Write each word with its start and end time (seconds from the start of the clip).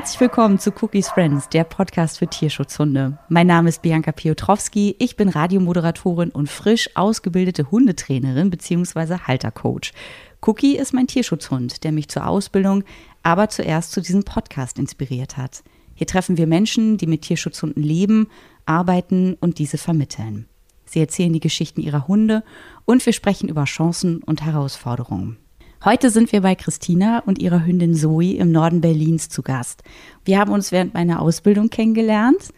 Herzlich 0.00 0.20
willkommen 0.22 0.58
zu 0.58 0.72
Cookies 0.80 1.10
Friends, 1.10 1.50
der 1.50 1.62
Podcast 1.62 2.20
für 2.20 2.26
Tierschutzhunde. 2.26 3.18
Mein 3.28 3.46
Name 3.46 3.68
ist 3.68 3.82
Bianca 3.82 4.12
Piotrowski, 4.12 4.96
ich 4.98 5.14
bin 5.14 5.28
Radiomoderatorin 5.28 6.30
und 6.30 6.48
frisch 6.48 6.88
ausgebildete 6.96 7.70
Hundetrainerin 7.70 8.48
bzw. 8.48 9.18
Haltercoach. 9.26 9.92
Cookie 10.40 10.78
ist 10.78 10.94
mein 10.94 11.06
Tierschutzhund, 11.06 11.84
der 11.84 11.92
mich 11.92 12.08
zur 12.08 12.26
Ausbildung, 12.26 12.82
aber 13.22 13.50
zuerst 13.50 13.92
zu 13.92 14.00
diesem 14.00 14.24
Podcast 14.24 14.78
inspiriert 14.78 15.36
hat. 15.36 15.62
Hier 15.94 16.06
treffen 16.06 16.38
wir 16.38 16.46
Menschen, 16.46 16.96
die 16.96 17.06
mit 17.06 17.20
Tierschutzhunden 17.20 17.82
leben, 17.82 18.28
arbeiten 18.64 19.36
und 19.38 19.58
diese 19.58 19.76
vermitteln. 19.76 20.48
Sie 20.86 21.00
erzählen 21.00 21.34
die 21.34 21.40
Geschichten 21.40 21.82
ihrer 21.82 22.08
Hunde 22.08 22.42
und 22.86 23.04
wir 23.04 23.12
sprechen 23.12 23.50
über 23.50 23.64
Chancen 23.64 24.22
und 24.22 24.46
Herausforderungen. 24.46 25.36
Heute 25.82 26.10
sind 26.10 26.30
wir 26.30 26.42
bei 26.42 26.56
Christina 26.56 27.20
und 27.20 27.38
ihrer 27.38 27.64
Hündin 27.64 27.94
Zoe 27.94 28.34
im 28.34 28.52
Norden 28.52 28.82
Berlins 28.82 29.30
zu 29.30 29.40
Gast. 29.40 29.82
Wir 30.26 30.38
haben 30.38 30.52
uns 30.52 30.72
während 30.72 30.92
meiner 30.92 31.22
Ausbildung 31.22 31.70
kennengelernt, 31.70 32.52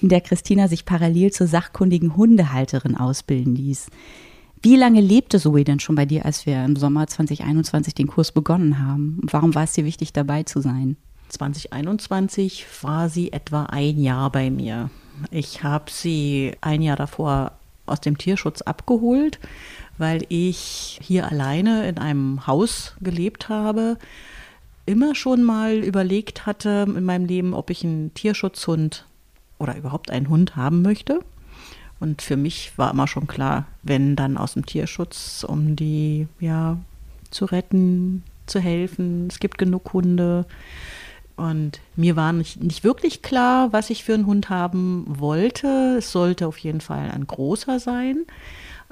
in 0.00 0.08
der 0.08 0.20
Christina 0.20 0.66
sich 0.66 0.84
parallel 0.84 1.30
zur 1.30 1.46
sachkundigen 1.46 2.16
Hundehalterin 2.16 2.96
ausbilden 2.96 3.54
ließ. 3.54 3.90
Wie 4.60 4.74
lange 4.74 5.00
lebte 5.00 5.38
Zoe 5.38 5.62
denn 5.62 5.78
schon 5.78 5.94
bei 5.94 6.04
dir, 6.04 6.24
als 6.24 6.46
wir 6.46 6.64
im 6.64 6.74
Sommer 6.74 7.06
2021 7.06 7.94
den 7.94 8.08
Kurs 8.08 8.32
begonnen 8.32 8.84
haben? 8.84 9.20
Warum 9.22 9.54
war 9.54 9.62
es 9.62 9.74
dir 9.74 9.84
wichtig, 9.84 10.12
dabei 10.12 10.42
zu 10.42 10.60
sein? 10.60 10.96
2021 11.28 12.66
war 12.82 13.08
sie 13.08 13.32
etwa 13.32 13.66
ein 13.66 14.00
Jahr 14.00 14.32
bei 14.32 14.50
mir. 14.50 14.90
Ich 15.30 15.62
habe 15.62 15.92
sie 15.92 16.56
ein 16.60 16.82
Jahr 16.82 16.96
davor 16.96 17.52
aus 17.86 18.00
dem 18.00 18.18
Tierschutz 18.18 18.62
abgeholt 18.62 19.38
weil 19.98 20.24
ich 20.28 20.98
hier 21.02 21.30
alleine 21.30 21.88
in 21.88 21.98
einem 21.98 22.46
Haus 22.46 22.94
gelebt 23.00 23.48
habe, 23.48 23.98
immer 24.86 25.14
schon 25.14 25.42
mal 25.42 25.76
überlegt 25.76 26.46
hatte 26.46 26.84
in 26.86 27.04
meinem 27.04 27.26
Leben, 27.26 27.54
ob 27.54 27.70
ich 27.70 27.84
einen 27.84 28.12
Tierschutzhund 28.14 29.06
oder 29.58 29.76
überhaupt 29.76 30.10
einen 30.10 30.28
Hund 30.28 30.56
haben 30.56 30.82
möchte. 30.82 31.20
Und 32.00 32.22
für 32.22 32.36
mich 32.36 32.76
war 32.76 32.90
immer 32.90 33.06
schon 33.06 33.26
klar, 33.26 33.66
wenn 33.82 34.16
dann 34.16 34.36
aus 34.36 34.54
dem 34.54 34.66
Tierschutz, 34.66 35.44
um 35.48 35.76
die 35.76 36.28
ja 36.40 36.76
zu 37.30 37.46
retten, 37.46 38.22
zu 38.46 38.60
helfen. 38.60 39.28
Es 39.28 39.38
gibt 39.38 39.58
genug 39.58 39.92
Hunde. 39.92 40.44
Und 41.36 41.80
mir 41.96 42.14
war 42.14 42.32
nicht, 42.32 42.62
nicht 42.62 42.84
wirklich 42.84 43.22
klar, 43.22 43.72
was 43.72 43.90
ich 43.90 44.04
für 44.04 44.14
einen 44.14 44.26
Hund 44.26 44.50
haben 44.50 45.04
wollte. 45.08 45.96
Es 45.98 46.12
sollte 46.12 46.46
auf 46.46 46.58
jeden 46.58 46.80
Fall 46.80 47.10
ein 47.10 47.26
großer 47.26 47.80
sein 47.80 48.26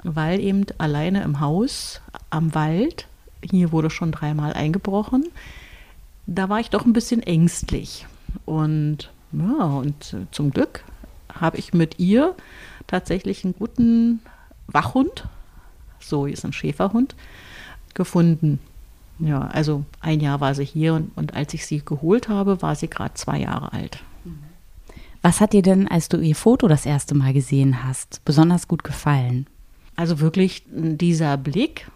weil 0.03 0.39
eben 0.39 0.65
alleine 0.77 1.23
im 1.23 1.39
Haus 1.39 2.01
am 2.29 2.53
Wald, 2.53 3.07
hier 3.41 3.71
wurde 3.71 3.89
schon 3.89 4.11
dreimal 4.11 4.53
eingebrochen, 4.53 5.25
da 6.25 6.49
war 6.49 6.59
ich 6.59 6.69
doch 6.69 6.85
ein 6.85 6.93
bisschen 6.93 7.21
ängstlich. 7.23 8.05
Und 8.45 9.11
ja, 9.31 9.65
und 9.65 10.15
zum 10.31 10.51
Glück 10.51 10.83
habe 11.33 11.57
ich 11.57 11.73
mit 11.73 11.99
ihr 11.99 12.35
tatsächlich 12.87 13.43
einen 13.43 13.55
guten 13.55 14.21
Wachhund, 14.67 15.25
so 15.99 16.25
ist 16.25 16.45
ein 16.45 16.53
Schäferhund, 16.53 17.15
gefunden. 17.93 18.59
Ja, 19.19 19.47
also 19.47 19.85
ein 20.01 20.19
Jahr 20.19 20.41
war 20.41 20.55
sie 20.55 20.65
hier 20.65 20.95
und, 20.95 21.11
und 21.15 21.33
als 21.33 21.53
ich 21.53 21.65
sie 21.65 21.83
geholt 21.83 22.29
habe, 22.29 22.61
war 22.61 22.75
sie 22.75 22.89
gerade 22.89 23.13
zwei 23.13 23.39
Jahre 23.39 23.73
alt. 23.73 24.03
Was 25.21 25.39
hat 25.39 25.53
dir 25.53 25.61
denn, 25.61 25.87
als 25.87 26.09
du 26.09 26.17
ihr 26.17 26.35
Foto 26.35 26.67
das 26.67 26.85
erste 26.85 27.15
Mal 27.15 27.31
gesehen 27.31 27.85
hast, 27.85 28.21
besonders 28.25 28.67
gut 28.67 28.83
gefallen? 28.83 29.47
Also 29.95 30.19
wirklich 30.19 30.63
dieser 30.67 31.37
Blick, 31.37 31.89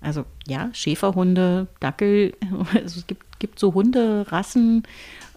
also 0.00 0.24
ja, 0.46 0.70
Schäferhunde, 0.72 1.68
Dackel, 1.80 2.34
also 2.74 3.00
es 3.00 3.06
gibt, 3.06 3.38
gibt 3.38 3.58
so 3.58 3.74
Hunderassen, 3.74 4.84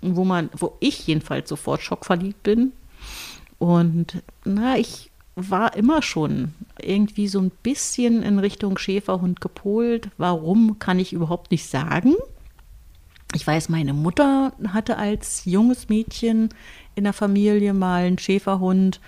wo 0.02 0.24
man, 0.24 0.50
wo 0.58 0.78
ich 0.80 1.08
jedenfalls 1.08 1.50
sofort 1.50 1.82
schockverliebt 1.82 2.44
bin. 2.44 2.72
Und 3.58 4.22
na, 4.44 4.78
ich 4.78 5.12
war 5.36 5.76
immer 5.76 6.02
schon 6.02 6.54
irgendwie 6.82 7.28
so 7.28 7.40
ein 7.40 7.52
bisschen 7.64 8.24
in 8.24 8.40
Richtung 8.40 8.78
Schäferhund 8.78 9.42
gepolt. 9.42 10.10
Warum 10.18 10.80
kann 10.80 11.00
ich 11.00 11.14
überhaupt 11.14 11.52
nicht 11.52 11.68
sagen? 11.68 12.16
Ich 13.34 13.46
weiß, 13.46 13.68
meine 13.68 13.94
Mutter 13.94 14.54
hatte 14.70 14.98
als 14.98 15.44
junges 15.44 15.90
Mädchen 15.90 16.50
in 16.96 17.04
der 17.04 17.14
Familie 17.14 17.74
mal 17.74 18.06
einen 18.06 18.18
Schäferhund. 18.18 19.02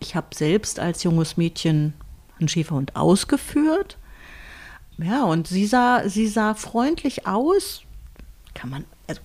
Ich 0.00 0.14
habe 0.14 0.26
selbst 0.34 0.78
als 0.78 1.02
junges 1.02 1.38
Mädchen 1.38 1.94
einen 2.38 2.48
Schäferhund 2.48 2.96
ausgeführt. 2.96 3.98
Ja, 4.98 5.24
und 5.24 5.46
sie 5.46 5.66
sah, 5.66 6.08
sie 6.08 6.28
sah 6.28 6.54
freundlich 6.54 7.26
aus. 7.26 7.82
Kann 8.54 8.70
man, 8.70 8.84
also 9.08 9.20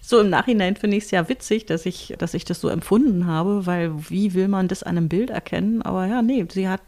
so 0.00 0.20
im 0.20 0.30
Nachhinein 0.30 0.76
finde 0.76 0.96
ich 0.96 1.04
es 1.04 1.10
ja 1.10 1.28
witzig, 1.28 1.66
dass 1.66 1.86
ich, 1.86 2.14
dass 2.18 2.34
ich 2.34 2.44
das 2.44 2.60
so 2.60 2.68
empfunden 2.68 3.26
habe, 3.26 3.66
weil 3.66 3.92
wie 4.10 4.34
will 4.34 4.48
man 4.48 4.68
das 4.68 4.82
an 4.82 4.98
einem 4.98 5.08
Bild 5.08 5.30
erkennen? 5.30 5.80
Aber 5.82 6.06
ja, 6.06 6.20
nee, 6.20 6.44
sie 6.50 6.68
hat, 6.68 6.82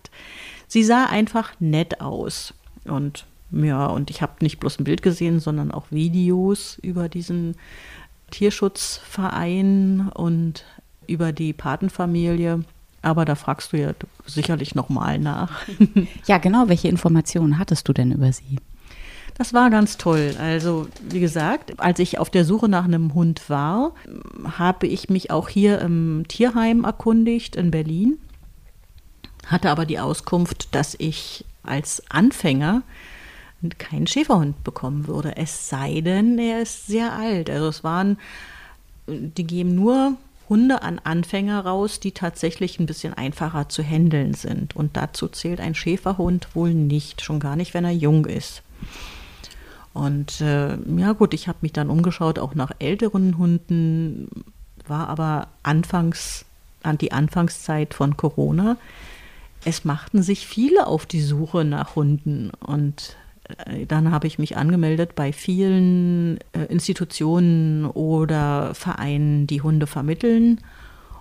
sie 0.66 0.84
sah 0.84 1.06
einfach 1.06 1.52
nett 1.60 2.00
aus. 2.00 2.52
Und 2.84 3.26
ja, 3.50 3.86
und 3.86 4.10
ich 4.10 4.20
habe 4.20 4.32
nicht 4.40 4.58
bloß 4.60 4.80
ein 4.80 4.84
Bild 4.84 5.02
gesehen, 5.02 5.40
sondern 5.40 5.70
auch 5.70 5.86
Videos 5.90 6.78
über 6.82 7.08
diesen 7.08 7.56
Tierschutzverein 8.30 10.10
und 10.12 10.64
über 11.06 11.32
die 11.32 11.52
Patenfamilie. 11.52 12.64
Aber 13.04 13.24
da 13.24 13.34
fragst 13.34 13.72
du 13.72 13.78
ja 13.78 13.92
sicherlich 14.26 14.74
nochmal 14.74 15.18
nach. 15.18 15.62
ja, 16.26 16.38
genau. 16.38 16.68
Welche 16.68 16.88
Informationen 16.88 17.58
hattest 17.58 17.86
du 17.86 17.92
denn 17.92 18.12
über 18.12 18.32
sie? 18.32 18.58
Das 19.36 19.52
war 19.52 19.68
ganz 19.68 19.98
toll. 19.98 20.34
Also, 20.38 20.88
wie 21.10 21.20
gesagt, 21.20 21.78
als 21.78 21.98
ich 21.98 22.18
auf 22.18 22.30
der 22.30 22.44
Suche 22.44 22.68
nach 22.68 22.84
einem 22.84 23.14
Hund 23.14 23.50
war, 23.50 23.92
habe 24.56 24.86
ich 24.86 25.10
mich 25.10 25.30
auch 25.30 25.48
hier 25.48 25.80
im 25.80 26.24
Tierheim 26.28 26.84
erkundigt 26.84 27.56
in 27.56 27.70
Berlin, 27.70 28.18
hatte 29.46 29.70
aber 29.70 29.84
die 29.84 29.98
Auskunft, 29.98 30.74
dass 30.74 30.94
ich 30.98 31.44
als 31.62 32.02
Anfänger 32.10 32.82
keinen 33.78 34.06
Schäferhund 34.06 34.62
bekommen 34.64 35.08
würde. 35.08 35.36
Es 35.36 35.68
sei 35.68 36.00
denn, 36.00 36.38
er 36.38 36.62
ist 36.62 36.86
sehr 36.86 37.12
alt. 37.12 37.50
Also 37.50 37.68
es 37.68 37.84
waren, 37.84 38.18
die 39.06 39.46
geben 39.46 39.74
nur 39.74 40.16
Hunde 40.48 40.82
an 40.82 41.00
Anfänger 41.02 41.64
raus, 41.64 42.00
die 42.00 42.12
tatsächlich 42.12 42.78
ein 42.78 42.86
bisschen 42.86 43.14
einfacher 43.14 43.68
zu 43.68 43.82
handeln 43.82 44.34
sind. 44.34 44.76
Und 44.76 44.96
dazu 44.96 45.28
zählt 45.28 45.60
ein 45.60 45.74
Schäferhund 45.74 46.54
wohl 46.54 46.74
nicht, 46.74 47.22
schon 47.22 47.40
gar 47.40 47.56
nicht, 47.56 47.74
wenn 47.74 47.84
er 47.84 47.92
jung 47.92 48.26
ist. 48.26 48.62
Und 49.94 50.40
äh, 50.40 50.76
ja 50.96 51.12
gut, 51.12 51.34
ich 51.34 51.48
habe 51.48 51.58
mich 51.62 51.72
dann 51.72 51.88
umgeschaut, 51.88 52.38
auch 52.38 52.54
nach 52.54 52.72
älteren 52.78 53.38
Hunden, 53.38 54.28
war 54.86 55.08
aber 55.08 55.48
anfangs, 55.62 56.44
an 56.82 56.98
die 56.98 57.12
Anfangszeit 57.12 57.94
von 57.94 58.16
Corona. 58.16 58.76
Es 59.64 59.84
machten 59.84 60.22
sich 60.22 60.46
viele 60.46 60.86
auf 60.86 61.06
die 61.06 61.22
Suche 61.22 61.64
nach 61.64 61.96
Hunden 61.96 62.50
und 62.60 63.16
dann 63.88 64.10
habe 64.10 64.26
ich 64.26 64.38
mich 64.38 64.56
angemeldet 64.56 65.14
bei 65.14 65.32
vielen 65.32 66.38
äh, 66.52 66.64
Institutionen 66.68 67.84
oder 67.86 68.74
Vereinen, 68.74 69.46
die 69.46 69.60
Hunde 69.60 69.86
vermitteln. 69.86 70.60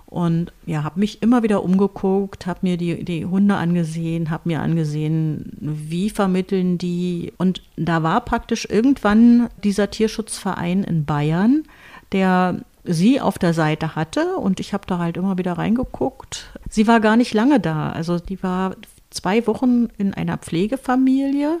Und 0.06 0.52
ja, 0.64 0.84
habe 0.84 1.00
mich 1.00 1.22
immer 1.22 1.42
wieder 1.42 1.64
umgeguckt, 1.64 2.46
habe 2.46 2.60
mir 2.62 2.76
die, 2.76 3.04
die 3.04 3.26
Hunde 3.26 3.56
angesehen, 3.56 4.30
habe 4.30 4.48
mir 4.48 4.60
angesehen, 4.60 5.50
wie 5.60 6.08
vermitteln 6.08 6.78
die. 6.78 7.32
Und 7.36 7.62
da 7.76 8.02
war 8.02 8.20
praktisch 8.20 8.66
irgendwann 8.70 9.48
dieser 9.64 9.90
Tierschutzverein 9.90 10.84
in 10.84 11.04
Bayern, 11.04 11.64
der 12.12 12.60
sie 12.84 13.20
auf 13.20 13.38
der 13.38 13.54
Seite 13.54 13.96
hatte 13.96 14.36
und 14.36 14.60
ich 14.60 14.72
habe 14.72 14.84
da 14.86 14.98
halt 14.98 15.16
immer 15.16 15.38
wieder 15.38 15.54
reingeguckt. 15.54 16.50
Sie 16.68 16.86
war 16.86 17.00
gar 17.00 17.16
nicht 17.16 17.34
lange 17.34 17.58
da. 17.58 17.90
Also 17.90 18.18
die 18.18 18.42
war 18.42 18.76
zwei 19.10 19.46
Wochen 19.46 19.88
in 19.96 20.12
einer 20.12 20.36
Pflegefamilie 20.36 21.60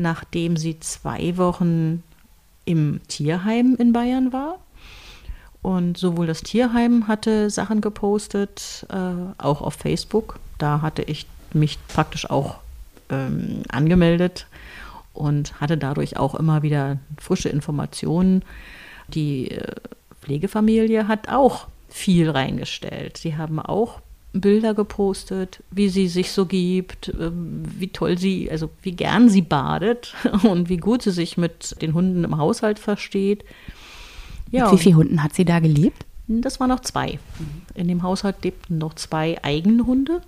nachdem 0.00 0.56
sie 0.56 0.80
zwei 0.80 1.36
Wochen 1.36 2.02
im 2.64 3.00
Tierheim 3.08 3.76
in 3.78 3.92
Bayern 3.92 4.32
war. 4.32 4.58
Und 5.62 5.98
sowohl 5.98 6.26
das 6.26 6.42
Tierheim 6.42 7.06
hatte 7.06 7.50
Sachen 7.50 7.80
gepostet, 7.80 8.86
äh, 8.88 9.42
auch 9.42 9.60
auf 9.60 9.74
Facebook. 9.74 10.38
Da 10.58 10.80
hatte 10.80 11.02
ich 11.02 11.26
mich 11.52 11.78
praktisch 11.88 12.30
auch 12.30 12.56
ähm, 13.10 13.62
angemeldet 13.68 14.46
und 15.12 15.60
hatte 15.60 15.76
dadurch 15.76 16.16
auch 16.16 16.34
immer 16.34 16.62
wieder 16.62 16.98
frische 17.18 17.50
Informationen. 17.50 18.42
Die 19.08 19.50
äh, 19.50 19.74
Pflegefamilie 20.22 21.08
hat 21.08 21.28
auch 21.28 21.66
viel 21.88 22.30
reingestellt. 22.30 23.18
Sie 23.18 23.36
haben 23.36 23.58
auch 23.58 24.00
Bilder 24.32 24.74
gepostet, 24.74 25.62
wie 25.70 25.88
sie 25.88 26.06
sich 26.06 26.32
so 26.32 26.46
gibt, 26.46 27.12
ähm, 27.18 27.62
wie 27.78 27.88
toll 27.88 28.16
sie, 28.16 28.50
also 28.50 28.70
wie 28.82 28.92
gern 28.92 29.28
sie 29.28 29.42
badet 29.42 30.14
und 30.44 30.68
wie 30.68 30.76
gut 30.76 31.02
sie 31.02 31.10
sich 31.10 31.36
mit 31.36 31.80
den 31.82 31.94
Hunden 31.94 32.24
im 32.24 32.38
Haushalt 32.38 32.78
versteht. 32.78 33.44
Ja, 34.50 34.64
mit 34.64 34.72
wie 34.78 34.82
viele 34.82 34.96
Hunden 34.96 35.22
hat 35.22 35.34
sie 35.34 35.44
da 35.44 35.58
gelebt? 35.58 36.06
Das 36.28 36.60
waren 36.60 36.68
noch 36.68 36.80
zwei. 36.80 37.18
In 37.74 37.88
dem 37.88 38.04
Haushalt 38.04 38.44
lebten 38.44 38.78
noch 38.78 38.94
zwei 38.94 39.42
eigene 39.42 39.84
Hunde. 39.84 40.20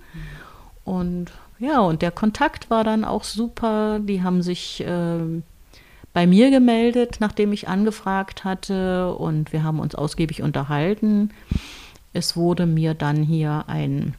Und 0.83 1.31
ja, 1.59 1.79
und 1.79 2.01
der 2.01 2.11
Kontakt 2.11 2.69
war 2.69 2.83
dann 2.83 3.05
auch 3.05 3.23
super. 3.23 3.99
Die 3.99 4.21
haben 4.21 4.41
sich 4.41 4.81
äh, 4.81 5.41
bei 6.11 6.27
mir 6.27 6.51
gemeldet, 6.51 7.17
nachdem 7.21 7.53
ich 7.53 7.69
angefragt 7.69 8.43
hatte. 8.43 9.15
Und 9.15 9.53
wir 9.53 9.63
haben 9.63 9.79
uns 9.79 9.95
ausgiebig 9.95 10.41
unterhalten. 10.41 11.31
Es 12.13 12.37
wurde 12.37 12.65
mir 12.65 12.93
dann 12.93 13.23
hier 13.23 13.65
ein, 13.67 14.13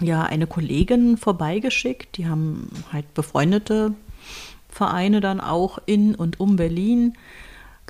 ja, 0.00 0.22
eine 0.24 0.46
Kollegin 0.46 1.16
vorbeigeschickt. 1.16 2.16
Die 2.16 2.28
haben 2.28 2.70
halt 2.92 3.14
befreundete 3.14 3.94
Vereine 4.68 5.20
dann 5.20 5.40
auch 5.40 5.78
in 5.86 6.14
und 6.14 6.40
um 6.40 6.56
Berlin 6.56 7.14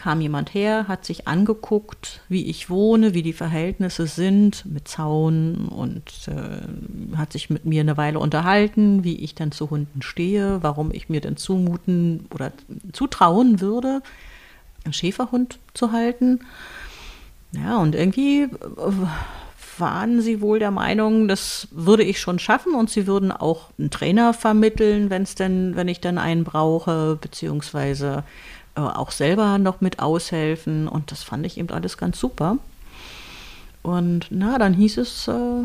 kam 0.00 0.22
jemand 0.22 0.54
her, 0.54 0.88
hat 0.88 1.04
sich 1.04 1.28
angeguckt, 1.28 2.22
wie 2.30 2.46
ich 2.46 2.70
wohne, 2.70 3.12
wie 3.12 3.22
die 3.22 3.34
Verhältnisse 3.34 4.06
sind 4.06 4.64
mit 4.64 4.88
Zaun 4.88 5.68
und 5.68 6.26
äh, 6.26 7.16
hat 7.18 7.34
sich 7.34 7.50
mit 7.50 7.66
mir 7.66 7.82
eine 7.82 7.98
Weile 7.98 8.18
unterhalten, 8.18 9.04
wie 9.04 9.16
ich 9.16 9.34
dann 9.34 9.52
zu 9.52 9.68
Hunden 9.68 10.00
stehe, 10.00 10.62
warum 10.62 10.90
ich 10.90 11.10
mir 11.10 11.20
denn 11.20 11.36
zumuten 11.36 12.26
oder 12.32 12.50
zutrauen 12.94 13.60
würde, 13.60 14.00
einen 14.84 14.94
Schäferhund 14.94 15.58
zu 15.74 15.92
halten. 15.92 16.40
Ja, 17.52 17.78
und 17.78 17.94
irgendwie 17.94 18.42
äh, 18.42 18.48
waren 19.78 20.20
sie 20.20 20.40
wohl 20.40 20.58
der 20.58 20.70
Meinung, 20.70 21.26
das 21.26 21.68
würde 21.70 22.04
ich 22.04 22.20
schon 22.20 22.38
schaffen 22.38 22.74
und 22.74 22.90
sie 22.90 23.06
würden 23.06 23.32
auch 23.32 23.70
einen 23.78 23.90
Trainer 23.90 24.34
vermitteln, 24.34 25.10
wenn 25.10 25.22
es 25.22 25.34
denn, 25.34 25.74
wenn 25.74 25.88
ich 25.88 26.00
dann 26.00 26.18
einen 26.18 26.44
brauche, 26.44 27.18
beziehungsweise 27.20 28.24
äh, 28.76 28.80
auch 28.80 29.10
selber 29.10 29.58
noch 29.58 29.80
mit 29.80 29.98
aushelfen. 29.98 30.86
Und 30.86 31.10
das 31.10 31.22
fand 31.22 31.44
ich 31.46 31.58
eben 31.58 31.70
alles 31.70 31.96
ganz 31.96 32.20
super. 32.20 32.58
Und 33.82 34.26
na, 34.30 34.58
dann 34.58 34.74
hieß 34.74 34.98
es 34.98 35.26
äh, 35.26 35.64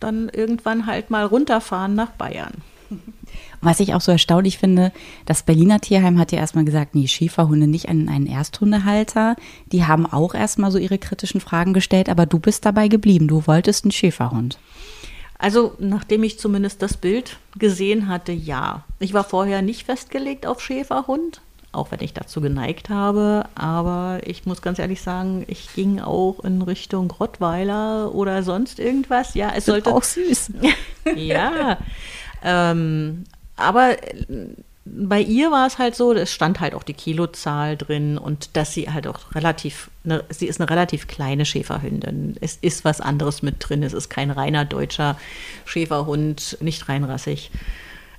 dann 0.00 0.28
irgendwann 0.28 0.86
halt 0.86 1.10
mal 1.10 1.24
runterfahren 1.24 1.94
nach 1.94 2.10
Bayern. 2.10 2.62
Was 3.60 3.80
ich 3.80 3.94
auch 3.94 4.00
so 4.00 4.12
erstaunlich 4.12 4.58
finde, 4.58 4.92
das 5.26 5.42
Berliner 5.42 5.80
Tierheim 5.80 6.18
hat 6.18 6.32
ja 6.32 6.38
erstmal 6.38 6.64
gesagt, 6.64 6.94
nee, 6.94 7.08
Schäferhunde 7.08 7.66
nicht 7.66 7.88
an 7.88 8.08
einen 8.08 8.26
Ersthundehalter. 8.26 9.36
Die 9.72 9.84
haben 9.84 10.06
auch 10.06 10.34
erstmal 10.34 10.70
so 10.70 10.78
ihre 10.78 10.98
kritischen 10.98 11.40
Fragen 11.40 11.72
gestellt, 11.72 12.08
aber 12.08 12.26
du 12.26 12.38
bist 12.38 12.64
dabei 12.64 12.88
geblieben. 12.88 13.28
Du 13.28 13.46
wolltest 13.46 13.84
einen 13.84 13.92
Schäferhund. 13.92 14.58
Also, 15.38 15.74
nachdem 15.78 16.24
ich 16.24 16.38
zumindest 16.38 16.82
das 16.82 16.96
Bild 16.96 17.38
gesehen 17.58 18.08
hatte, 18.08 18.32
ja. 18.32 18.84
Ich 18.98 19.12
war 19.12 19.24
vorher 19.24 19.62
nicht 19.62 19.84
festgelegt 19.84 20.46
auf 20.46 20.60
Schäferhund 20.60 21.40
auch 21.72 21.90
wenn 21.90 22.00
ich 22.00 22.14
dazu 22.14 22.40
geneigt 22.40 22.90
habe. 22.90 23.44
Aber 23.54 24.20
ich 24.24 24.46
muss 24.46 24.62
ganz 24.62 24.78
ehrlich 24.78 25.00
sagen, 25.00 25.44
ich 25.48 25.72
ging 25.74 26.00
auch 26.00 26.40
in 26.40 26.62
Richtung 26.62 27.10
Rottweiler 27.10 28.14
oder 28.14 28.42
sonst 28.42 28.78
irgendwas. 28.78 29.34
Ja, 29.34 29.52
es 29.54 29.66
sollte 29.66 29.94
auch 29.94 30.02
süß. 30.02 30.52
ja, 31.16 31.78
ähm, 32.42 33.24
aber 33.56 33.96
bei 34.84 35.20
ihr 35.20 35.50
war 35.50 35.66
es 35.66 35.78
halt 35.78 35.94
so, 35.94 36.12
es 36.12 36.32
stand 36.32 36.60
halt 36.60 36.74
auch 36.74 36.82
die 36.82 36.94
Kilozahl 36.94 37.76
drin 37.76 38.16
und 38.18 38.56
dass 38.56 38.72
sie 38.72 38.90
halt 38.90 39.06
auch 39.06 39.34
relativ, 39.34 39.90
ne, 40.04 40.24
sie 40.30 40.46
ist 40.46 40.60
eine 40.60 40.70
relativ 40.70 41.06
kleine 41.08 41.44
Schäferhündin. 41.44 42.36
Es 42.40 42.56
ist 42.60 42.84
was 42.84 43.00
anderes 43.00 43.42
mit 43.42 43.56
drin. 43.58 43.82
Es 43.82 43.92
ist 43.92 44.08
kein 44.08 44.30
reiner 44.30 44.64
deutscher 44.64 45.18
Schäferhund, 45.64 46.56
nicht 46.60 46.88
reinrassig. 46.88 47.50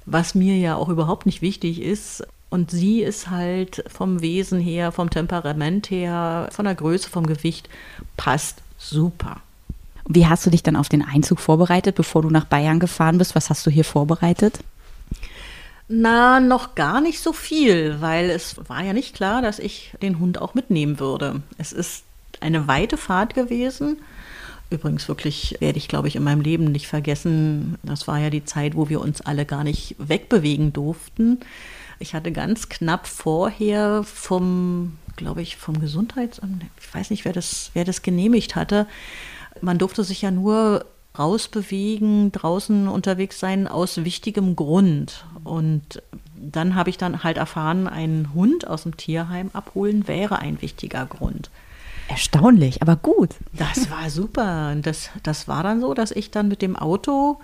Was 0.05 0.35
mir 0.35 0.57
ja 0.57 0.75
auch 0.75 0.89
überhaupt 0.89 1.25
nicht 1.25 1.41
wichtig 1.41 1.81
ist, 1.81 2.23
und 2.49 2.71
sie 2.71 3.01
ist 3.01 3.29
halt 3.29 3.83
vom 3.87 4.21
Wesen 4.21 4.59
her, 4.59 4.91
vom 4.91 5.09
Temperament 5.11 5.91
her, 5.91 6.49
von 6.51 6.65
der 6.65 6.73
Größe, 6.75 7.09
vom 7.09 7.27
Gewicht, 7.27 7.69
passt 8.17 8.63
super. 8.77 9.41
Wie 10.11 10.25
hast 10.25 10.43
du 10.43 10.49
dich 10.49 10.63
dann 10.63 10.75
auf 10.75 10.89
den 10.89 11.05
Einzug 11.05 11.39
vorbereitet, 11.39 11.95
bevor 11.95 12.23
du 12.23 12.31
nach 12.31 12.45
Bayern 12.45 12.79
gefahren 12.79 13.19
bist? 13.19 13.35
Was 13.35 13.51
hast 13.51 13.63
du 13.67 13.69
hier 13.69 13.85
vorbereitet? 13.85 14.59
Na, 15.87 16.39
noch 16.39 16.73
gar 16.73 16.99
nicht 16.99 17.19
so 17.19 17.31
viel, 17.31 18.01
weil 18.01 18.31
es 18.31 18.55
war 18.67 18.83
ja 18.83 18.93
nicht 18.93 19.15
klar, 19.15 19.43
dass 19.43 19.59
ich 19.59 19.93
den 20.01 20.19
Hund 20.19 20.41
auch 20.41 20.55
mitnehmen 20.55 20.99
würde. 20.99 21.43
Es 21.59 21.71
ist 21.71 22.03
eine 22.41 22.67
weite 22.67 22.97
Fahrt 22.97 23.35
gewesen. 23.35 23.97
Übrigens 24.71 25.07
wirklich 25.07 25.57
werde 25.59 25.77
ich, 25.77 25.87
glaube 25.87 26.07
ich, 26.07 26.15
in 26.15 26.23
meinem 26.23 26.41
Leben 26.41 26.71
nicht 26.71 26.87
vergessen. 26.87 27.77
Das 27.83 28.07
war 28.07 28.17
ja 28.17 28.31
die 28.31 28.45
Zeit, 28.45 28.75
wo 28.75 28.89
wir 28.89 29.01
uns 29.01 29.21
alle 29.21 29.45
gar 29.45 29.63
nicht 29.63 29.95
wegbewegen 29.99 30.73
durften. 30.73 31.39
Ich 31.99 32.15
hatte 32.15 32.31
ganz 32.31 32.67
knapp 32.67 33.05
vorher 33.05 34.03
vom, 34.03 34.97
glaube 35.17 35.43
ich, 35.43 35.57
vom 35.57 35.79
Gesundheitsamt, 35.79 36.63
ich 36.79 36.95
weiß 36.95 37.11
nicht, 37.11 37.25
wer 37.25 37.33
das, 37.33 37.69
wer 37.73 37.83
das 37.85 38.01
genehmigt 38.01 38.55
hatte, 38.55 38.87
man 39.61 39.77
durfte 39.77 40.03
sich 40.03 40.21
ja 40.21 40.31
nur 40.31 40.85
rausbewegen, 41.17 42.31
draußen 42.31 42.87
unterwegs 42.87 43.39
sein 43.39 43.67
aus 43.67 44.03
wichtigem 44.03 44.55
Grund. 44.55 45.25
Und 45.43 46.01
dann 46.35 46.75
habe 46.75 46.89
ich 46.89 46.97
dann 46.97 47.23
halt 47.23 47.37
erfahren, 47.37 47.87
einen 47.87 48.33
Hund 48.33 48.67
aus 48.67 48.83
dem 48.83 48.95
Tierheim 48.95 49.49
abholen 49.53 50.07
wäre 50.07 50.39
ein 50.39 50.61
wichtiger 50.61 51.05
Grund. 51.05 51.49
Erstaunlich, 52.07 52.81
aber 52.81 52.95
gut. 52.95 53.35
Das 53.53 53.91
war 53.91 54.09
super. 54.09 54.71
Und 54.71 54.85
das, 54.85 55.09
das 55.23 55.47
war 55.47 55.61
dann 55.61 55.81
so, 55.81 55.93
dass 55.93 56.11
ich 56.11 56.31
dann 56.31 56.47
mit 56.47 56.61
dem 56.61 56.75
Auto 56.75 57.39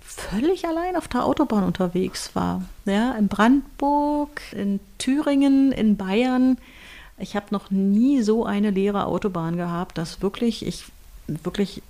völlig 0.00 0.66
allein 0.66 0.96
auf 0.96 1.06
der 1.06 1.24
Autobahn 1.24 1.64
unterwegs 1.64 2.34
war. 2.34 2.62
Ja, 2.86 3.12
in 3.12 3.28
Brandenburg, 3.28 4.40
in 4.52 4.80
Thüringen, 4.98 5.70
in 5.70 5.96
Bayern. 5.96 6.58
Ich 7.18 7.36
habe 7.36 7.46
noch 7.50 7.70
nie 7.70 8.22
so 8.22 8.44
eine 8.44 8.70
leere 8.70 9.06
Autobahn 9.06 9.56
gehabt, 9.56 9.98
dass 9.98 10.22
wirklich 10.22 10.66
ich 10.66 10.86
wirklich 11.42 11.82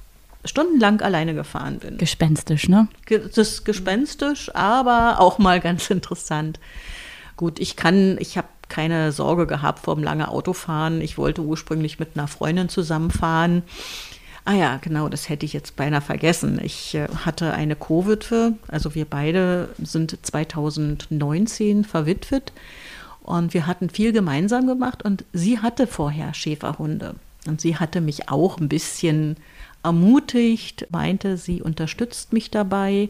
stundenlang 0.45 1.01
alleine 1.01 1.35
gefahren 1.35 1.79
bin. 1.79 1.99
Gespenstisch, 1.99 2.69
ne? 2.69 2.89
Das 3.09 3.37
ist 3.37 3.65
gespenstisch, 3.65 4.55
aber 4.55 5.21
auch 5.21 5.39
mal 5.39 5.61
ganz 5.61 5.91
interessant. 5.91 6.59
Gut, 7.37 7.59
ich 7.59 7.77
kann, 7.77 8.17
ich 8.19 8.37
habe 8.37 8.49
keine 8.69 9.13
Sorge 9.13 9.47
gehabt 9.47 9.81
vor 9.81 9.97
dem 9.97 10.05
langen 10.05 10.27
Autofahren. 10.27 11.01
Ich 11.01 11.19
wollte 11.19 11.43
ursprünglich 11.43 11.99
mit 11.99 12.11
einer 12.15 12.29
Freundin 12.29 12.69
zusammenfahren. 12.69 13.63
Ah 14.45 14.55
ja, 14.55 14.79
genau, 14.79 15.09
das 15.09 15.29
hätte 15.29 15.45
ich 15.45 15.53
jetzt 15.53 15.77
beinahe 15.77 16.01
vergessen. 16.01 16.61
Ich 16.63 16.95
äh, 16.95 17.09
hatte 17.25 17.53
eine 17.53 17.77
Co-Witwe, 17.77 18.55
also 18.69 18.95
wir 18.95 19.05
beide 19.05 19.69
sind 19.79 20.17
2019 20.23 21.85
verwitwet 21.85 22.53
und 23.23 23.53
wir 23.53 23.67
hatten 23.67 23.91
viel 23.91 24.13
gemeinsam 24.13 24.67
gemacht 24.67 25.05
und 25.05 25.25
sie 25.33 25.59
hatte 25.59 25.87
vorher 25.87 26.33
Schäferhunde 26.33 27.17
und 27.47 27.61
sie 27.61 27.77
hatte 27.77 28.01
mich 28.01 28.29
auch 28.29 28.59
ein 28.59 28.69
bisschen 28.69 29.37
ermutigt, 29.83 30.87
meinte, 30.91 31.37
sie 31.37 31.63
unterstützt 31.63 32.33
mich 32.33 32.51
dabei 32.51 33.09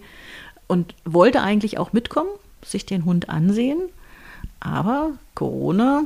und 0.66 0.94
wollte 1.04 1.42
eigentlich 1.42 1.78
auch 1.78 1.92
mitkommen, 1.92 2.30
sich 2.64 2.87
den 2.87 3.04
Hund 3.04 3.28
ansehen, 3.28 3.80
aber 4.60 5.12
Corona, 5.34 6.02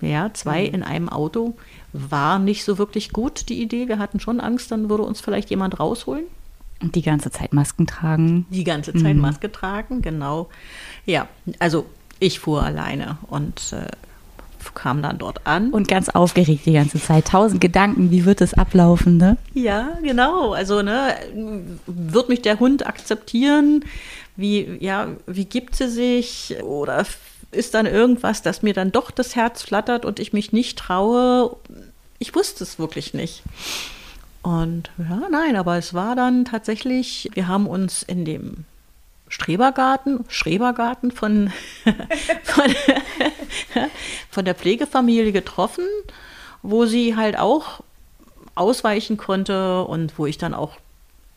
ja, 0.00 0.32
zwei 0.32 0.66
mhm. 0.66 0.74
in 0.74 0.82
einem 0.82 1.08
Auto, 1.08 1.54
war 1.92 2.38
nicht 2.38 2.64
so 2.64 2.78
wirklich 2.78 3.12
gut, 3.12 3.48
die 3.48 3.62
Idee. 3.62 3.88
Wir 3.88 3.98
hatten 3.98 4.20
schon 4.20 4.40
Angst, 4.40 4.70
dann 4.70 4.88
würde 4.88 5.02
uns 5.02 5.20
vielleicht 5.20 5.50
jemand 5.50 5.78
rausholen. 5.78 6.24
Und 6.80 6.94
die 6.94 7.02
ganze 7.02 7.30
Zeit 7.30 7.52
Masken 7.52 7.86
tragen. 7.86 8.46
Die 8.48 8.64
ganze 8.64 8.94
Zeit 8.94 9.16
mhm. 9.16 9.20
Maske 9.20 9.52
tragen, 9.52 10.00
genau. 10.00 10.48
Ja, 11.04 11.28
also 11.58 11.84
ich 12.18 12.40
fuhr 12.40 12.62
alleine 12.62 13.18
und 13.28 13.72
äh, 13.72 13.86
kam 14.74 15.02
dann 15.02 15.18
dort 15.18 15.46
an. 15.46 15.70
Und 15.70 15.88
ganz 15.88 16.08
aufgeregt 16.08 16.66
die 16.66 16.72
ganze 16.72 17.00
Zeit. 17.00 17.26
Tausend 17.28 17.60
Gedanken, 17.60 18.10
wie 18.10 18.24
wird 18.24 18.40
es 18.40 18.54
ablaufen, 18.54 19.16
ne? 19.16 19.36
Ja, 19.54 19.98
genau. 20.02 20.52
Also, 20.52 20.82
ne, 20.82 21.14
wird 21.86 22.28
mich 22.28 22.42
der 22.42 22.60
Hund 22.60 22.86
akzeptieren? 22.86 23.84
Wie, 24.36 24.78
ja, 24.80 25.08
wie 25.26 25.44
gibt 25.44 25.76
sie 25.76 25.88
sich? 25.88 26.56
Oder 26.62 27.04
ist 27.52 27.74
dann 27.74 27.86
irgendwas, 27.86 28.42
dass 28.42 28.62
mir 28.62 28.74
dann 28.74 28.92
doch 28.92 29.10
das 29.10 29.36
Herz 29.36 29.62
flattert 29.62 30.04
und 30.04 30.20
ich 30.20 30.32
mich 30.32 30.52
nicht 30.52 30.78
traue. 30.78 31.56
Ich 32.18 32.34
wusste 32.34 32.64
es 32.64 32.78
wirklich 32.78 33.14
nicht. 33.14 33.42
Und 34.42 34.90
ja, 34.98 35.28
nein, 35.30 35.56
aber 35.56 35.76
es 35.76 35.92
war 35.92 36.16
dann 36.16 36.44
tatsächlich, 36.44 37.28
wir 37.34 37.48
haben 37.48 37.66
uns 37.66 38.02
in 38.02 38.24
dem 38.24 38.64
Strebergarten, 39.30 40.24
Schrebergarten 40.28 41.12
von, 41.12 41.50
von, 42.42 42.74
von 44.28 44.44
der 44.44 44.54
Pflegefamilie 44.54 45.32
getroffen, 45.32 45.86
wo 46.62 46.84
sie 46.84 47.16
halt 47.16 47.38
auch 47.38 47.82
ausweichen 48.56 49.16
konnte 49.16 49.84
und 49.84 50.18
wo 50.18 50.26
ich 50.26 50.36
dann 50.36 50.52
auch 50.52 50.76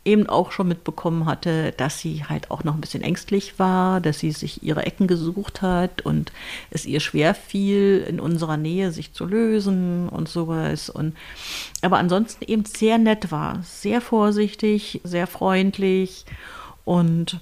eben 0.06 0.28
auch 0.28 0.52
schon 0.52 0.68
mitbekommen 0.68 1.26
hatte, 1.26 1.72
dass 1.72 2.00
sie 2.00 2.26
halt 2.26 2.52
auch 2.52 2.64
noch 2.64 2.74
ein 2.74 2.82
bisschen 2.82 3.04
ängstlich 3.04 3.58
war, 3.58 4.02
dass 4.02 4.20
sie 4.20 4.32
sich 4.32 4.64
ihre 4.64 4.86
Ecken 4.86 5.08
gesucht 5.08 5.62
hat 5.62 6.02
und 6.02 6.34
es 6.72 6.86
ihr 6.86 7.00
schwer 7.00 7.34
fiel, 7.36 8.06
in 8.10 8.20
unserer 8.20 8.58
Nähe 8.58 8.92
sich 8.92 9.14
zu 9.14 9.26
lösen 9.26 10.10
und 10.10 10.28
sowas. 10.28 10.90
Und 10.90 11.16
aber 11.82 12.00
ansonsten 12.00 12.44
eben 12.46 12.66
sehr 12.66 12.98
nett 12.98 13.32
war, 13.32 13.62
sehr 13.64 14.02
vorsichtig, 14.02 15.00
sehr 15.04 15.28
freundlich 15.28 16.26
und 16.84 17.40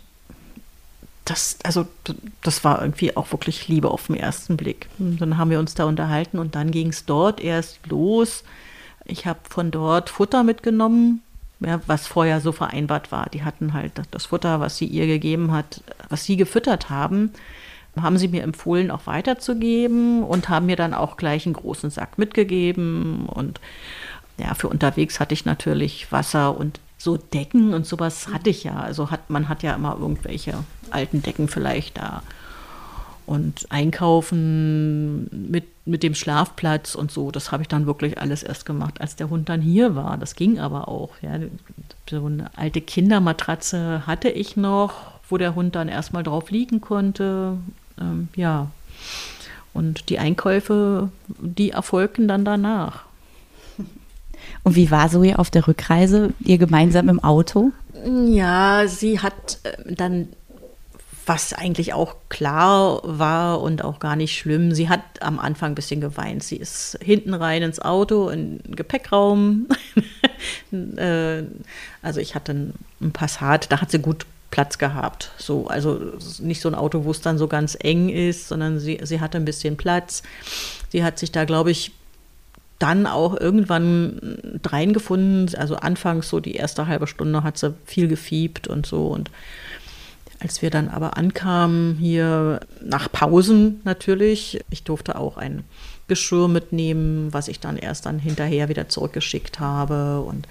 das, 1.32 1.58
also 1.64 1.88
das 2.42 2.66
war 2.66 2.82
irgendwie 2.82 3.16
auch 3.16 3.32
wirklich 3.32 3.70
Liebe 3.70 3.90
auf 3.90 4.08
den 4.08 4.18
ersten 4.18 4.58
Blick. 4.58 4.88
Und 5.00 5.22
dann 5.22 5.38
haben 5.38 5.50
wir 5.50 5.60
uns 5.60 5.74
da 5.74 5.86
unterhalten 5.86 6.40
und 6.40 6.56
dann 6.56 6.72
ging 6.72 6.90
es 6.90 7.06
dort 7.06 7.40
erst 7.40 7.88
los. 7.88 8.44
Ich 9.06 9.26
habe 9.26 9.40
von 9.50 9.72
dort 9.72 10.10
Futter 10.10 10.44
mitgenommen, 10.44 11.22
ja, 11.62 11.80
was 11.88 12.06
vorher 12.06 12.42
so 12.42 12.52
vereinbart 12.52 13.14
war. 13.14 13.30
Die 13.30 13.44
hatten 13.44 13.72
halt 13.74 13.94
das 14.12 14.26
Futter, 14.26 14.60
was 14.60 14.76
sie 14.76 14.86
ihr 14.86 15.08
gegeben 15.08 15.54
hat, 15.54 15.82
was 16.10 16.26
sie 16.26 16.36
gefüttert 16.36 16.90
haben, 16.90 17.32
haben 18.00 18.18
sie 18.18 18.28
mir 18.28 18.44
empfohlen, 18.44 18.92
auch 18.92 19.08
weiterzugeben 19.08 20.24
und 20.24 20.50
haben 20.50 20.66
mir 20.66 20.76
dann 20.76 20.94
auch 20.94 21.16
gleich 21.16 21.46
einen 21.46 21.54
großen 21.54 21.92
Sack 21.92 22.18
mitgegeben. 22.18 23.26
Und 23.28 23.62
ja, 24.38 24.54
für 24.54 24.68
unterwegs 24.68 25.22
hatte 25.22 25.34
ich 25.34 25.46
natürlich 25.46 26.12
Wasser 26.12 26.58
und 26.58 26.82
so 27.04 27.18
Decken 27.18 27.74
und 27.74 27.86
sowas 27.86 28.28
hatte 28.28 28.50
ich 28.50 28.64
ja. 28.64 28.80
Also 28.80 29.10
hat, 29.10 29.30
man 29.30 29.50
hat 29.50 29.64
ja 29.64 29.74
immer 29.74 29.98
irgendwelche 30.00 30.54
alten 30.92 31.22
Decken 31.22 31.48
vielleicht 31.48 31.98
da. 31.98 32.22
Und 33.26 33.68
einkaufen 33.70 35.30
mit, 35.50 35.66
mit 35.86 36.04
dem 36.04 36.16
Schlafplatz 36.16 36.96
und 36.96 37.12
so, 37.12 37.32
das 37.32 37.52
habe 37.52 37.64
ich 37.64 37.70
dann 37.70 37.86
wirklich 37.86 38.20
alles 38.20 38.44
erst 38.44 38.66
gemacht, 38.66 39.00
als 39.00 39.16
der 39.16 39.30
Hund 39.30 39.48
dann 39.50 39.62
hier 39.62 39.96
war. 39.96 40.18
Das 40.18 40.36
ging 40.36 40.60
aber 40.60 40.88
auch. 40.88 41.12
Ja. 41.22 41.40
So 42.10 42.26
eine 42.26 42.52
alte 42.58 42.82
Kindermatratze 42.82 44.06
hatte 44.06 44.30
ich 44.30 44.58
noch, 44.58 44.94
wo 45.30 45.38
der 45.38 45.56
Hund 45.56 45.76
dann 45.76 45.88
erstmal 45.88 46.24
drauf 46.24 46.52
liegen 46.52 46.82
konnte. 46.82 47.58
Ähm, 48.00 48.28
ja. 48.36 48.70
Und 49.74 50.10
die 50.10 50.20
Einkäufe, 50.20 51.10
die 51.40 51.72
erfolgten 51.72 52.28
dann 52.28 52.44
danach. 52.44 53.06
Und 54.64 54.76
wie 54.76 54.92
war 54.92 55.10
so 55.10 55.24
ihr 55.24 55.40
auf 55.40 55.50
der 55.50 55.68
Rückreise, 55.68 56.34
ihr 56.40 56.58
gemeinsam 56.58 57.10
im 57.10 57.24
Auto? 57.24 57.72
Ja, 58.28 58.88
sie 58.88 59.20
hat 59.20 59.60
äh, 59.64 59.94
dann 59.94 60.30
was 61.26 61.54
eigentlich 61.54 61.94
auch 61.94 62.16
klar 62.30 63.02
war 63.04 63.62
und 63.62 63.84
auch 63.84 64.00
gar 64.00 64.16
nicht 64.16 64.38
schlimm. 64.38 64.74
Sie 64.74 64.90
hat 64.90 65.02
am 65.22 65.40
Anfang 65.40 65.72
ein 65.72 65.76
bisschen 65.76 66.02
geweint. 66.02 66.44
Sie 66.44 66.56
ist 66.56 66.98
hinten 67.02 67.34
rein 67.34 67.62
ins 67.62 67.80
Auto, 67.80 68.30
in 68.30 68.60
den 68.60 68.76
Gepäckraum. 68.76 69.68
Äh, 70.72 71.44
also 72.02 72.20
ich 72.20 72.34
hatte 72.34 72.74
ein 73.00 73.12
Passat, 73.12 73.72
da 73.72 73.80
hat 73.80 73.92
sie 73.92 74.00
gut 74.00 74.26
Platz 74.50 74.80
gehabt. 74.80 75.32
So, 75.38 75.68
also 75.68 76.00
nicht 76.40 76.62
so 76.62 76.70
ein 76.70 76.74
Auto, 76.74 77.06
wo 77.06 77.12
es 77.12 77.22
dann 77.22 77.38
so 77.38 77.48
ganz 77.48 77.78
eng 77.80 78.10
ist, 78.10 78.48
sondern 78.48 78.80
sie, 78.80 79.00
sie 79.04 79.20
hatte 79.20 79.38
ein 79.38 79.46
bisschen 79.46 79.78
Platz. 79.78 80.24
Sie 80.90 81.04
hat 81.04 81.20
sich 81.20 81.32
da, 81.32 81.46
glaube 81.46 81.70
ich, 81.70 81.92
dann 82.82 83.08
auch 83.08 83.40
irgendwann 83.40 84.38
reingefunden. 84.66 85.54
Also 85.56 85.76
anfangs 85.76 86.30
so 86.30 86.40
die 86.40 86.56
erste 86.56 86.88
halbe 86.88 87.08
Stunde 87.08 87.44
hat 87.44 87.58
sie 87.58 87.74
viel 87.86 88.08
gefiebt 88.08 88.68
und 88.68 88.86
so 88.86 89.08
und 89.08 89.32
als 90.42 90.64
wir 90.64 90.72
dann 90.72 90.90
aber 90.90 91.18
ankamen, 91.18 91.98
hier 92.00 92.62
nach 92.84 93.12
Pausen 93.12 93.80
natürlich, 93.84 94.60
ich 94.72 94.84
durfte 94.84 95.16
auch 95.16 95.38
ein 95.38 95.64
Geschirr 96.08 96.48
mitnehmen, 96.48 97.32
was 97.32 97.48
ich 97.48 97.60
dann 97.60 97.78
erst 97.78 98.08
dann 98.08 98.18
hinterher 98.18 98.68
wieder 98.68 98.90
zurückgeschickt 98.90 99.60
habe. 99.60 100.22
Und 100.22 100.48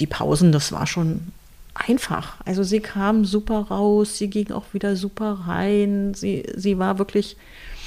die 0.00 0.08
Pausen, 0.08 0.50
das 0.50 0.72
war 0.72 0.88
schon 0.88 1.32
einfach. 1.74 2.36
Also 2.44 2.64
sie 2.64 2.80
kam 2.80 3.24
super 3.24 3.66
raus, 3.70 4.18
sie 4.18 4.28
ging 4.28 4.50
auch 4.50 4.66
wieder 4.72 4.96
super 4.96 5.44
rein. 5.46 6.14
Sie, 6.14 6.44
sie 6.54 6.78
war 6.78 6.98
wirklich. 6.98 7.36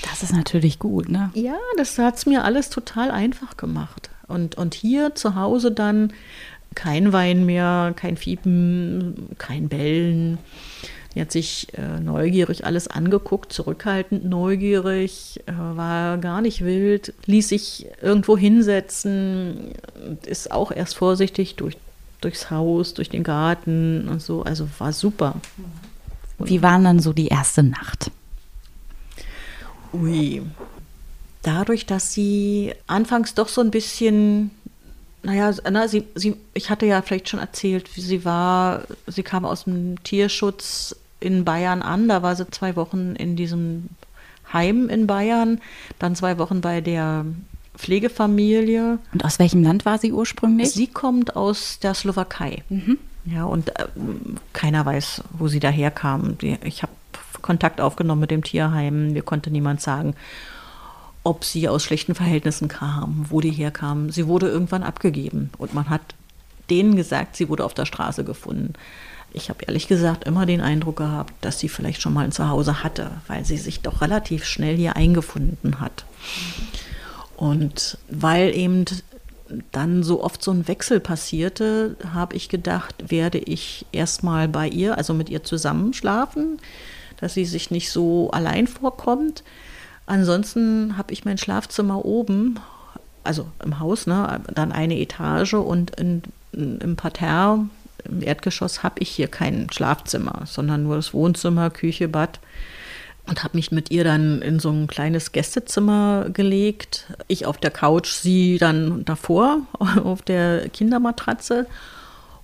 Das 0.04 0.24
ist 0.24 0.34
natürlich 0.34 0.80
gut, 0.80 1.10
ne? 1.10 1.32
Ja, 1.34 1.58
das 1.78 1.98
hat 1.98 2.18
es 2.18 2.26
mir 2.26 2.44
alles 2.44 2.70
total 2.70 3.12
einfach 3.12 3.58
gemacht. 3.58 4.10
Und, 4.28 4.56
und 4.56 4.74
hier 4.74 5.16
zu 5.16 5.36
Hause 5.36 5.72
dann 5.72 6.14
kein 6.76 7.14
Wein 7.14 7.46
mehr, 7.46 7.94
kein 7.96 8.18
Fiepen, 8.18 9.30
kein 9.38 9.70
Bellen. 9.70 10.38
Die 11.16 11.22
hat 11.22 11.32
sich 11.32 11.70
äh, 11.76 12.00
neugierig 12.00 12.66
alles 12.66 12.88
angeguckt, 12.88 13.52
zurückhaltend 13.52 14.26
neugierig, 14.26 15.42
äh, 15.48 15.52
war 15.54 16.20
gar 16.20 16.42
nicht 16.42 16.64
wild, 16.64 17.14
ließ 17.26 17.50
sich 17.50 17.88
irgendwo 18.02 18.38
hinsetzen, 18.38 19.72
ist 20.28 20.52
auch 20.52 20.72
erst 20.72 20.96
vorsichtig 20.96 21.56
durch, 21.56 21.78
durchs 22.22 22.52
Haus, 22.52 22.94
durch 22.94 23.10
den 23.10 23.24
Garten 23.24 24.08
und 24.10 24.22
so. 24.22 24.44
Also 24.44 24.68
war 24.78 24.94
super. 24.94 25.42
Wie 26.38 26.62
war 26.62 26.80
dann 26.80 27.00
so 27.00 27.14
die 27.14 27.30
erste 27.30 27.64
Nacht? 27.64 28.12
Ui. 30.02 30.42
Dadurch, 31.42 31.86
dass 31.86 32.14
sie 32.14 32.74
anfangs 32.88 33.34
doch 33.34 33.48
so 33.48 33.62
ein 33.62 33.72
bisschen 33.72 34.52
naja, 35.24 35.52
na, 35.70 35.88
sie, 35.88 36.06
sie, 36.16 36.38
ich 36.54 36.70
hatte 36.70 36.86
ja 36.86 37.02
vielleicht 37.02 37.28
schon 37.28 37.40
erzählt, 37.40 37.98
wie 37.98 38.02
sie 38.02 38.24
war, 38.24 38.84
sie 39.08 39.24
kam 39.24 39.44
aus 39.44 39.66
dem 39.66 40.02
Tierschutz 40.04 40.96
in 41.20 41.44
Bayern 41.44 41.82
an. 41.82 42.08
Da 42.08 42.22
war 42.22 42.36
sie 42.36 42.50
zwei 42.50 42.76
Wochen 42.76 43.16
in 43.16 43.36
diesem 43.36 43.90
Heim 44.54 44.88
in 44.90 45.08
Bayern, 45.08 45.60
dann 46.00 46.16
zwei 46.16 46.38
Wochen 46.38 46.62
bei 46.62 46.82
der 46.82 47.26
Pflegefamilie. 47.76 49.00
Und 49.12 49.26
aus 49.26 49.40
welchem 49.40 49.64
Land 49.64 49.86
war 49.86 49.98
sie 49.98 50.14
ursprünglich? 50.14 50.72
Sie 50.72 50.88
kommt 50.88 51.36
aus 51.36 51.80
der 51.80 51.94
Slowakei. 51.94 52.64
Mhm. 52.70 52.98
Ja, 53.26 53.44
und 53.44 53.78
äh, 53.78 53.88
keiner 54.54 54.86
weiß, 54.86 55.24
wo 55.38 55.50
sie 55.50 55.60
daherkam. 55.60 56.38
Ich 56.64 56.84
habe 56.84 56.94
Kontakt 57.42 57.82
aufgenommen 57.82 58.22
mit 58.22 58.32
dem 58.32 58.44
Tierheim. 58.44 59.14
Mir 59.14 59.24
konnte 59.24 59.52
niemand 59.52 59.82
sagen, 59.82 60.16
ob 61.24 61.44
sie 61.44 61.68
aus 61.68 61.84
schlechten 61.84 62.16
Verhältnissen 62.16 62.68
kam, 62.68 63.26
wo 63.30 63.42
die 63.42 63.52
herkam. 63.52 64.10
Sie 64.12 64.28
wurde 64.28 64.48
irgendwann 64.48 64.84
abgegeben 64.84 65.50
und 65.58 65.74
man 65.74 65.90
hat 65.90 66.02
denen 66.70 66.96
gesagt, 66.96 67.36
sie 67.36 67.50
wurde 67.50 67.66
auf 67.66 67.74
der 67.74 67.86
Straße 67.86 68.24
gefunden. 68.24 68.74
Ich 69.34 69.50
habe 69.50 69.66
ehrlich 69.66 69.88
gesagt 69.88 70.24
immer 70.24 70.46
den 70.46 70.62
Eindruck 70.62 70.98
gehabt, 70.98 71.34
dass 71.42 71.60
sie 71.60 71.70
vielleicht 71.70 72.02
schon 72.02 72.14
mal 72.14 72.24
ein 72.24 72.32
Zuhause 72.32 72.84
hatte, 72.84 73.12
weil 73.28 73.46
sie 73.46 73.58
sich 73.58 73.82
doch 73.82 74.02
relativ 74.02 74.46
schnell 74.46 74.76
hier 74.78 74.96
eingefunden 74.96 75.80
hat. 75.80 76.06
Und 77.36 77.98
weil 78.10 78.56
eben 78.56 78.86
dann 79.72 80.04
so 80.04 80.24
oft 80.24 80.44
so 80.44 80.52
ein 80.52 80.68
Wechsel 80.68 81.00
passierte, 81.00 81.96
habe 82.14 82.36
ich 82.36 82.50
gedacht, 82.50 82.96
werde 83.12 83.38
ich 83.38 83.86
erstmal 83.92 84.48
bei 84.48 84.68
ihr, 84.68 84.98
also 84.98 85.14
mit 85.14 85.30
ihr 85.30 85.44
zusammen 85.44 85.94
schlafen, 85.94 86.60
dass 87.20 87.34
sie 87.34 87.46
sich 87.46 87.72
nicht 87.72 87.92
so 87.92 88.32
allein 88.32 88.68
vorkommt. 88.68 89.44
Ansonsten 90.06 90.98
habe 90.98 91.14
ich 91.14 91.26
mein 91.26 91.38
Schlafzimmer 91.38 92.06
oben, 92.06 92.60
also 93.24 93.48
im 93.64 93.80
Haus, 93.80 94.08
ne, 94.08 94.42
dann 94.54 94.72
eine 94.72 94.98
Etage 95.00 95.56
und 95.56 95.92
in, 96.00 96.24
in, 96.54 96.80
im 96.80 96.96
Parterre 96.96 97.66
im 98.06 98.22
Erdgeschoss 98.22 98.84
habe 98.84 99.00
ich 99.00 99.10
hier 99.10 99.28
kein 99.28 99.68
Schlafzimmer, 99.72 100.44
sondern 100.46 100.84
nur 100.84 100.96
das 100.96 101.14
Wohnzimmer, 101.14 101.70
Küche, 101.70 102.08
Bad. 102.08 102.40
Und 103.26 103.44
habe 103.44 103.58
mich 103.58 103.72
mit 103.72 103.92
ihr 103.92 104.06
dann 104.06 104.42
in 104.42 104.60
so 104.60 104.72
ein 104.72 104.88
kleines 104.88 105.34
Gästezimmer 105.34 106.28
gelegt. 106.32 107.08
Ich 107.28 107.46
auf 107.46 107.58
der 107.58 107.72
Couch, 107.72 108.14
sie 108.14 108.58
dann 108.58 109.04
davor 109.04 109.64
auf 110.04 110.22
der 110.22 110.70
Kindermatratze. 110.70 111.68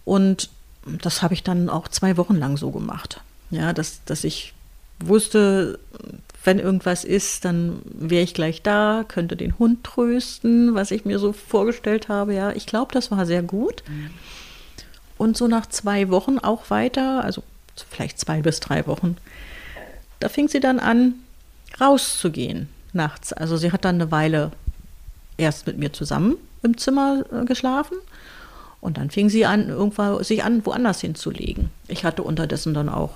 Und 0.03 0.49
das 0.85 1.21
habe 1.21 1.33
ich 1.33 1.43
dann 1.43 1.69
auch 1.69 1.87
zwei 1.87 2.17
Wochen 2.17 2.35
lang 2.35 2.57
so 2.57 2.71
gemacht. 2.71 3.21
Ja, 3.49 3.71
dass, 3.71 4.03
dass 4.03 4.25
ich 4.25 4.53
wusste, 4.99 5.79
wenn 6.43 6.59
irgendwas 6.59 7.05
ist, 7.05 7.45
dann 7.45 7.81
wäre 7.85 8.23
ich 8.23 8.33
gleich 8.33 8.61
da, 8.61 9.05
könnte 9.07 9.35
den 9.35 9.57
Hund 9.59 9.83
trösten, 9.83 10.75
was 10.75 10.91
ich 10.91 11.05
mir 11.05 11.19
so 11.19 11.31
vorgestellt 11.31 12.09
habe. 12.09 12.33
Ja, 12.33 12.51
ich 12.51 12.65
glaube, 12.65 12.91
das 12.91 13.11
war 13.11 13.25
sehr 13.25 13.43
gut. 13.43 13.83
Mhm. 13.87 14.09
Und 15.17 15.37
so 15.37 15.47
nach 15.47 15.67
zwei 15.67 16.09
Wochen 16.09 16.39
auch 16.39 16.69
weiter, 16.69 17.23
also 17.23 17.43
vielleicht 17.89 18.19
zwei 18.19 18.41
bis 18.41 18.59
drei 18.59 18.87
Wochen, 18.87 19.15
da 20.19 20.27
fing 20.27 20.47
sie 20.47 20.59
dann 20.59 20.79
an, 20.79 21.15
rauszugehen 21.79 22.67
nachts. 22.91 23.33
Also 23.33 23.57
sie 23.57 23.71
hat 23.71 23.85
dann 23.85 23.95
eine 23.95 24.11
Weile 24.11 24.51
erst 25.37 25.65
mit 25.67 25.77
mir 25.77 25.93
zusammen 25.93 26.35
im 26.61 26.77
Zimmer 26.77 27.23
äh, 27.31 27.45
geschlafen 27.45 27.97
und 28.81 28.97
dann 28.97 29.09
fing 29.09 29.29
sie 29.29 29.45
an, 29.45 29.69
irgendwann 29.69 30.23
sich 30.23 30.43
an, 30.43 30.65
woanders 30.65 31.01
hinzulegen. 31.01 31.69
Ich 31.87 32.05
hatte 32.05 32.23
unterdessen 32.23 32.73
dann 32.73 32.89
auch 32.89 33.11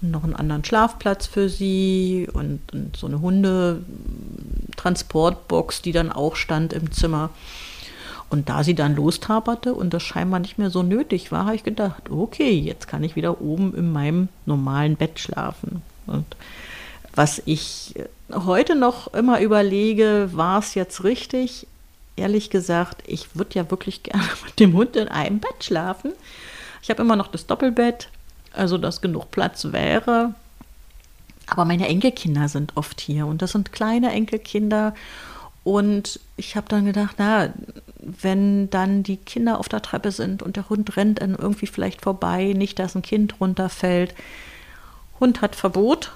noch 0.00 0.24
einen 0.24 0.36
anderen 0.36 0.64
Schlafplatz 0.64 1.26
für 1.26 1.48
sie 1.48 2.28
und, 2.32 2.60
und 2.72 2.96
so 2.96 3.06
eine 3.06 3.20
Hundetransportbox, 3.20 5.82
die 5.82 5.92
dann 5.92 6.10
auch 6.12 6.36
stand 6.36 6.72
im 6.72 6.92
Zimmer. 6.92 7.30
Und 8.30 8.48
da 8.48 8.64
sie 8.64 8.74
dann 8.74 8.96
lostaperte 8.96 9.74
und 9.74 9.94
das 9.94 10.02
scheinbar 10.02 10.40
nicht 10.40 10.58
mehr 10.58 10.70
so 10.70 10.82
nötig 10.82 11.30
war, 11.30 11.46
habe 11.46 11.56
ich 11.56 11.62
gedacht, 11.62 12.10
okay, 12.10 12.58
jetzt 12.58 12.88
kann 12.88 13.04
ich 13.04 13.16
wieder 13.16 13.40
oben 13.40 13.74
in 13.74 13.92
meinem 13.92 14.28
normalen 14.46 14.96
Bett 14.96 15.20
schlafen. 15.20 15.82
Und 16.06 16.26
was 17.14 17.42
ich 17.44 17.94
heute 18.32 18.74
noch 18.74 19.12
immer 19.14 19.40
überlege, 19.40 20.30
war 20.32 20.58
es 20.58 20.74
jetzt 20.74 21.04
richtig? 21.04 21.66
Ehrlich 22.16 22.50
gesagt, 22.50 23.02
ich 23.06 23.36
würde 23.36 23.54
ja 23.54 23.70
wirklich 23.70 24.02
gerne 24.02 24.28
mit 24.44 24.58
dem 24.58 24.72
Hund 24.72 24.96
in 24.96 25.08
einem 25.08 25.38
Bett 25.38 25.62
schlafen. 25.62 26.12
Ich 26.82 26.90
habe 26.90 27.02
immer 27.02 27.16
noch 27.16 27.28
das 27.28 27.46
Doppelbett, 27.46 28.08
also 28.56 28.78
dass 28.78 29.00
genug 29.00 29.30
Platz 29.30 29.72
wäre. 29.72 30.34
Aber 31.46 31.64
meine 31.64 31.88
Enkelkinder 31.88 32.48
sind 32.48 32.76
oft 32.76 33.00
hier 33.00 33.26
und 33.26 33.42
das 33.42 33.52
sind 33.52 33.72
kleine 33.72 34.10
Enkelkinder. 34.12 34.94
Und 35.62 36.20
ich 36.36 36.56
habe 36.56 36.68
dann 36.68 36.84
gedacht, 36.84 37.16
na, 37.18 37.48
wenn 37.98 38.68
dann 38.70 39.02
die 39.02 39.16
Kinder 39.16 39.58
auf 39.58 39.68
der 39.68 39.82
Treppe 39.82 40.10
sind 40.12 40.42
und 40.42 40.56
der 40.56 40.68
Hund 40.68 40.96
rennt 40.96 41.20
dann 41.20 41.34
irgendwie 41.34 41.66
vielleicht 41.66 42.02
vorbei, 42.02 42.52
nicht, 42.54 42.78
dass 42.78 42.94
ein 42.94 43.02
Kind 43.02 43.40
runterfällt. 43.40 44.14
Hund 45.20 45.40
hat 45.40 45.56
Verbot, 45.56 46.12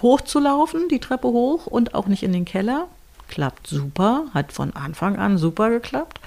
hochzulaufen, 0.00 0.88
die 0.88 0.98
Treppe 0.98 1.28
hoch 1.28 1.66
und 1.66 1.94
auch 1.94 2.06
nicht 2.06 2.22
in 2.22 2.32
den 2.32 2.44
Keller. 2.44 2.88
Klappt 3.28 3.66
super, 3.66 4.24
hat 4.34 4.52
von 4.52 4.74
Anfang 4.74 5.16
an 5.16 5.38
super 5.38 5.70
geklappt. 5.70 6.20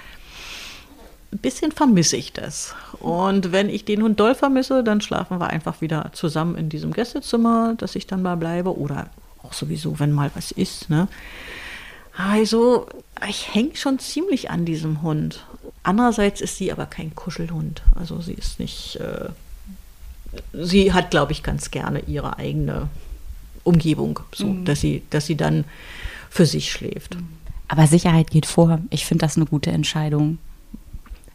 Ein 1.30 1.38
bisschen 1.38 1.72
vermisse 1.72 2.16
ich 2.16 2.32
das. 2.32 2.74
Und 3.00 3.52
wenn 3.52 3.68
ich 3.68 3.84
den 3.84 4.02
Hund 4.02 4.18
doll 4.18 4.34
vermisse, 4.34 4.82
dann 4.82 5.00
schlafen 5.00 5.38
wir 5.38 5.48
einfach 5.48 5.80
wieder 5.80 6.10
zusammen 6.12 6.56
in 6.56 6.68
diesem 6.70 6.92
Gästezimmer, 6.92 7.74
dass 7.76 7.96
ich 7.96 8.06
dann 8.06 8.22
mal 8.22 8.36
bleibe. 8.36 8.78
Oder 8.78 9.10
auch 9.42 9.52
sowieso, 9.52 9.98
wenn 9.98 10.12
mal 10.12 10.30
was 10.34 10.52
ist. 10.52 10.88
Ne? 10.88 11.08
Also, 12.16 12.88
ich 13.28 13.54
hänge 13.54 13.76
schon 13.76 13.98
ziemlich 13.98 14.50
an 14.50 14.64
diesem 14.64 15.02
Hund. 15.02 15.44
Andererseits 15.82 16.40
ist 16.40 16.56
sie 16.56 16.72
aber 16.72 16.86
kein 16.86 17.14
Kuschelhund. 17.14 17.82
Also 17.94 18.20
sie 18.20 18.34
ist 18.34 18.58
nicht. 18.58 18.96
Äh, 18.96 19.28
sie 20.52 20.92
hat, 20.92 21.10
glaube 21.10 21.32
ich, 21.32 21.42
ganz 21.42 21.70
gerne 21.70 22.00
ihre 22.00 22.38
eigene 22.38 22.88
Umgebung, 23.64 24.20
so 24.34 24.46
mhm. 24.46 24.64
dass 24.64 24.80
sie, 24.80 25.02
dass 25.10 25.26
sie 25.26 25.36
dann 25.36 25.64
für 26.30 26.46
sich 26.46 26.70
schläft. 26.70 27.16
Aber 27.68 27.86
Sicherheit 27.86 28.30
geht 28.30 28.46
vor. 28.46 28.80
Ich 28.90 29.06
finde 29.06 29.24
das 29.24 29.36
eine 29.36 29.46
gute 29.46 29.70
Entscheidung. 29.70 30.38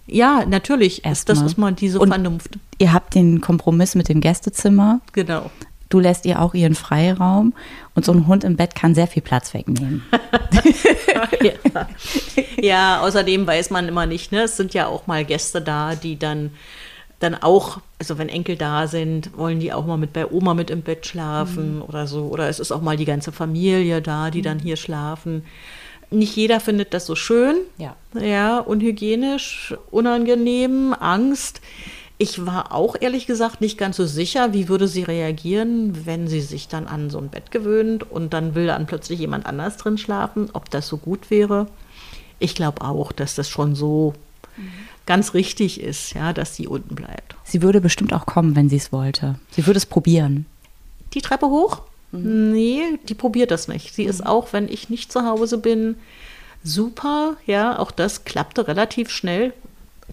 Ja, 0.06 0.46
natürlich. 0.46 1.06
Erst 1.06 1.30
das 1.30 1.42
ist 1.42 1.58
mal 1.58 1.72
diese 1.72 2.00
Und 2.00 2.10
Vernunft. 2.10 2.58
Ihr 2.78 2.94
habt 2.94 3.16
den 3.16 3.42
Kompromiss 3.42 3.96
mit 3.96 4.10
dem 4.10 4.22
Gästezimmer. 4.22 5.00
Genau. 5.14 5.50
Du 5.90 6.00
lässt 6.00 6.26
ihr 6.26 6.42
auch 6.42 6.56
ihren 6.56 6.76
Freiraum 6.76 7.54
und 7.94 8.04
so 8.04 8.12
ein 8.12 8.26
Hund 8.26 8.44
im 8.44 8.56
Bett 8.56 8.74
kann 8.74 8.96
sehr 8.96 9.08
viel 9.08 9.22
Platz 9.22 9.54
wegnehmen. 9.54 10.04
ja. 11.42 11.88
ja, 12.62 13.02
außerdem 13.02 13.46
weiß 13.46 13.70
man 13.70 13.88
immer 13.88 14.08
nicht, 14.08 14.32
ne? 14.32 14.42
Es 14.42 14.58
sind 14.58 14.74
ja 14.74 14.88
auch 14.88 15.06
mal 15.06 15.24
Gäste 15.24 15.62
da, 15.62 15.96
die 15.96 16.18
dann 16.18 16.52
dann 17.24 17.36
auch, 17.36 17.80
also 18.00 18.18
wenn 18.18 18.28
Enkel 18.28 18.58
da 18.58 18.88
sind, 18.88 19.38
wollen 19.38 19.60
die 19.60 19.72
auch 19.72 19.86
mal 19.86 19.98
mit 19.98 20.14
bei 20.14 20.30
Oma 20.30 20.54
mit 20.54 20.70
im 20.70 20.82
Bett 20.82 21.06
schlafen 21.06 21.78
mhm. 21.78 21.82
oder 21.84 22.06
so. 22.06 22.24
Oder 22.26 22.50
es 22.50 22.60
ist 22.60 22.72
auch 22.72 22.82
mal 22.82 22.98
die 22.98 23.06
ganze 23.06 23.32
Familie 23.32 24.02
da, 24.02 24.30
die 24.30 24.40
mhm. 24.40 24.44
dann 24.44 24.60
hier 24.60 24.76
schlafen. 24.76 25.46
Nicht 26.13 26.36
jeder 26.36 26.60
findet 26.60 26.93
das 26.93 27.05
so 27.05 27.15
schön. 27.15 27.58
Ja. 27.77 27.96
Ja, 28.20 28.60
unhygienisch, 28.60 29.75
unangenehm, 29.91 30.93
Angst. 30.98 31.62
Ich 32.17 32.46
war 32.46 32.72
auch 32.72 32.96
ehrlich 33.00 33.25
gesagt 33.25 33.60
nicht 33.60 33.77
ganz 33.77 33.98
so 33.98 34.05
sicher, 34.05 34.53
wie 34.53 34.70
würde 34.70 34.88
sie 34.88 35.03
reagieren, 35.03 36.05
wenn 36.05 36.27
sie 36.27 36.41
sich 36.41 36.67
dann 36.67 36.88
an 36.88 37.10
so 37.10 37.17
ein 37.17 37.29
Bett 37.29 37.51
gewöhnt 37.51 38.10
und 38.10 38.34
dann 38.34 38.55
will 38.55 38.67
dann 38.67 38.86
plötzlich 38.86 39.20
jemand 39.20 39.46
anders 39.46 39.77
drin 39.77 39.98
schlafen, 39.98 40.50
ob 40.53 40.70
das 40.70 40.88
so 40.88 40.98
gut 40.98 41.32
wäre. 41.32 41.67
Ich 42.39 42.55
glaube 42.55 42.82
auch, 42.82 43.12
dass 43.12 43.36
das 43.36 43.50
schon 43.50 43.75
so 43.75 44.13
mhm 44.55 44.84
ganz 45.05 45.34
richtig 45.34 45.82
ist, 45.82 46.13
ja, 46.13 46.34
dass 46.34 46.55
sie 46.55 46.67
unten 46.67 46.96
bleibt. 46.96 47.36
Sie 47.43 47.62
würde 47.62 47.82
bestimmt 47.82 48.13
auch 48.13 48.25
kommen, 48.25 48.55
wenn 48.55 48.70
sie 48.70 48.77
es 48.77 48.91
wollte. 48.91 49.36
Sie 49.51 49.65
würde 49.67 49.77
es 49.77 49.86
probieren. 49.86 50.46
Die 51.13 51.22
Treppe 51.22 51.48
hoch? 51.48 51.82
Mhm. 52.13 52.51
Nee, 52.51 52.82
die 53.10 53.15
probiert 53.15 53.51
das 53.51 53.67
nicht. 53.67 53.93
Sie 53.93 54.03
mhm. 54.03 54.10
ist 54.10 54.25
auch, 54.25 54.53
wenn 54.53 54.70
ich 54.70 54.89
nicht 54.89 55.12
zu 55.12 55.25
Hause 55.25 55.58
bin, 55.58 55.98
super. 56.63 57.36
Ja, 57.46 57.77
auch 57.79 57.91
das 57.91 58.24
klappte 58.24 58.67
relativ 58.67 59.10
schnell. 59.10 59.53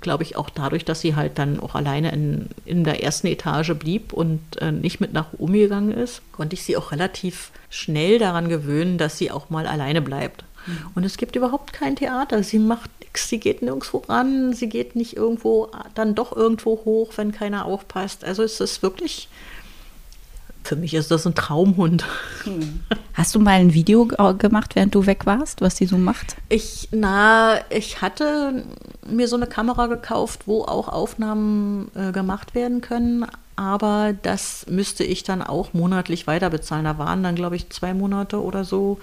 Glaube 0.00 0.22
ich 0.22 0.36
auch 0.36 0.50
dadurch, 0.50 0.84
dass 0.84 1.00
sie 1.00 1.14
halt 1.14 1.38
dann 1.38 1.60
auch 1.60 1.74
alleine 1.74 2.12
in, 2.12 2.46
in 2.64 2.84
der 2.84 3.02
ersten 3.02 3.26
Etage 3.26 3.74
blieb 3.74 4.12
und 4.12 4.40
äh, 4.60 4.72
nicht 4.72 5.00
mit 5.00 5.12
nach 5.12 5.26
oben 5.36 5.54
gegangen 5.54 5.92
ist, 5.92 6.22
konnte 6.32 6.54
ich 6.54 6.62
sie 6.62 6.76
auch 6.76 6.92
relativ 6.92 7.50
schnell 7.68 8.18
daran 8.18 8.48
gewöhnen, 8.48 8.98
dass 8.98 9.18
sie 9.18 9.30
auch 9.30 9.50
mal 9.50 9.66
alleine 9.66 10.00
bleibt. 10.00 10.44
Mhm. 10.66 10.78
Und 10.94 11.04
es 11.04 11.16
gibt 11.16 11.36
überhaupt 11.36 11.72
kein 11.72 11.96
Theater. 11.96 12.42
Sie 12.42 12.58
macht 12.58 12.90
nichts, 13.00 13.28
sie 13.28 13.40
geht 13.40 13.62
nirgendwo 13.62 13.98
ran, 14.08 14.52
sie 14.52 14.68
geht 14.68 14.96
nicht 14.96 15.16
irgendwo, 15.16 15.70
dann 15.94 16.14
doch 16.14 16.34
irgendwo 16.34 16.82
hoch, 16.84 17.12
wenn 17.16 17.32
keiner 17.32 17.66
aufpasst. 17.66 18.24
Also 18.24 18.42
es 18.42 18.60
ist 18.60 18.82
wirklich, 18.82 19.28
für 20.70 20.76
mich 20.76 20.94
ist 20.94 21.10
das 21.10 21.26
ein 21.26 21.34
Traumhund. 21.34 22.04
Hm. 22.44 22.78
Hast 23.12 23.34
du 23.34 23.40
mal 23.40 23.58
ein 23.58 23.74
Video 23.74 24.06
gemacht, 24.06 24.76
während 24.76 24.94
du 24.94 25.04
weg 25.04 25.26
warst, 25.26 25.60
was 25.62 25.76
sie 25.76 25.86
so 25.86 25.98
macht? 25.98 26.36
Ich, 26.48 26.88
na, 26.92 27.58
ich 27.70 28.02
hatte 28.02 28.62
mir 29.04 29.26
so 29.26 29.34
eine 29.34 29.48
Kamera 29.48 29.88
gekauft, 29.88 30.42
wo 30.46 30.62
auch 30.62 30.86
Aufnahmen 30.86 31.90
äh, 31.96 32.12
gemacht 32.12 32.54
werden 32.54 32.82
können, 32.82 33.26
aber 33.56 34.14
das 34.22 34.66
müsste 34.68 35.02
ich 35.02 35.24
dann 35.24 35.42
auch 35.42 35.74
monatlich 35.74 36.28
weiterbezahlen. 36.28 36.84
Da 36.84 36.98
waren 36.98 37.24
dann, 37.24 37.34
glaube 37.34 37.56
ich, 37.56 37.68
zwei 37.70 37.92
Monate 37.92 38.40
oder 38.40 38.62
so 38.64 39.00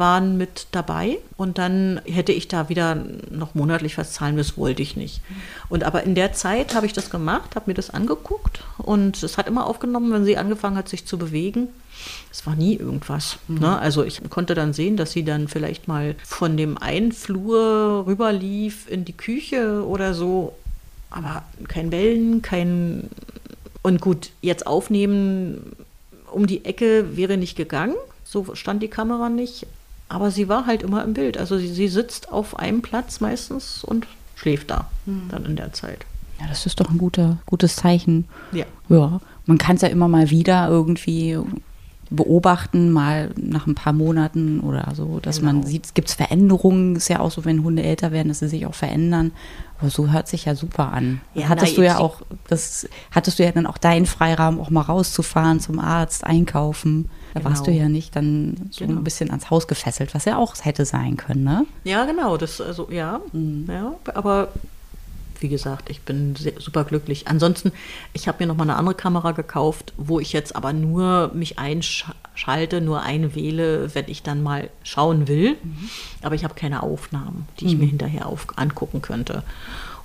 waren 0.00 0.36
mit 0.36 0.66
dabei 0.72 1.18
und 1.36 1.58
dann 1.58 2.00
hätte 2.04 2.32
ich 2.32 2.48
da 2.48 2.68
wieder 2.68 2.96
noch 3.30 3.54
monatlich 3.54 3.96
was 3.96 4.12
zahlen, 4.12 4.36
das 4.36 4.58
wollte 4.58 4.82
ich 4.82 4.96
nicht. 4.96 5.20
Und 5.68 5.84
aber 5.84 6.02
in 6.02 6.16
der 6.16 6.32
Zeit 6.32 6.74
habe 6.74 6.86
ich 6.86 6.92
das 6.92 7.10
gemacht, 7.10 7.54
habe 7.54 7.70
mir 7.70 7.74
das 7.74 7.90
angeguckt 7.90 8.64
und 8.78 9.22
es 9.22 9.38
hat 9.38 9.46
immer 9.46 9.66
aufgenommen, 9.66 10.12
wenn 10.12 10.24
sie 10.24 10.36
angefangen 10.36 10.76
hat, 10.76 10.88
sich 10.88 11.06
zu 11.06 11.16
bewegen. 11.16 11.68
Es 12.32 12.44
war 12.46 12.56
nie 12.56 12.74
irgendwas. 12.74 13.38
Mhm. 13.46 13.58
Ne? 13.60 13.78
Also 13.78 14.02
ich 14.02 14.20
konnte 14.28 14.54
dann 14.54 14.72
sehen, 14.72 14.96
dass 14.96 15.12
sie 15.12 15.24
dann 15.24 15.46
vielleicht 15.46 15.86
mal 15.86 16.16
von 16.24 16.56
dem 16.56 16.78
einen 16.78 17.12
Flur 17.12 18.06
rüberlief 18.06 18.90
in 18.90 19.04
die 19.04 19.16
Küche 19.16 19.86
oder 19.86 20.14
so, 20.14 20.54
aber 21.10 21.44
kein 21.68 21.90
Bellen, 21.90 22.42
kein 22.42 23.10
und 23.82 24.00
gut, 24.00 24.30
jetzt 24.42 24.66
aufnehmen 24.66 25.76
um 26.30 26.46
die 26.46 26.64
Ecke 26.64 27.16
wäre 27.16 27.36
nicht 27.36 27.56
gegangen. 27.56 27.94
So 28.24 28.54
stand 28.54 28.82
die 28.82 28.88
Kamera 28.88 29.28
nicht. 29.28 29.66
Aber 30.10 30.32
sie 30.32 30.48
war 30.48 30.66
halt 30.66 30.82
immer 30.82 31.04
im 31.04 31.14
Bild. 31.14 31.38
Also 31.38 31.56
sie, 31.56 31.68
sie 31.68 31.86
sitzt 31.86 32.32
auf 32.32 32.58
einem 32.58 32.82
Platz 32.82 33.20
meistens 33.20 33.84
und 33.84 34.08
schläft 34.34 34.70
da 34.70 34.90
mhm. 35.06 35.28
dann 35.30 35.44
in 35.46 35.54
der 35.54 35.72
Zeit. 35.72 36.04
Ja, 36.40 36.48
das 36.48 36.66
ist 36.66 36.80
doch 36.80 36.90
ein 36.90 36.98
guter, 36.98 37.38
gutes 37.46 37.76
Zeichen. 37.76 38.26
Ja. 38.50 38.64
Ja. 38.88 39.20
Man 39.46 39.56
kann 39.56 39.76
es 39.76 39.82
ja 39.82 39.88
immer 39.88 40.08
mal 40.08 40.30
wieder 40.30 40.68
irgendwie 40.68 41.38
beobachten, 42.10 42.90
mal 42.90 43.30
nach 43.36 43.66
ein 43.66 43.74
paar 43.74 43.92
Monaten 43.92 44.60
oder 44.60 44.92
so, 44.94 45.20
dass 45.20 45.40
genau. 45.40 45.52
man 45.52 45.62
sieht, 45.62 45.86
es 45.86 45.94
gibt 45.94 46.10
Veränderungen. 46.10 46.96
Ist 46.96 47.08
ja 47.08 47.20
auch 47.20 47.30
so, 47.30 47.44
wenn 47.44 47.62
Hunde 47.62 47.82
älter 47.82 48.10
werden, 48.10 48.28
dass 48.28 48.40
sie 48.40 48.48
sich 48.48 48.66
auch 48.66 48.74
verändern. 48.74 49.32
Aber 49.78 49.90
so 49.90 50.10
hört 50.10 50.28
sich 50.28 50.44
ja 50.44 50.54
super 50.54 50.92
an. 50.92 51.20
Ja, 51.34 51.48
hattest 51.48 51.78
du 51.78 51.82
ja 51.82 51.98
auch, 51.98 52.20
das 52.48 52.88
hattest 53.12 53.38
du 53.38 53.44
ja 53.44 53.52
dann 53.52 53.66
auch 53.66 53.78
deinen 53.78 54.06
Freiraum, 54.06 54.60
auch 54.60 54.70
mal 54.70 54.82
rauszufahren 54.82 55.60
zum 55.60 55.78
Arzt, 55.78 56.24
einkaufen. 56.24 57.08
Da 57.32 57.40
genau. 57.40 57.50
warst 57.50 57.66
du 57.66 57.70
ja 57.70 57.88
nicht 57.88 58.14
dann 58.16 58.68
so 58.70 58.84
genau. 58.84 58.98
ein 58.98 59.04
bisschen 59.04 59.30
ans 59.30 59.48
Haus 59.50 59.68
gefesselt, 59.68 60.14
was 60.14 60.24
ja 60.24 60.36
auch 60.36 60.54
hätte 60.60 60.84
sein 60.84 61.16
können, 61.16 61.44
ne? 61.44 61.64
Ja, 61.84 62.04
genau. 62.04 62.36
Das, 62.36 62.60
also, 62.60 62.88
ja, 62.90 63.20
mhm. 63.32 63.66
ja. 63.68 63.94
Aber 64.14 64.48
wie 65.40 65.48
gesagt, 65.48 65.90
ich 65.90 66.02
bin 66.02 66.36
sehr, 66.36 66.52
super 66.58 66.84
glücklich. 66.84 67.28
Ansonsten, 67.28 67.72
ich 68.12 68.28
habe 68.28 68.38
mir 68.40 68.46
noch 68.46 68.56
mal 68.56 68.64
eine 68.64 68.76
andere 68.76 68.94
Kamera 68.94 69.32
gekauft, 69.32 69.92
wo 69.96 70.20
ich 70.20 70.32
jetzt 70.32 70.54
aber 70.56 70.72
nur 70.72 71.30
mich 71.34 71.58
einschalte, 71.58 72.80
nur 72.80 73.02
einwähle, 73.02 73.94
wenn 73.94 74.08
ich 74.08 74.22
dann 74.22 74.42
mal 74.42 74.70
schauen 74.82 75.28
will. 75.28 75.56
Mhm. 75.62 75.90
Aber 76.22 76.34
ich 76.34 76.44
habe 76.44 76.54
keine 76.54 76.82
Aufnahmen, 76.82 77.46
die 77.58 77.66
ich 77.66 77.74
mhm. 77.74 77.80
mir 77.80 77.86
hinterher 77.86 78.26
auf, 78.26 78.46
angucken 78.56 79.02
könnte. 79.02 79.42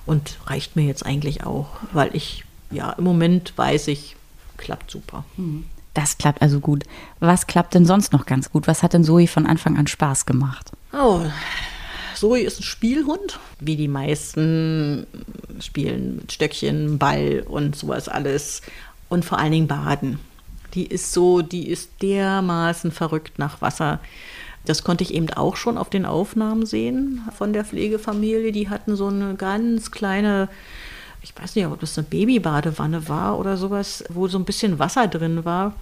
Und 0.06 0.38
reicht 0.46 0.76
mir 0.76 0.84
jetzt 0.84 1.04
eigentlich 1.04 1.44
auch, 1.44 1.68
weil 1.92 2.14
ich, 2.14 2.44
ja, 2.70 2.92
im 2.92 3.04
Moment 3.04 3.52
weiß 3.56 3.88
ich, 3.88 4.16
klappt 4.56 4.90
super. 4.90 5.24
Mhm. 5.36 5.64
Das 5.94 6.18
klappt 6.18 6.42
also 6.42 6.60
gut. 6.60 6.84
Was 7.20 7.46
klappt 7.46 7.74
denn 7.74 7.86
sonst 7.86 8.12
noch 8.12 8.26
ganz 8.26 8.50
gut? 8.50 8.66
Was 8.66 8.82
hat 8.82 8.92
denn 8.92 9.02
Zoe 9.02 9.26
von 9.26 9.46
Anfang 9.46 9.78
an 9.78 9.86
Spaß 9.86 10.26
gemacht? 10.26 10.70
Oh, 10.92 11.22
Zoe 12.16 12.40
ist 12.40 12.60
ein 12.60 12.64
Spielhund, 12.64 13.38
wie 13.60 13.76
die 13.76 13.88
meisten 13.88 15.06
spielen 15.60 16.16
mit 16.16 16.32
Stöckchen, 16.32 16.98
Ball 16.98 17.44
und 17.46 17.76
sowas 17.76 18.08
alles. 18.08 18.62
Und 19.08 19.24
vor 19.24 19.38
allen 19.38 19.52
Dingen 19.52 19.68
baden. 19.68 20.18
Die 20.74 20.86
ist 20.86 21.12
so, 21.12 21.42
die 21.42 21.68
ist 21.68 22.02
dermaßen 22.02 22.90
verrückt 22.90 23.38
nach 23.38 23.60
Wasser. 23.60 24.00
Das 24.64 24.82
konnte 24.82 25.04
ich 25.04 25.14
eben 25.14 25.30
auch 25.30 25.56
schon 25.56 25.78
auf 25.78 25.90
den 25.90 26.04
Aufnahmen 26.04 26.66
sehen 26.66 27.22
von 27.36 27.52
der 27.52 27.64
Pflegefamilie. 27.64 28.50
Die 28.50 28.68
hatten 28.68 28.96
so 28.96 29.06
eine 29.06 29.36
ganz 29.36 29.92
kleine 29.92 30.48
ich 31.26 31.42
weiß 31.42 31.56
nicht, 31.56 31.66
ob 31.66 31.80
das 31.80 31.98
eine 31.98 32.06
Babybadewanne 32.06 33.08
war 33.08 33.38
oder 33.38 33.56
sowas, 33.56 34.04
wo 34.10 34.28
so 34.28 34.38
ein 34.38 34.44
bisschen 34.44 34.78
Wasser 34.78 35.08
drin 35.08 35.44
war. 35.44 35.74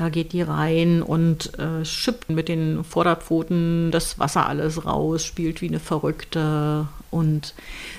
Da 0.00 0.08
geht 0.08 0.32
die 0.32 0.40
rein 0.40 1.02
und 1.02 1.58
äh, 1.58 1.84
schippt 1.84 2.30
mit 2.30 2.48
den 2.48 2.84
Vorderpfoten 2.84 3.90
das 3.90 4.18
Wasser 4.18 4.46
alles 4.46 4.86
raus, 4.86 5.22
spielt 5.22 5.60
wie 5.60 5.68
eine 5.68 5.78
Verrückte. 5.78 6.88
Und 7.10 7.52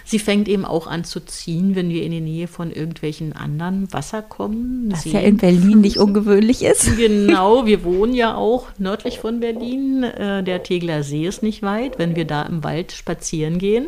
sie 0.03 0.17
fängt 0.17 0.47
eben 0.47 0.65
auch 0.65 0.87
an 0.87 1.03
zu 1.03 1.19
ziehen, 1.19 1.75
wenn 1.75 1.89
wir 1.89 2.01
in 2.01 2.09
die 2.09 2.19
Nähe 2.19 2.47
von 2.47 2.71
irgendwelchen 2.71 3.33
anderen 3.33 3.93
Wasser 3.93 4.23
kommen. 4.23 4.87
Was 4.91 5.05
ja 5.05 5.19
in 5.19 5.37
Berlin 5.37 5.81
nicht 5.81 5.99
ungewöhnlich 5.99 6.63
ist. 6.63 6.97
Genau, 6.97 7.65
wir 7.67 7.83
wohnen 7.83 8.15
ja 8.15 8.33
auch 8.33 8.69
nördlich 8.79 9.19
von 9.19 9.39
Berlin. 9.39 10.01
Äh, 10.01 10.43
der 10.43 10.63
Tegler 10.63 11.03
See 11.03 11.27
ist 11.27 11.43
nicht 11.43 11.61
weit. 11.61 11.99
Wenn 11.99 12.15
wir 12.15 12.25
da 12.25 12.41
im 12.41 12.63
Wald 12.63 12.93
spazieren 12.93 13.59
gehen, 13.59 13.85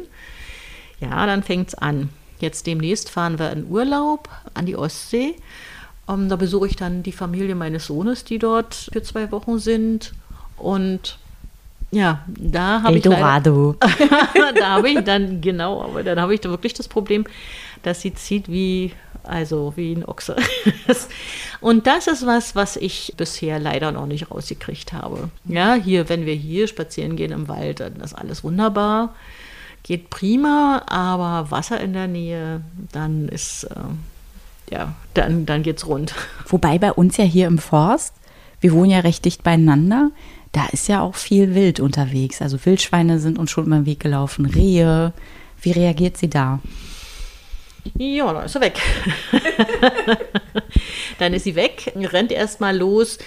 ja, 1.02 1.26
dann 1.26 1.42
fängt 1.42 1.70
es 1.70 1.74
an. 1.74 2.10
Jetzt 2.38 2.68
demnächst 2.68 3.10
fahren 3.10 3.40
wir 3.40 3.52
in 3.52 3.66
Urlaub 3.72 4.30
an 4.54 4.68
die 4.68 4.76
Ostsee. 4.76 5.34
Ähm, 6.10 6.30
da 6.30 6.36
besuche 6.36 6.68
ich 6.68 6.76
dann 6.76 7.04
die 7.04 7.12
Familie 7.12 7.56
meines 7.56 7.86
Sohnes, 7.86 8.24
die 8.24 8.40
dort 8.40 8.90
für 8.92 9.04
zwei 9.04 9.32
Wochen 9.32 9.60
sind. 9.60 10.14
Und 10.58 11.18
ja, 11.92 12.24
da 12.28 12.82
habe 12.82 12.98
ich. 12.98 13.06
Eldorado. 13.06 13.76
da 14.56 14.70
habe 14.70 14.90
ich 14.90 15.00
dann, 15.02 15.42
genau, 15.42 15.84
aber 15.84 16.04
dann 16.04 16.20
habe 16.20 16.34
ich 16.34 16.42
da 16.42 16.50
wirklich 16.50 16.74
das 16.74 16.88
Problem, 16.88 17.26
dass 17.84 18.02
sie 18.02 18.14
zieht 18.14 18.50
wie, 18.50 18.94
also 19.24 19.74
wie 19.76 19.94
ein 19.94 20.06
Ochse. 20.06 20.36
Und 21.62 21.88
das 21.88 22.08
ist 22.08 22.26
was, 22.26 22.56
was 22.56 22.78
ich 22.78 23.14
bisher 23.16 23.60
leider 23.60 23.92
noch 23.92 24.08
nicht 24.08 24.32
rausgekriegt 24.32 24.92
habe. 24.92 25.30
Ja, 25.46 25.76
hier, 25.76 26.10
wenn 26.10 26.26
wir 26.26 26.34
hier 26.34 26.68
spazieren 26.68 27.16
gehen 27.16 27.32
im 27.32 27.48
Wald, 27.48 27.80
dann 27.80 27.98
ist 27.98 28.14
alles 28.14 28.44
wunderbar. 28.44 29.14
Geht 29.84 30.10
prima, 30.10 30.82
aber 30.88 31.52
Wasser 31.52 31.80
in 31.80 31.94
der 31.94 32.08
Nähe, 32.08 32.62
dann 32.92 33.28
ist, 33.30 33.66
äh, 33.66 33.76
ja, 34.74 34.96
dann, 35.14 35.46
dann 35.46 35.64
geht's 35.64 35.88
rund. 35.88 36.14
Wobei 36.48 36.80
bei 36.80 36.92
uns 36.92 37.18
ja 37.18 37.24
hier 37.24 37.48
im 37.48 37.60
Forst, 37.60 38.14
wir 38.60 38.74
wohnen 38.74 38.90
ja 38.90 39.00
recht 39.00 39.24
dicht 39.24 39.44
beieinander, 39.44 40.12
da 40.52 40.66
ist 40.72 40.88
ja 40.88 41.02
auch 41.02 41.16
viel 41.16 41.56
Wild 41.56 41.80
unterwegs. 41.80 42.42
Also 42.42 42.64
Wildschweine 42.64 43.20
sind 43.20 43.38
uns 43.38 43.52
schon 43.52 43.66
über 43.66 43.76
den 43.76 43.86
Weg 43.86 44.00
gelaufen, 44.00 44.46
Rehe. 44.46 45.14
Wie 45.62 45.72
reagiert 45.72 46.18
sie 46.18 46.30
da? 46.30 46.60
Ja, 47.98 48.32
dann 48.34 48.46
ist 48.46 48.54
sie 48.54 48.62
weg. 48.62 48.80
dann 51.20 51.34
ist 51.34 51.44
sie 51.44 51.56
weg, 51.56 51.94
rennt 51.96 52.32
erstmal 52.32 52.78
los, 52.78 53.18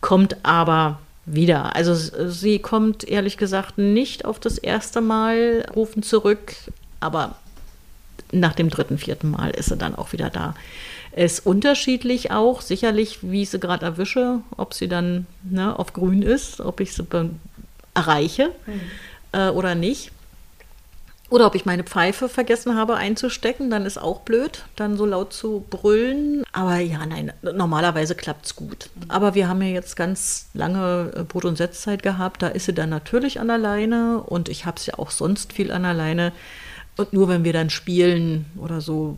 kommt 0.00 0.36
aber 0.44 1.00
wieder. 1.24 1.74
Also 1.76 1.94
sie 2.28 2.58
kommt 2.58 3.04
ehrlich 3.04 3.36
gesagt 3.36 3.78
nicht 3.78 4.24
auf 4.24 4.38
das 4.38 4.58
erste 4.58 5.00
Mal 5.00 5.66
rufen 5.74 6.02
zurück, 6.02 6.54
aber 7.00 7.36
nach 8.32 8.54
dem 8.54 8.70
dritten, 8.70 8.98
vierten 8.98 9.30
Mal 9.30 9.50
ist 9.50 9.68
sie 9.68 9.76
dann 9.76 9.94
auch 9.94 10.12
wieder 10.12 10.30
da. 10.30 10.54
Ist 11.14 11.46
unterschiedlich 11.46 12.30
auch, 12.30 12.62
sicherlich, 12.62 13.18
wie 13.22 13.42
ich 13.42 13.50
sie 13.50 13.60
gerade 13.60 13.84
erwische, 13.84 14.40
ob 14.56 14.72
sie 14.74 14.88
dann 14.88 15.26
ne, 15.42 15.78
auf 15.78 15.92
grün 15.92 16.22
ist, 16.22 16.60
ob 16.60 16.80
ich 16.80 16.94
sie 16.94 17.04
erreiche 17.94 18.50
mhm. 18.66 18.80
äh, 19.32 19.48
oder 19.50 19.74
nicht. 19.74 20.10
Oder 21.32 21.46
ob 21.46 21.54
ich 21.54 21.64
meine 21.64 21.82
Pfeife 21.82 22.28
vergessen 22.28 22.76
habe 22.76 22.96
einzustecken, 22.96 23.70
dann 23.70 23.86
ist 23.86 23.96
auch 23.96 24.20
blöd, 24.20 24.64
dann 24.76 24.98
so 24.98 25.06
laut 25.06 25.32
zu 25.32 25.64
brüllen. 25.70 26.44
Aber 26.52 26.76
ja, 26.76 27.06
nein, 27.06 27.32
normalerweise 27.40 28.14
klappt 28.14 28.44
es 28.44 28.54
gut. 28.54 28.90
Aber 29.08 29.34
wir 29.34 29.48
haben 29.48 29.62
ja 29.62 29.68
jetzt 29.68 29.96
ganz 29.96 30.48
lange 30.52 31.10
äh, 31.16 31.22
Brot- 31.22 31.46
und 31.46 31.56
Setzzeit 31.56 32.02
gehabt, 32.02 32.42
da 32.42 32.48
ist 32.48 32.66
sie 32.66 32.74
dann 32.74 32.90
natürlich 32.90 33.40
an 33.40 33.48
der 33.48 33.56
Leine 33.56 34.20
und 34.20 34.50
ich 34.50 34.66
habe 34.66 34.76
es 34.76 34.84
ja 34.84 34.98
auch 34.98 35.10
sonst 35.10 35.54
viel 35.54 35.72
an 35.72 35.84
der 35.84 35.94
Leine. 35.94 36.32
Und 37.02 37.12
nur 37.12 37.28
wenn 37.28 37.44
wir 37.44 37.52
dann 37.52 37.70
spielen 37.70 38.46
oder 38.56 38.80
so, 38.80 39.16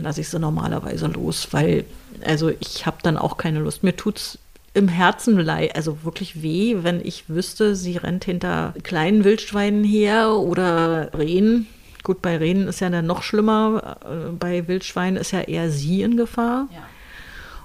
lasse 0.00 0.20
ich 0.20 0.28
sie 0.28 0.38
normalerweise 0.38 1.06
los, 1.06 1.48
weil 1.52 1.84
also 2.24 2.50
ich 2.60 2.86
habe 2.86 2.98
dann 3.02 3.16
auch 3.16 3.36
keine 3.36 3.60
Lust. 3.60 3.82
Mir 3.82 3.96
tut 3.96 4.18
es 4.18 4.38
im 4.74 4.88
Herzen 4.88 5.38
leid, 5.38 5.76
also 5.76 6.04
wirklich 6.04 6.42
weh, 6.42 6.78
wenn 6.80 7.04
ich 7.04 7.28
wüsste, 7.28 7.76
sie 7.76 7.96
rennt 7.96 8.24
hinter 8.24 8.74
kleinen 8.82 9.24
Wildschweinen 9.24 9.84
her 9.84 10.32
oder 10.32 11.10
Rehen. 11.16 11.66
Gut, 12.02 12.22
bei 12.22 12.36
Rehen 12.36 12.66
ist 12.68 12.80
ja 12.80 12.90
dann 12.90 13.06
noch 13.06 13.22
schlimmer. 13.22 13.98
Äh, 14.04 14.32
bei 14.32 14.66
Wildschweinen 14.66 15.16
ist 15.16 15.30
ja 15.30 15.40
eher 15.40 15.70
sie 15.70 16.02
in 16.02 16.16
Gefahr. 16.16 16.68
Ja. 16.72 16.82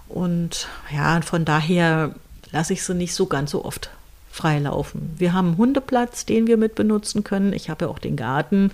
Und 0.10 0.67
ja, 0.93 1.21
von 1.21 1.43
daher 1.43 2.13
lasse 2.51 2.73
ich 2.73 2.84
sie 2.84 2.93
nicht 2.93 3.13
so 3.13 3.25
ganz 3.25 3.51
so 3.51 3.65
oft 3.65 3.89
freilaufen. 4.30 5.15
Wir 5.17 5.34
haben 5.34 5.47
einen 5.47 5.58
Hundeplatz, 5.58 6.25
den 6.25 6.45
wir 6.47 6.58
mit 6.58 6.75
benutzen 6.75 7.23
können. 7.23 7.53
Ich 7.53 7.69
habe 7.69 7.86
ja 7.86 7.91
auch 7.91 7.99
den 7.99 8.15
Garten. 8.15 8.71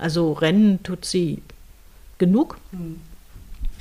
Also 0.00 0.32
rennen 0.32 0.82
tut 0.82 1.04
sie 1.04 1.42
genug. 2.18 2.58
Mhm. 2.72 2.96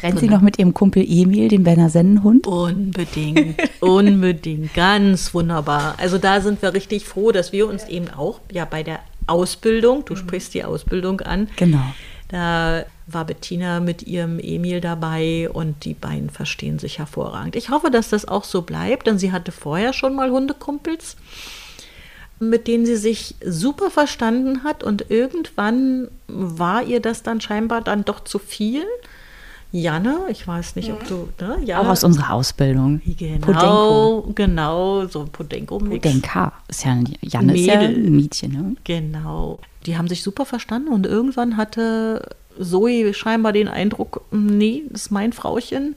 Rennt 0.01 0.19
sie 0.19 0.29
noch 0.29 0.41
mit 0.41 0.57
ihrem 0.57 0.73
Kumpel 0.73 1.03
Emil, 1.05 1.49
dem 1.49 1.63
Berner 1.63 1.89
Sennenhund? 1.89 2.47
Unbedingt, 2.47 3.57
unbedingt, 3.81 4.73
ganz 4.73 5.33
wunderbar. 5.33 5.95
Also 5.97 6.17
da 6.17 6.39
sind 6.39 6.61
wir 6.61 6.73
richtig 6.73 7.03
froh, 7.03 7.31
dass 7.31 7.51
wir 7.51 7.67
uns 7.67 7.83
eben 7.85 8.09
auch 8.09 8.39
ja 8.49 8.63
bei 8.63 8.81
der 8.81 8.99
Ausbildung, 9.27 10.05
du 10.05 10.13
mhm. 10.13 10.17
sprichst 10.17 10.53
die 10.53 10.63
Ausbildung 10.63 11.19
an. 11.21 11.49
Genau. 11.57 11.83
Da 12.29 12.85
war 13.07 13.25
Bettina 13.25 13.79
mit 13.79 14.03
ihrem 14.03 14.39
Emil 14.39 14.81
dabei 14.81 15.49
und 15.51 15.83
die 15.83 15.95
beiden 15.95 16.29
verstehen 16.29 16.79
sich 16.79 16.99
hervorragend. 16.99 17.55
Ich 17.55 17.69
hoffe, 17.69 17.89
dass 17.89 18.09
das 18.09 18.27
auch 18.27 18.43
so 18.43 18.61
bleibt, 18.61 19.07
denn 19.07 19.17
sie 19.17 19.31
hatte 19.31 19.51
vorher 19.51 19.93
schon 19.93 20.15
mal 20.15 20.29
Hundekumpels, 20.29 21.17
mit 22.39 22.67
denen 22.67 22.85
sie 22.85 22.95
sich 22.95 23.35
super 23.45 23.91
verstanden 23.91 24.63
hat 24.63 24.83
und 24.83 25.09
irgendwann 25.09 26.07
war 26.27 26.83
ihr 26.83 27.01
das 27.01 27.23
dann 27.23 27.41
scheinbar 27.41 27.81
dann 27.81 28.05
doch 28.05 28.23
zu 28.23 28.39
viel. 28.39 28.83
Janne, 29.71 30.21
ich 30.29 30.47
weiß 30.47 30.75
nicht, 30.77 30.91
ob 30.91 31.05
du, 31.07 31.29
ne? 31.39 31.59
Ja. 31.63 31.79
Auch 31.79 31.89
aus 31.89 32.03
unserer 32.03 32.33
Ausbildung. 32.33 33.01
Genau, 33.05 33.45
Podenko. 33.45 34.31
genau, 34.33 35.05
so 35.07 35.21
ein 35.21 35.29
Podenko-Mix. 35.29 36.01
Podenka, 36.01 36.53
ist 36.67 36.85
ja, 36.85 36.97
Janne 37.21 37.53
ist 37.53 37.65
ja 37.65 37.79
ein 37.79 38.15
Mädchen, 38.15 38.51
ne? 38.51 38.75
Genau. 38.83 39.59
Die 39.85 39.95
haben 39.95 40.07
sich 40.07 40.23
super 40.23 40.45
verstanden 40.45 40.87
und 40.87 41.05
irgendwann 41.05 41.55
hatte 41.55 42.35
Zoe 42.59 43.13
scheinbar 43.13 43.53
den 43.53 43.67
Eindruck, 43.67 44.21
nee, 44.31 44.83
das 44.89 45.03
ist 45.03 45.11
mein 45.11 45.33
Frauchen. 45.33 45.95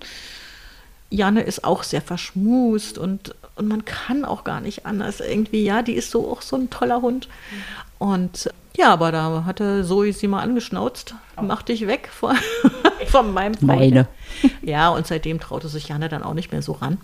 Janne 1.08 1.42
ist 1.42 1.64
auch 1.64 1.82
sehr 1.82 2.02
verschmust 2.02 2.98
und, 2.98 3.34
und 3.56 3.68
man 3.68 3.84
kann 3.84 4.24
auch 4.24 4.44
gar 4.44 4.60
nicht 4.60 4.86
anders. 4.86 5.20
Irgendwie, 5.20 5.64
ja, 5.64 5.82
die 5.82 5.94
ist 5.94 6.10
so 6.10 6.30
auch 6.30 6.42
so 6.42 6.56
ein 6.56 6.70
toller 6.70 7.02
Hund. 7.02 7.28
Und 7.98 8.50
ja, 8.76 8.92
aber 8.92 9.12
da 9.12 9.44
hatte 9.44 9.84
Zoe 9.84 10.12
sie 10.12 10.28
mal 10.28 10.40
angeschnauzt, 10.40 11.14
oh. 11.36 11.42
mach 11.42 11.62
dich 11.62 11.86
weg 11.86 12.08
von, 12.12 12.36
von 13.06 13.32
meinem 13.32 13.54
Freund. 13.54 13.66
Meine. 13.66 14.08
Ja, 14.62 14.88
und 14.88 15.06
seitdem 15.06 15.38
traute 15.40 15.68
sich 15.68 15.88
Janne 15.88 16.08
dann 16.08 16.22
auch 16.22 16.34
nicht 16.34 16.52
mehr 16.52 16.62
so 16.62 16.72
ran. 16.72 16.98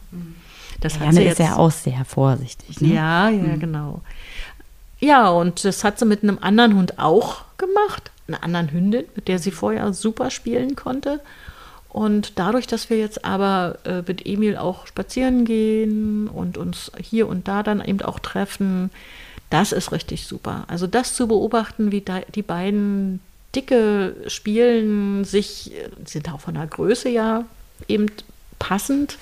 Das 0.80 0.96
ja, 0.96 1.04
Janne 1.04 1.24
ist 1.24 1.38
ja 1.38 1.56
auch 1.56 1.70
sehr 1.70 2.04
vorsichtig. 2.04 2.80
Ne? 2.80 2.94
Ja, 2.94 3.28
ja, 3.28 3.42
mhm. 3.42 3.61
genau. 3.61 4.00
Ja, 4.98 5.28
und 5.28 5.64
das 5.64 5.84
hat 5.84 5.98
sie 5.98 6.06
mit 6.06 6.22
einem 6.22 6.38
anderen 6.40 6.74
Hund 6.76 6.98
auch 6.98 7.42
gemacht, 7.58 8.11
einer 8.26 8.42
anderen 8.42 8.72
Hündin, 8.72 9.04
mit 9.14 9.28
der 9.28 9.38
sie 9.38 9.50
vorher 9.50 9.92
super 9.92 10.30
spielen 10.30 10.74
konnte. 10.74 11.20
Und 11.98 12.38
dadurch, 12.38 12.68
dass 12.68 12.90
wir 12.90 12.96
jetzt 12.96 13.24
aber 13.24 13.80
äh, 13.82 14.02
mit 14.06 14.24
Emil 14.24 14.56
auch 14.56 14.87
spazieren 14.87 15.44
gehen 15.44 16.28
und 16.28 16.56
uns 16.56 16.92
hier 16.96 17.26
und 17.26 17.48
da 17.48 17.64
dann 17.64 17.84
eben 17.84 18.02
auch 18.02 18.20
treffen, 18.20 18.90
das 19.50 19.72
ist 19.72 19.90
richtig 19.90 20.28
super. 20.28 20.62
Also 20.68 20.87
das 20.87 21.16
zu 21.16 21.26
beobachten, 21.26 21.90
wie 21.90 22.04
die 22.37 22.42
beiden 22.42 23.18
Dicke 23.52 24.14
spielen, 24.28 25.24
sich, 25.24 25.72
sind 26.04 26.32
auch 26.32 26.38
von 26.38 26.54
der 26.54 26.68
Größe 26.68 27.08
ja 27.08 27.44
eben 27.88 28.06
passend. 28.61 29.18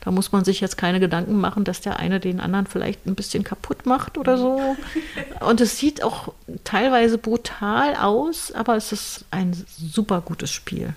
Da 0.00 0.10
muss 0.10 0.32
man 0.32 0.44
sich 0.44 0.60
jetzt 0.60 0.76
keine 0.76 0.98
Gedanken 0.98 1.36
machen, 1.36 1.62
dass 1.62 1.80
der 1.80 2.00
eine 2.00 2.18
den 2.18 2.40
anderen 2.40 2.66
vielleicht 2.66 3.06
ein 3.06 3.14
bisschen 3.14 3.44
kaputt 3.44 3.86
macht 3.86 4.18
oder 4.18 4.36
so. 4.36 4.76
Und 5.46 5.60
es 5.60 5.78
sieht 5.78 6.02
auch 6.02 6.32
teilweise 6.64 7.18
brutal 7.18 7.94
aus, 7.94 8.50
aber 8.50 8.74
es 8.74 8.90
ist 8.90 9.26
ein 9.30 9.54
super 9.78 10.22
gutes 10.22 10.50
Spiel. 10.50 10.92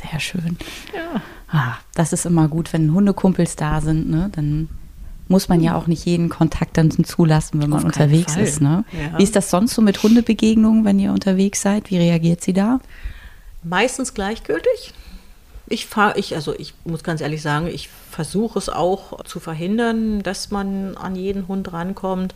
Sehr 0.00 0.20
schön. 0.20 0.56
Ja. 0.94 1.22
Ah, 1.50 1.78
das 1.94 2.12
ist 2.12 2.26
immer 2.26 2.48
gut, 2.48 2.72
wenn 2.72 2.92
Hundekumpels 2.92 3.56
da 3.56 3.80
sind, 3.80 4.08
ne? 4.08 4.30
Dann 4.32 4.68
muss 5.28 5.48
man 5.48 5.60
ja 5.60 5.76
auch 5.76 5.86
nicht 5.86 6.04
jeden 6.06 6.28
Kontakt 6.28 6.76
dann 6.76 6.90
zulassen, 6.90 7.60
wenn 7.60 7.70
man 7.70 7.84
unterwegs 7.84 8.34
Fall. 8.34 8.42
ist. 8.44 8.60
Ne? 8.60 8.84
Ja. 8.92 9.18
Wie 9.18 9.22
ist 9.22 9.36
das 9.36 9.50
sonst 9.50 9.74
so 9.74 9.82
mit 9.82 10.02
Hundebegegnungen, 10.02 10.84
wenn 10.84 10.98
ihr 10.98 11.12
unterwegs 11.12 11.60
seid? 11.60 11.90
Wie 11.90 11.98
reagiert 11.98 12.42
sie 12.42 12.54
da? 12.54 12.80
Meistens 13.62 14.14
gleichgültig. 14.14 14.94
Ich 15.68 15.86
fahre, 15.86 16.18
ich, 16.18 16.34
also 16.34 16.54
ich 16.58 16.72
muss 16.84 17.02
ganz 17.02 17.20
ehrlich 17.20 17.42
sagen, 17.42 17.66
ich 17.66 17.90
versuche 18.10 18.58
es 18.58 18.70
auch 18.70 19.22
zu 19.24 19.38
verhindern, 19.38 20.22
dass 20.22 20.50
man 20.50 20.96
an 20.96 21.14
jeden 21.14 21.46
Hund 21.46 21.74
rankommt. 21.74 22.34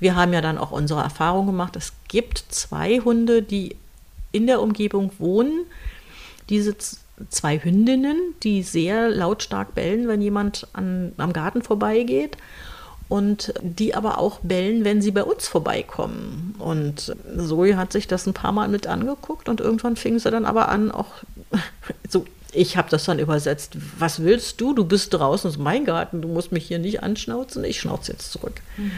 Wir 0.00 0.16
haben 0.16 0.32
ja 0.32 0.40
dann 0.40 0.58
auch 0.58 0.72
unsere 0.72 1.02
Erfahrung 1.02 1.46
gemacht. 1.46 1.76
Es 1.76 1.92
gibt 2.08 2.44
zwei 2.48 2.98
Hunde, 2.98 3.42
die 3.42 3.76
in 4.32 4.48
der 4.48 4.60
Umgebung 4.60 5.12
wohnen. 5.20 5.66
Diese 6.48 6.76
zwei 7.30 7.58
Hündinnen, 7.58 8.18
die 8.42 8.62
sehr 8.62 9.08
lautstark 9.08 9.74
bellen, 9.74 10.08
wenn 10.08 10.20
jemand 10.20 10.66
an, 10.72 11.12
am 11.16 11.32
Garten 11.32 11.62
vorbeigeht. 11.62 12.36
Und 13.08 13.52
die 13.60 13.94
aber 13.94 14.18
auch 14.18 14.40
bellen, 14.42 14.84
wenn 14.84 15.02
sie 15.02 15.10
bei 15.10 15.22
uns 15.22 15.46
vorbeikommen. 15.46 16.54
Und 16.58 17.14
Zoe 17.36 17.76
hat 17.76 17.92
sich 17.92 18.08
das 18.08 18.26
ein 18.26 18.32
paar 18.32 18.50
Mal 18.52 18.68
mit 18.68 18.86
angeguckt 18.86 19.50
und 19.50 19.60
irgendwann 19.60 19.96
fing 19.96 20.18
sie 20.18 20.30
dann 20.30 20.46
aber 20.46 20.68
an, 20.68 20.90
auch 20.90 21.12
so 22.08 22.24
ich 22.54 22.76
habe 22.76 22.88
das 22.88 23.04
dann 23.04 23.18
übersetzt. 23.18 23.76
Was 23.98 24.22
willst 24.22 24.60
du? 24.60 24.74
Du 24.74 24.84
bist 24.84 25.12
draußen, 25.12 25.48
das 25.48 25.56
ist 25.56 25.62
mein 25.62 25.84
Garten, 25.84 26.22
du 26.22 26.28
musst 26.28 26.52
mich 26.52 26.66
hier 26.66 26.78
nicht 26.78 27.02
anschnauzen, 27.02 27.64
ich 27.64 27.80
schnauze 27.80 28.12
jetzt 28.12 28.32
zurück. 28.32 28.60
Mhm. 28.76 28.92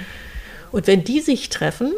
Und 0.72 0.86
wenn 0.86 1.04
die 1.04 1.20
sich 1.20 1.48
treffen, 1.48 1.92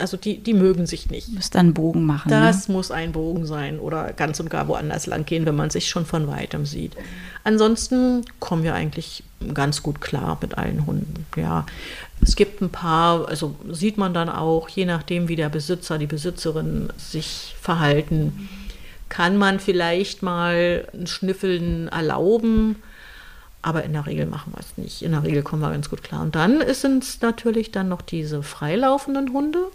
also 0.00 0.16
die, 0.16 0.38
die 0.38 0.54
mögen 0.54 0.86
sich 0.86 1.10
nicht. 1.10 1.28
Müsst 1.28 1.54
dann 1.54 1.66
einen 1.66 1.74
Bogen 1.74 2.04
machen. 2.04 2.28
Das 2.28 2.68
ne? 2.68 2.74
muss 2.74 2.90
ein 2.90 3.12
Bogen 3.12 3.46
sein 3.46 3.78
oder 3.78 4.12
ganz 4.12 4.40
und 4.40 4.50
gar 4.50 4.68
woanders 4.68 5.06
lang 5.06 5.24
gehen, 5.24 5.46
wenn 5.46 5.56
man 5.56 5.70
sich 5.70 5.88
schon 5.88 6.06
von 6.06 6.26
weitem 6.26 6.66
sieht. 6.66 6.96
Ansonsten 7.44 8.24
kommen 8.40 8.62
wir 8.62 8.74
eigentlich 8.74 9.22
ganz 9.52 9.82
gut 9.82 10.00
klar 10.00 10.38
mit 10.40 10.56
allen 10.56 10.86
Hunden. 10.86 11.26
Ja, 11.36 11.66
es 12.22 12.36
gibt 12.36 12.62
ein 12.62 12.70
paar, 12.70 13.28
also 13.28 13.54
sieht 13.70 13.98
man 13.98 14.14
dann 14.14 14.28
auch, 14.28 14.68
je 14.68 14.86
nachdem, 14.86 15.28
wie 15.28 15.36
der 15.36 15.48
Besitzer, 15.48 15.98
die 15.98 16.06
Besitzerin 16.06 16.88
sich 16.96 17.54
verhalten, 17.60 18.48
kann 19.08 19.36
man 19.36 19.60
vielleicht 19.60 20.22
mal 20.22 20.88
ein 20.94 21.06
Schnüffeln 21.06 21.88
erlauben. 21.88 22.76
Aber 23.62 23.84
in 23.84 23.94
der 23.94 24.06
Regel 24.06 24.26
machen 24.26 24.52
wir 24.52 24.60
es 24.60 24.76
nicht. 24.76 25.02
In 25.02 25.12
der 25.12 25.22
Regel 25.22 25.42
kommen 25.42 25.62
wir 25.62 25.70
ganz 25.70 25.88
gut 25.88 26.02
klar. 26.02 26.20
Und 26.20 26.34
dann 26.34 26.62
sind 26.74 27.02
es 27.02 27.20
natürlich 27.22 27.70
dann 27.70 27.88
noch 27.88 28.02
diese 28.02 28.42
freilaufenden 28.42 29.32
Hunde. 29.32 29.70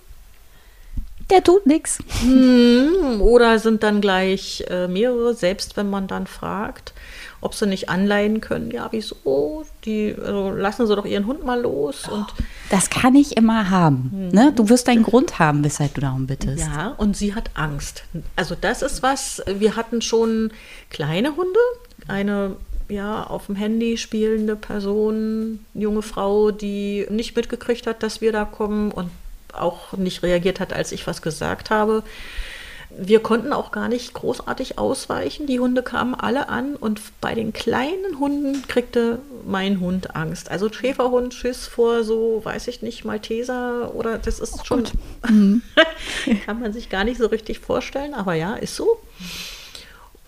Der 1.30 1.44
tut 1.44 1.66
nichts. 1.66 2.00
Hm, 2.22 3.22
oder 3.22 3.60
sind 3.60 3.84
dann 3.84 4.02
gleich 4.02 4.64
äh, 4.70 4.88
mehrere, 4.88 5.34
selbst 5.34 5.78
wenn 5.78 5.90
man 5.90 6.08
dann 6.08 6.26
fragt, 6.26 6.94
ob 7.42 7.54
sie 7.54 7.68
nicht 7.68 7.90
anleihen 7.90 8.42
können. 8.42 8.72
Ja, 8.72 8.88
wieso? 8.92 9.64
Die 9.86 10.16
also 10.18 10.52
lassen 10.52 10.88
sie 10.88 10.96
doch 10.96 11.06
ihren 11.06 11.26
Hund 11.28 11.46
mal 11.46 11.62
los. 11.62 12.08
Und 12.08 12.26
Das 12.70 12.90
kann 12.90 13.16
ich 13.16 13.38
immer 13.38 13.70
haben. 13.70 14.30
Ne? 14.34 14.52
Du 14.56 14.70
wirst 14.70 14.90
einen 14.90 15.04
Grund 15.04 15.40
haben, 15.40 15.64
weshalb 15.64 15.94
du 15.94 16.02
darum 16.02 16.28
bittest. 16.28 16.60
ja, 16.60 16.96
und 16.98 17.16
sie 17.16 17.36
hat 17.36 17.52
Angst. 17.54 18.04
Also 18.36 18.56
das 18.60 18.82
ist 18.82 19.04
was, 19.04 19.42
wir 19.46 19.76
hatten 19.76 20.02
schon 20.02 20.52
kleine 20.90 21.36
Hunde, 21.36 21.60
eine 22.08 22.56
ja, 22.90 23.24
auf 23.24 23.46
dem 23.46 23.56
Handy 23.56 23.98
spielende 23.98 24.56
Person, 24.56 25.60
junge 25.76 26.02
Frau, 26.02 26.50
die 26.50 27.06
nicht 27.12 27.36
mitgekriegt 27.36 27.86
hat, 27.86 28.02
dass 28.02 28.20
wir 28.20 28.32
da 28.32 28.46
kommen 28.46 28.92
und 28.92 29.12
auch 29.54 29.94
nicht 29.94 30.24
reagiert 30.24 30.60
hat, 30.60 30.74
als 30.74 30.92
ich 30.92 31.08
was 31.08 31.22
gesagt 31.22 31.70
habe. 31.70 32.04
Wir 32.92 33.20
konnten 33.20 33.54
auch 33.54 33.72
gar 33.72 33.88
nicht 33.88 34.14
großartig 34.14 34.80
ausweichen. 34.80 35.46
Die 35.46 35.60
Hunde 35.60 35.84
kamen 35.84 36.16
alle 36.16 36.50
an 36.50 36.76
und 36.76 37.00
bei 37.22 37.36
den 37.36 37.54
kleinen 37.54 38.20
Hunden 38.20 38.68
kriegte 38.68 39.20
mein 39.46 39.80
Hund 39.80 40.16
Angst. 40.16 40.50
Also 40.50 40.72
Schäferhund, 40.74 41.36
Schiss 41.36 41.68
vor 41.68 42.04
so, 42.04 42.42
weiß 42.44 42.68
ich 42.68 42.82
nicht, 42.82 43.06
Malteser 43.06 43.94
oder 43.94 44.18
das 44.18 44.40
ist 44.40 44.66
schon, 44.66 44.86
kann 46.46 46.60
man 46.60 46.74
sich 46.74 46.90
gar 46.90 47.04
nicht 47.04 47.20
so 47.20 47.28
richtig 47.28 47.60
vorstellen, 47.60 48.16
aber 48.16 48.34
ja, 48.34 48.56
ist 48.56 48.76
so. 48.76 49.00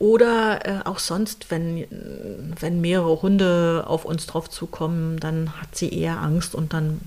Oder 0.01 0.65
äh, 0.65 0.79
auch 0.85 0.97
sonst, 0.97 1.51
wenn, 1.51 1.85
wenn 2.59 2.81
mehrere 2.81 3.21
Hunde 3.21 3.83
auf 3.85 4.03
uns 4.03 4.25
drauf 4.25 4.49
zukommen, 4.49 5.19
dann 5.19 5.61
hat 5.61 5.75
sie 5.75 5.89
eher 5.89 6.19
Angst 6.19 6.55
und 6.55 6.73
dann 6.73 7.01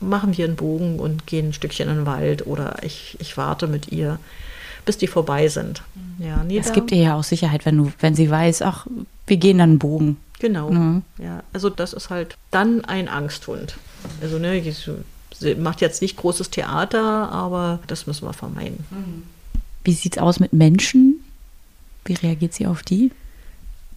machen 0.00 0.36
wir 0.36 0.44
einen 0.44 0.56
Bogen 0.56 0.98
und 1.00 1.26
gehen 1.26 1.48
ein 1.48 1.52
Stückchen 1.54 1.88
in 1.88 1.96
den 1.96 2.06
Wald 2.06 2.46
oder 2.46 2.82
ich, 2.82 3.16
ich 3.20 3.38
warte 3.38 3.68
mit 3.68 3.90
ihr, 3.90 4.18
bis 4.84 4.98
die 4.98 5.06
vorbei 5.06 5.48
sind. 5.48 5.82
Ja, 6.18 6.44
nee, 6.44 6.58
Es 6.58 6.74
gibt 6.74 6.92
ihr 6.92 6.98
ja 6.98 7.14
auch 7.14 7.24
Sicherheit, 7.24 7.64
wenn 7.64 7.78
du, 7.78 7.90
wenn 8.00 8.14
sie 8.14 8.30
weiß, 8.30 8.60
ach, 8.60 8.86
wir 9.26 9.38
gehen 9.38 9.56
dann 9.56 9.70
einen 9.70 9.78
Bogen. 9.78 10.18
Genau. 10.38 10.70
Mhm. 10.70 11.04
Ja, 11.16 11.42
also 11.54 11.70
das 11.70 11.94
ist 11.94 12.10
halt 12.10 12.36
dann 12.50 12.84
ein 12.84 13.08
Angsthund. 13.08 13.78
Also 14.20 14.38
ne, 14.38 14.62
sie 15.34 15.54
macht 15.54 15.80
jetzt 15.80 16.02
nicht 16.02 16.18
großes 16.18 16.50
Theater, 16.50 17.32
aber 17.32 17.78
das 17.86 18.06
müssen 18.06 18.28
wir 18.28 18.34
vermeiden. 18.34 18.84
Wie 19.84 19.94
sieht's 19.94 20.18
aus 20.18 20.38
mit 20.38 20.52
Menschen? 20.52 21.22
Wie 22.08 22.14
reagiert 22.14 22.54
sie 22.54 22.66
auf 22.66 22.82
die? 22.82 23.10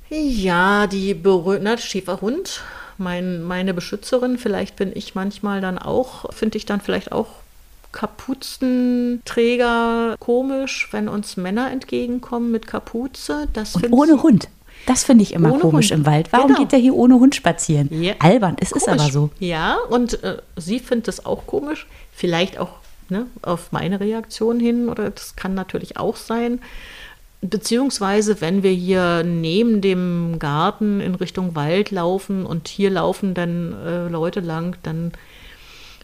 Ja, 0.10 0.88
die 0.88 1.14
berührt, 1.14 1.62
na, 1.64 1.78
Schäferhund, 1.78 2.62
mein, 2.98 3.44
meine 3.44 3.74
Beschützerin, 3.74 4.38
vielleicht 4.38 4.76
bin 4.76 4.92
ich 4.96 5.16
manchmal 5.16 5.62
dann 5.62 5.78
auch, 5.78 6.34
finde 6.34 6.58
ich 6.58 6.66
dann 6.66 6.82
vielleicht 6.82 7.12
auch 7.12 7.28
Kapuzenträger 7.92 10.16
komisch, 10.20 10.88
wenn 10.92 11.08
uns 11.08 11.38
Männer 11.38 11.72
entgegenkommen 11.72 12.52
mit 12.52 12.68
Kapuze. 12.68 13.48
Das 13.54 13.76
Und 13.76 13.92
ohne 13.92 14.22
Hund. 14.22 14.48
Das 14.86 15.04
finde 15.04 15.24
ich 15.24 15.34
immer 15.34 15.52
Ohne 15.52 15.60
komisch 15.62 15.92
Hund. 15.92 16.00
im 16.00 16.06
Wald. 16.06 16.30
Warum 16.32 16.48
Genau. 16.48 16.60
geht 16.60 16.72
der 16.72 16.80
hier 16.80 16.96
ohne 16.96 17.16
Hund 17.16 17.36
spazieren? 17.36 17.90
Ja. 18.02 18.14
Albern, 18.20 18.56
es 18.60 18.72
ist 18.72 18.86
Komisch. 18.86 19.02
aber 19.02 19.12
so. 19.12 19.30
Ja, 19.40 19.78
und 19.90 20.24
äh, 20.24 20.38
sie 20.56 20.80
findet 20.80 21.10
es 21.10 21.26
auch 21.26 21.46
komisch. 21.46 21.86
Vielleicht 22.14 22.58
auch 22.58 22.70
ne, 23.10 23.28
auf 23.42 23.72
meine 23.72 24.00
Reaktion 24.00 24.60
hin, 24.60 24.88
oder 24.88 25.10
das 25.10 25.36
kann 25.36 25.54
natürlich 25.54 25.98
auch 25.98 26.16
sein. 26.16 26.62
Beziehungsweise, 27.42 28.42
wenn 28.42 28.64
wir 28.64 28.72
hier 28.72 29.24
neben 29.24 29.80
dem 29.80 30.40
Garten 30.40 31.00
in 31.00 31.16
Richtung 31.16 31.56
Wald 31.56 31.90
laufen 31.90 32.46
und 32.46 32.68
hier 32.68 32.90
laufen 32.90 33.34
dann 33.34 33.74
äh, 33.86 34.08
Leute 34.10 34.42
lang, 34.42 34.76
dann 34.84 35.14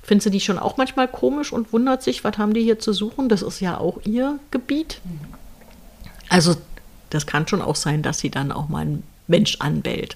findet 0.01 0.23
sie 0.23 0.29
die 0.29 0.39
schon 0.39 0.59
auch 0.59 0.77
manchmal 0.77 1.09
komisch 1.09 1.51
und 1.51 1.73
wundert 1.73 2.03
sich, 2.03 2.23
was 2.23 2.37
haben 2.37 2.53
die 2.53 2.63
hier 2.63 2.79
zu 2.79 2.93
suchen? 2.93 3.27
Das 3.27 3.41
ist 3.41 3.59
ja 3.59 3.77
auch 3.77 3.99
ihr 4.05 4.39
Gebiet. 4.51 5.01
Also, 6.29 6.55
das 7.09 7.25
kann 7.25 7.47
schon 7.47 7.61
auch 7.61 7.75
sein, 7.75 8.01
dass 8.01 8.19
sie 8.19 8.29
dann 8.29 8.53
auch 8.53 8.69
mal 8.69 8.81
einen 8.81 9.03
Mensch 9.27 9.57
anbellt. 9.59 10.15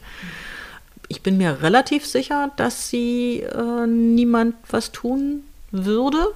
Ich 1.10 1.22
bin 1.22 1.38
mir 1.38 1.62
relativ 1.62 2.06
sicher, 2.06 2.52
dass 2.56 2.90
sie 2.90 3.42
äh, 3.42 3.88
niemand 3.88 4.56
was 4.70 4.92
tun 4.92 5.44
würde. 5.72 6.28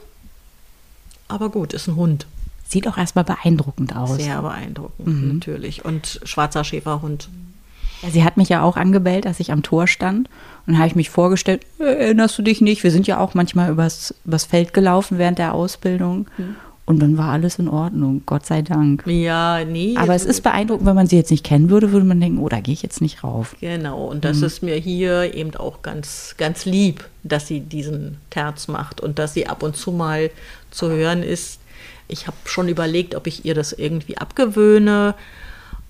Aber 1.27 1.49
gut, 1.49 1.73
ist 1.73 1.87
ein 1.87 1.95
Hund. 1.95 2.25
Sieht 2.73 2.87
auch 2.87 2.97
erstmal 2.97 3.23
beeindruckend 3.23 3.95
aus. 3.95 4.17
Sehr 4.17 4.41
beeindruckend, 4.41 5.31
natürlich. 5.31 5.85
Und 5.85 6.19
schwarzer 6.23 6.63
Schäferhund. 6.63 7.29
Ja, 8.01 8.09
sie 8.09 8.23
hat 8.23 8.35
mich 8.35 8.49
ja 8.49 8.63
auch 8.63 8.77
angebellt, 8.77 9.27
als 9.27 9.39
ich 9.39 9.51
am 9.51 9.61
Tor 9.61 9.85
stand. 9.85 10.27
Und 10.65 10.79
habe 10.79 10.87
ich 10.87 10.95
mich 10.95 11.11
vorgestellt, 11.11 11.67
äh, 11.79 11.83
erinnerst 11.83 12.35
du 12.35 12.41
dich 12.41 12.61
nicht? 12.61 12.83
Wir 12.83 12.89
sind 12.89 13.05
ja 13.05 13.19
auch 13.19 13.35
manchmal 13.35 13.69
übers, 13.69 14.15
übers 14.25 14.45
Feld 14.45 14.73
gelaufen 14.73 15.19
während 15.19 15.37
der 15.37 15.53
Ausbildung. 15.53 16.25
Und 16.85 16.99
dann 16.99 17.15
war 17.15 17.29
alles 17.29 17.59
in 17.59 17.69
Ordnung, 17.69 18.23
Gott 18.25 18.47
sei 18.47 18.63
Dank. 18.63 19.03
Ja, 19.05 19.63
nee. 19.63 19.93
Aber 19.95 20.15
es 20.15 20.25
ist 20.25 20.41
beeindruckend, 20.41 20.87
wenn 20.87 20.95
man 20.95 21.05
sie 21.05 21.15
jetzt 21.15 21.29
nicht 21.29 21.45
kennen 21.45 21.69
würde, 21.69 21.91
würde 21.91 22.07
man 22.07 22.19
denken, 22.19 22.39
oh, 22.39 22.49
da 22.49 22.59
gehe 22.59 22.73
ich 22.73 22.81
jetzt 22.81 23.01
nicht 23.01 23.23
rauf. 23.23 23.55
Genau, 23.61 24.05
und 24.05 24.25
das 24.25 24.41
ist 24.41 24.63
mir 24.63 24.75
hier 24.75 25.33
eben 25.35 25.55
auch 25.55 25.83
ganz, 25.83 26.33
ganz 26.37 26.65
lieb, 26.65 27.07
dass 27.23 27.47
sie 27.47 27.59
diesen 27.61 28.17
Terz 28.31 28.67
macht 28.67 28.99
und 28.99 29.19
dass 29.19 29.35
sie 29.35 29.47
ab 29.47 29.61
und 29.61 29.77
zu 29.77 29.91
mal 29.91 30.31
zu 30.71 30.89
hören 30.89 31.21
ist. 31.21 31.59
Ich 32.13 32.27
habe 32.27 32.37
schon 32.45 32.69
überlegt, 32.69 33.15
ob 33.15 33.25
ich 33.27 33.43
ihr 33.43 33.55
das 33.55 33.73
irgendwie 33.73 34.17
abgewöhne, 34.17 35.15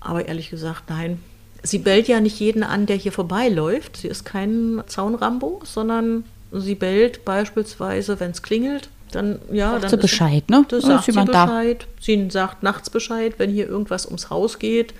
aber 0.00 0.26
ehrlich 0.26 0.48
gesagt, 0.50 0.84
nein. 0.88 1.20
Sie 1.62 1.78
bellt 1.78 2.08
ja 2.08 2.20
nicht 2.20 2.40
jeden 2.40 2.62
an, 2.62 2.86
der 2.86 2.96
hier 2.96 3.12
vorbeiläuft. 3.12 3.96
Sie 3.98 4.08
ist 4.08 4.24
kein 4.24 4.82
Zaunrambo, 4.86 5.60
sondern 5.64 6.24
sie 6.52 6.74
bellt 6.74 7.24
beispielsweise, 7.24 8.20
wenn 8.20 8.32
es 8.32 8.42
klingelt. 8.42 8.88
Dann, 9.12 9.38
ja, 9.52 9.70
Sagt 9.72 9.84
dann 9.84 9.90
sie 9.90 9.96
Bescheid, 9.98 10.50
ne? 10.50 10.64
Das 10.68 10.82
sagt 10.84 11.00
ist 11.00 11.04
sie 11.06 11.10
jemand 11.12 11.32
da. 11.34 11.44
Bescheid. 11.46 11.86
Sie 12.00 12.28
sagt 12.30 12.62
nachts 12.62 12.90
Bescheid, 12.90 13.34
wenn 13.38 13.50
hier 13.50 13.66
irgendwas 13.68 14.06
ums 14.06 14.28
Haus 14.30 14.58
geht. 14.58 14.92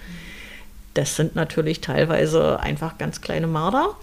Das 0.95 1.17
sind 1.17 1.35
natürlich 1.35 1.81
teilweise 1.81 2.61
einfach 2.61 2.97
ganz 2.99 3.21
kleine 3.21 3.47
Marder. 3.47 3.97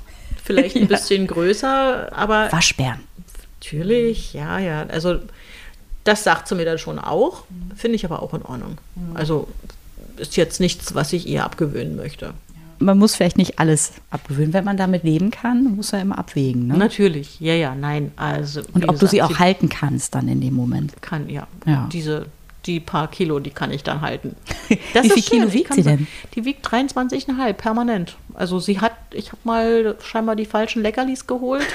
Vielleicht 0.43 0.75
ein 0.77 0.81
Ja. 0.83 0.87
bisschen 0.87 1.25
größer, 1.27 2.09
aber 2.15 2.51
Waschbären. 2.51 2.99
natürlich, 3.59 4.33
ja, 4.33 4.59
ja. 4.59 4.85
Also 4.89 5.17
das 6.03 6.23
sagt 6.23 6.47
sie 6.47 6.55
mir 6.55 6.65
dann 6.65 6.77
schon 6.77 6.99
auch. 6.99 7.43
Finde 7.75 7.95
ich 7.95 8.05
aber 8.05 8.21
auch 8.21 8.33
in 8.33 8.41
Ordnung. 8.41 8.77
Also 9.13 9.47
ist 10.17 10.37
jetzt 10.37 10.59
nichts, 10.59 10.95
was 10.95 11.13
ich 11.13 11.27
ihr 11.27 11.43
abgewöhnen 11.43 11.95
möchte. 11.95 12.33
Man 12.79 12.97
muss 12.97 13.15
vielleicht 13.15 13.37
nicht 13.37 13.59
alles 13.59 13.93
abgewöhnen. 14.09 14.53
Wenn 14.53 14.63
man 14.63 14.75
damit 14.75 15.03
leben 15.03 15.29
kann, 15.29 15.75
muss 15.75 15.93
er 15.93 16.01
immer 16.01 16.17
abwägen. 16.17 16.67
Ne? 16.67 16.77
Natürlich, 16.77 17.39
ja, 17.39 17.53
ja, 17.53 17.75
nein. 17.75 18.11
Also, 18.15 18.61
Und 18.73 18.89
ob 18.89 18.97
du 18.97 19.05
sie 19.05 19.17
gesagt, 19.17 19.35
auch 19.35 19.39
halten 19.39 19.69
kannst 19.69 20.15
dann 20.15 20.27
in 20.27 20.41
dem 20.41 20.55
Moment. 20.55 20.99
kann, 21.01 21.29
ja. 21.29 21.47
Ja. 21.67 21.87
Diese, 21.91 22.25
die 22.65 22.79
paar 22.79 23.07
Kilo, 23.09 23.39
die 23.39 23.51
kann 23.51 23.71
ich 23.71 23.83
dann 23.83 24.01
halten. 24.01 24.35
Wie 24.67 25.09
viel 25.09 25.21
Kilo 25.21 25.47
Ich 25.47 25.53
wiegt 25.53 25.67
kann 25.67 25.77
sie 25.77 25.83
denn? 25.83 26.07
Die 26.33 26.43
wiegt 26.43 26.67
23,5 26.67 27.53
permanent. 27.53 28.15
Also 28.33 28.59
sie 28.59 28.79
hat, 28.79 28.93
ich 29.13 29.27
habe 29.27 29.41
mal 29.43 29.95
scheinbar 30.03 30.35
die 30.35 30.45
falschen 30.45 30.81
Leckerlis 30.81 31.27
geholt. 31.27 31.67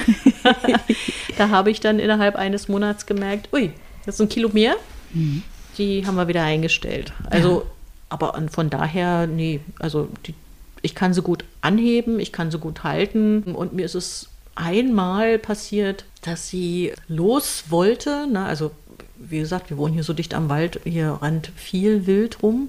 da 1.38 1.50
habe 1.50 1.70
ich 1.70 1.78
dann 1.78 2.00
innerhalb 2.00 2.34
eines 2.34 2.66
Monats 2.66 3.06
gemerkt, 3.06 3.48
ui, 3.52 3.72
das 4.06 4.14
ist 4.16 4.20
ein 4.20 4.28
Kilo 4.28 4.48
mehr. 4.52 4.76
Mhm. 5.12 5.42
Die 5.78 6.06
haben 6.06 6.16
wir 6.16 6.28
wieder 6.28 6.42
eingestellt. 6.42 7.12
Also, 7.28 7.66
aber 8.08 8.34
an- 8.34 8.48
von 8.48 8.70
daher, 8.70 9.26
nee, 9.26 9.60
also 9.78 10.08
die, 10.26 10.34
ich 10.82 10.94
kann 10.94 11.12
sie 11.12 11.20
gut 11.22 11.44
anheben, 11.60 12.18
ich 12.20 12.32
kann 12.32 12.50
sie 12.50 12.58
gut 12.58 12.82
halten. 12.84 13.42
Und 13.54 13.72
mir 13.74 13.84
ist 13.84 13.94
es 13.94 14.28
einmal 14.54 15.38
passiert, 15.38 16.04
dass 16.22 16.48
sie 16.48 16.92
los 17.08 17.64
wollte. 17.68 18.26
Ne? 18.26 18.44
Also, 18.44 18.70
wie 19.18 19.38
gesagt, 19.38 19.68
wir 19.70 19.76
wohnen 19.76 19.94
hier 19.94 20.02
so 20.04 20.12
dicht 20.12 20.32
am 20.34 20.48
Wald, 20.48 20.80
hier 20.84 21.18
rennt 21.20 21.50
viel 21.56 22.06
Wild 22.06 22.42
rum, 22.42 22.68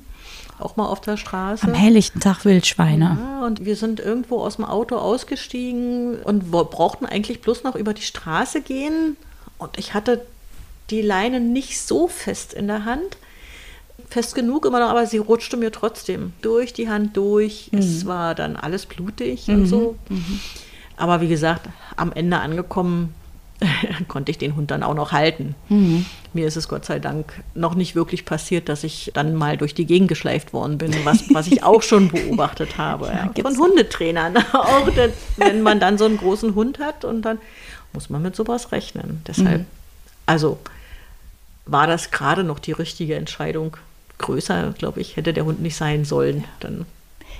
auch 0.59 0.75
mal 0.75 0.87
auf 0.87 0.99
der 1.01 1.17
Straße. 1.17 1.65
Am 1.67 1.73
helllichten 1.73 2.19
Tag 2.19 2.43
Wildschweine. 2.45 3.17
Ja, 3.21 3.45
und 3.45 3.63
wir 3.63 3.75
sind 3.75 3.99
irgendwo 3.99 4.39
aus 4.41 4.55
dem 4.57 4.65
Auto 4.65 4.95
ausgestiegen 4.97 6.15
und 6.23 6.51
brauchten 6.51 7.05
eigentlich 7.05 7.41
bloß 7.41 7.63
noch 7.63 7.75
über 7.75 7.93
die 7.93 8.01
Straße 8.01 8.61
gehen. 8.61 9.17
Und 9.57 9.77
ich 9.77 9.93
hatte 9.93 10.25
die 10.89 11.01
Leine 11.01 11.39
nicht 11.39 11.79
so 11.81 12.07
fest 12.07 12.53
in 12.53 12.67
der 12.67 12.85
Hand. 12.85 13.17
Fest 14.09 14.35
genug 14.35 14.65
immer 14.65 14.79
noch, 14.79 14.89
aber 14.89 15.05
sie 15.05 15.17
rutschte 15.17 15.57
mir 15.57 15.71
trotzdem 15.71 16.33
durch 16.41 16.71
die 16.73 16.89
Hand 16.89 17.17
durch. 17.17 17.69
Es 17.73 18.05
war 18.05 18.35
dann 18.35 18.55
alles 18.55 18.85
blutig 18.85 19.49
und 19.49 19.65
so. 19.65 19.97
Aber 20.95 21.19
wie 21.19 21.27
gesagt, 21.27 21.67
am 21.97 22.13
Ende 22.13 22.39
angekommen, 22.39 23.13
konnte 24.07 24.31
ich 24.31 24.37
den 24.37 24.55
Hund 24.55 24.71
dann 24.71 24.83
auch 24.83 24.93
noch 24.93 25.11
halten. 25.11 25.55
Mhm. 25.69 26.05
Mir 26.33 26.47
ist 26.47 26.57
es 26.57 26.67
Gott 26.67 26.85
sei 26.85 26.99
Dank 26.99 27.43
noch 27.55 27.75
nicht 27.75 27.95
wirklich 27.95 28.25
passiert, 28.25 28.69
dass 28.69 28.83
ich 28.83 29.11
dann 29.13 29.35
mal 29.35 29.57
durch 29.57 29.73
die 29.73 29.85
Gegend 29.85 30.09
geschleift 30.09 30.53
worden 30.53 30.77
bin, 30.77 30.93
was, 31.03 31.33
was 31.33 31.47
ich 31.47 31.63
auch 31.63 31.81
schon 31.81 32.07
beobachtet 32.11 32.77
habe. 32.77 33.07
Ja, 33.07 33.27
gibt's 33.33 33.55
von 33.55 33.69
Hundetrainern. 33.69 34.37
Auch 34.53 34.89
denn, 34.89 35.11
wenn 35.37 35.61
man 35.61 35.79
dann 35.79 35.97
so 35.97 36.05
einen 36.05 36.17
großen 36.17 36.53
Hund 36.55 36.79
hat 36.79 37.03
und 37.03 37.23
dann 37.23 37.39
muss 37.93 38.09
man 38.09 38.21
mit 38.21 38.35
sowas 38.35 38.71
rechnen. 38.71 39.21
Deshalb, 39.27 39.65
also 40.25 40.59
war 41.67 41.87
das 41.87 42.11
gerade 42.11 42.43
noch 42.43 42.59
die 42.59 42.71
richtige 42.71 43.15
Entscheidung. 43.15 43.77
Größer, 44.17 44.73
glaube 44.77 44.99
ich, 44.99 45.15
hätte 45.15 45.33
der 45.33 45.45
Hund 45.45 45.61
nicht 45.61 45.75
sein 45.75 46.05
sollen. 46.05 46.43
Dann 46.59 46.85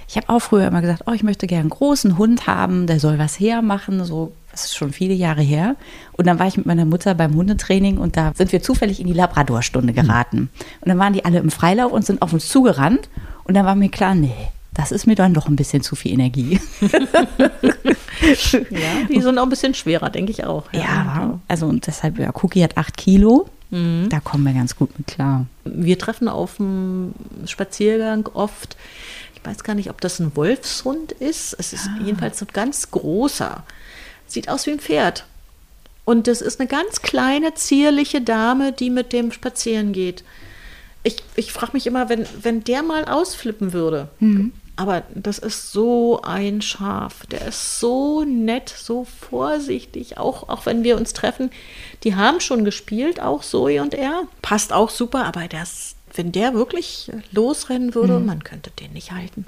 Ich 0.08 0.16
habe 0.16 0.30
auch 0.30 0.40
früher 0.40 0.68
immer 0.68 0.82
gesagt, 0.82 1.04
oh, 1.08 1.12
ich 1.12 1.24
möchte 1.24 1.48
gerne 1.48 1.62
einen 1.62 1.70
großen 1.70 2.18
Hund 2.18 2.46
haben, 2.46 2.86
der 2.86 3.00
soll 3.00 3.18
was 3.18 3.40
hermachen. 3.40 4.04
So, 4.06 4.34
das 4.52 4.66
ist 4.66 4.76
schon 4.76 4.94
viele 4.94 5.13
Jahre 5.13 5.42
her. 5.42 5.76
Und 6.13 6.28
dann 6.28 6.40
war 6.40 6.48
ich 6.48 6.58
mit 6.58 6.66
meiner 6.66 6.86
Mutter 6.86 7.16
beim 7.16 7.34
Hundetraining 7.34 7.98
und 7.98 8.16
da 8.16 8.34
sind 8.36 8.52
wir 8.52 8.62
zufällig 8.62 9.00
in 9.00 9.08
die 9.08 9.13
Labradorstunde 9.13 9.94
geraten. 9.94 10.50
Und 10.82 10.90
dann 10.90 11.00
waren 11.00 11.13
die 11.13 11.26
alle 11.26 11.40
im 11.40 11.50
Freilauf 11.50 11.92
und 11.92 12.06
sind 12.06 12.22
auf 12.22 12.34
uns 12.34 12.48
zugerannt. 12.48 13.10
Und 13.44 13.56
dann 13.56 13.66
war 13.66 13.76
mir 13.76 13.90
klar, 13.90 14.13
nee, 14.13 14.34
das 14.74 14.92
ist 14.92 15.08
mir 15.08 15.16
dann 15.16 15.34
doch 15.34 15.48
ein 15.48 15.56
bisschen 15.56 15.82
zu 15.82 15.96
viel 15.96 16.13
Energie. 16.13 16.60
Ja, 18.72 19.06
die 19.10 19.22
sind 19.22 19.38
auch 19.38 19.44
ein 19.44 19.50
bisschen 19.50 19.74
schwerer, 19.74 20.10
denke 20.10 20.32
ich 20.32 20.44
auch. 20.44 20.63
Ja, 20.74 21.40
also 21.48 21.68
und 21.68 21.86
deshalb, 21.86 22.18
ja, 22.18 22.32
Cookie 22.42 22.63
hat 22.63 22.76
acht 22.76 22.98
Kilo. 22.98 23.48
Da 23.70 24.20
kommen 24.20 24.46
wir 24.46 24.54
ganz 24.54 24.76
gut 24.76 24.98
mit 24.98 25.08
klar. 25.08 25.46
Wir 25.66 26.00
treffen 26.00 26.28
auf 26.28 26.58
dem 26.58 27.14
Spaziergang 27.46 28.28
oft, 28.34 28.78
ich 29.36 29.46
weiß 29.46 29.64
gar 29.64 29.76
nicht, 29.76 29.90
ob 29.90 30.02
das 30.02 30.20
ein 30.20 30.36
Wolfshund 30.36 31.12
ist. 31.12 31.56
Es 31.60 31.74
ist 31.74 31.90
jedenfalls 32.04 32.42
ein 32.42 32.48
ganz 32.54 32.92
großer. 32.92 33.64
Sieht 34.26 34.50
aus 34.50 34.66
wie 34.66 34.72
ein 34.72 34.80
Pferd. 34.80 35.26
Und 36.06 36.28
das 36.28 36.42
ist 36.42 36.60
eine 36.60 36.68
ganz 36.68 37.02
kleine, 37.02 37.54
zierliche 37.54 38.22
Dame, 38.22 38.72
die 38.72 38.90
mit 38.90 39.12
dem 39.12 39.32
spazieren 39.32 39.92
geht. 39.92 40.24
Ich, 41.04 41.18
ich 41.36 41.52
frage 41.52 41.74
mich 41.74 41.86
immer, 41.88 42.10
wenn, 42.10 42.26
wenn 42.42 42.64
der 42.64 42.84
mal 42.84 43.06
ausflippen 43.06 43.74
würde. 43.74 44.10
Aber 44.78 45.04
das 45.13 45.40
ist 45.40 45.72
so 45.72 46.22
ein 46.22 46.62
Schaf. 46.62 47.26
Der 47.26 47.48
ist 47.48 47.80
so 47.80 48.24
nett, 48.24 48.70
so 48.70 49.06
vorsichtig, 49.06 50.18
auch, 50.20 50.48
auch 50.50 50.66
wenn 50.68 50.84
wir 50.84 50.98
uns 50.98 51.13
treffen. 51.13 51.50
Die 52.04 52.16
haben 52.16 52.40
schon 52.40 52.63
gespielt, 52.63 53.20
auch 53.20 53.44
Zoe 53.44 53.82
und 53.82 53.96
er. 53.96 54.24
Passt 54.44 54.72
auch 54.72 54.92
super, 54.92 55.26
aber 55.26 55.48
das, 55.48 55.96
wenn 56.13 56.32
der 56.32 56.54
wirklich 56.54 57.12
losrennen 57.32 57.96
würde, 57.96 58.20
man 58.20 58.44
könnte 58.44 58.70
den 58.80 58.94
nicht 58.94 59.12
halten. 59.12 59.46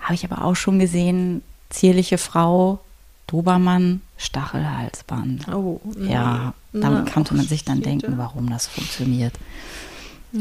Habe 0.00 0.14
ich 0.14 0.24
aber 0.24 0.42
auch 0.44 0.56
schon 0.56 0.78
gesehen, 0.78 1.42
zierliche 1.68 2.16
Frau, 2.16 2.80
Dobermann, 3.26 4.00
Stachelhalsband. 4.16 5.48
Oh, 5.48 5.80
Ja, 6.00 6.54
damit 6.72 7.04
Na, 7.04 7.10
konnte 7.10 7.34
man 7.34 7.46
sich 7.46 7.64
dann 7.64 7.82
denken, 7.82 8.16
warum 8.16 8.48
das 8.48 8.66
funktioniert. 8.66 9.34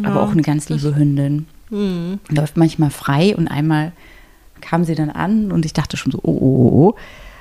Aber 0.03 0.21
auch 0.23 0.31
eine 0.31 0.41
ganz 0.41 0.69
liebe 0.69 0.95
Hündin. 0.95 1.47
Läuft 2.29 2.57
manchmal 2.57 2.91
frei 2.91 3.35
und 3.35 3.47
einmal 3.47 3.91
kam 4.61 4.83
sie 4.83 4.95
dann 4.95 5.09
an 5.09 5.51
und 5.51 5.65
ich 5.65 5.73
dachte 5.73 5.97
schon 5.97 6.11
so, 6.11 6.19
oh, 6.23 6.31
oh, 6.31 6.39
oh, 6.39 6.87
oh. 6.89 6.95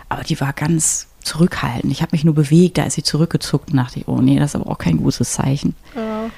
Aber 0.09 0.25
die 0.25 0.41
war 0.41 0.53
ganz 0.53 1.09
zurückhaltend. 1.21 1.93
Ich 1.93 2.03
habe 2.03 2.13
mich 2.13 2.25
nur 2.25 2.35
bewegt, 2.35 2.79
da 2.79 2.85
ist 2.85 2.95
sie 2.95 3.03
zurückgezuckt 3.03 3.71
und 3.71 3.77
dachte 3.77 4.01
ich, 4.01 4.09
oh 4.09 4.21
nee, 4.21 4.39
das 4.39 4.51
ist 4.51 4.61
aber 4.61 4.71
auch 4.71 4.79
kein 4.79 4.99
gutes 4.99 5.33
Zeichen. 5.33 5.75
Ja. 5.95 6.31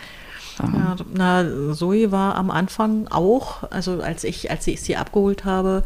Ja, 0.59 0.97
na, 1.13 1.75
Zoe 1.75 2.13
war 2.13 2.37
am 2.37 2.51
Anfang 2.51 3.09
auch, 3.09 3.65
also 3.73 4.01
als 4.01 4.23
ich, 4.23 4.53
als 4.53 4.67
ich 4.69 4.81
sie 4.81 4.97
abgeholt 4.97 5.45
habe, 5.45 5.83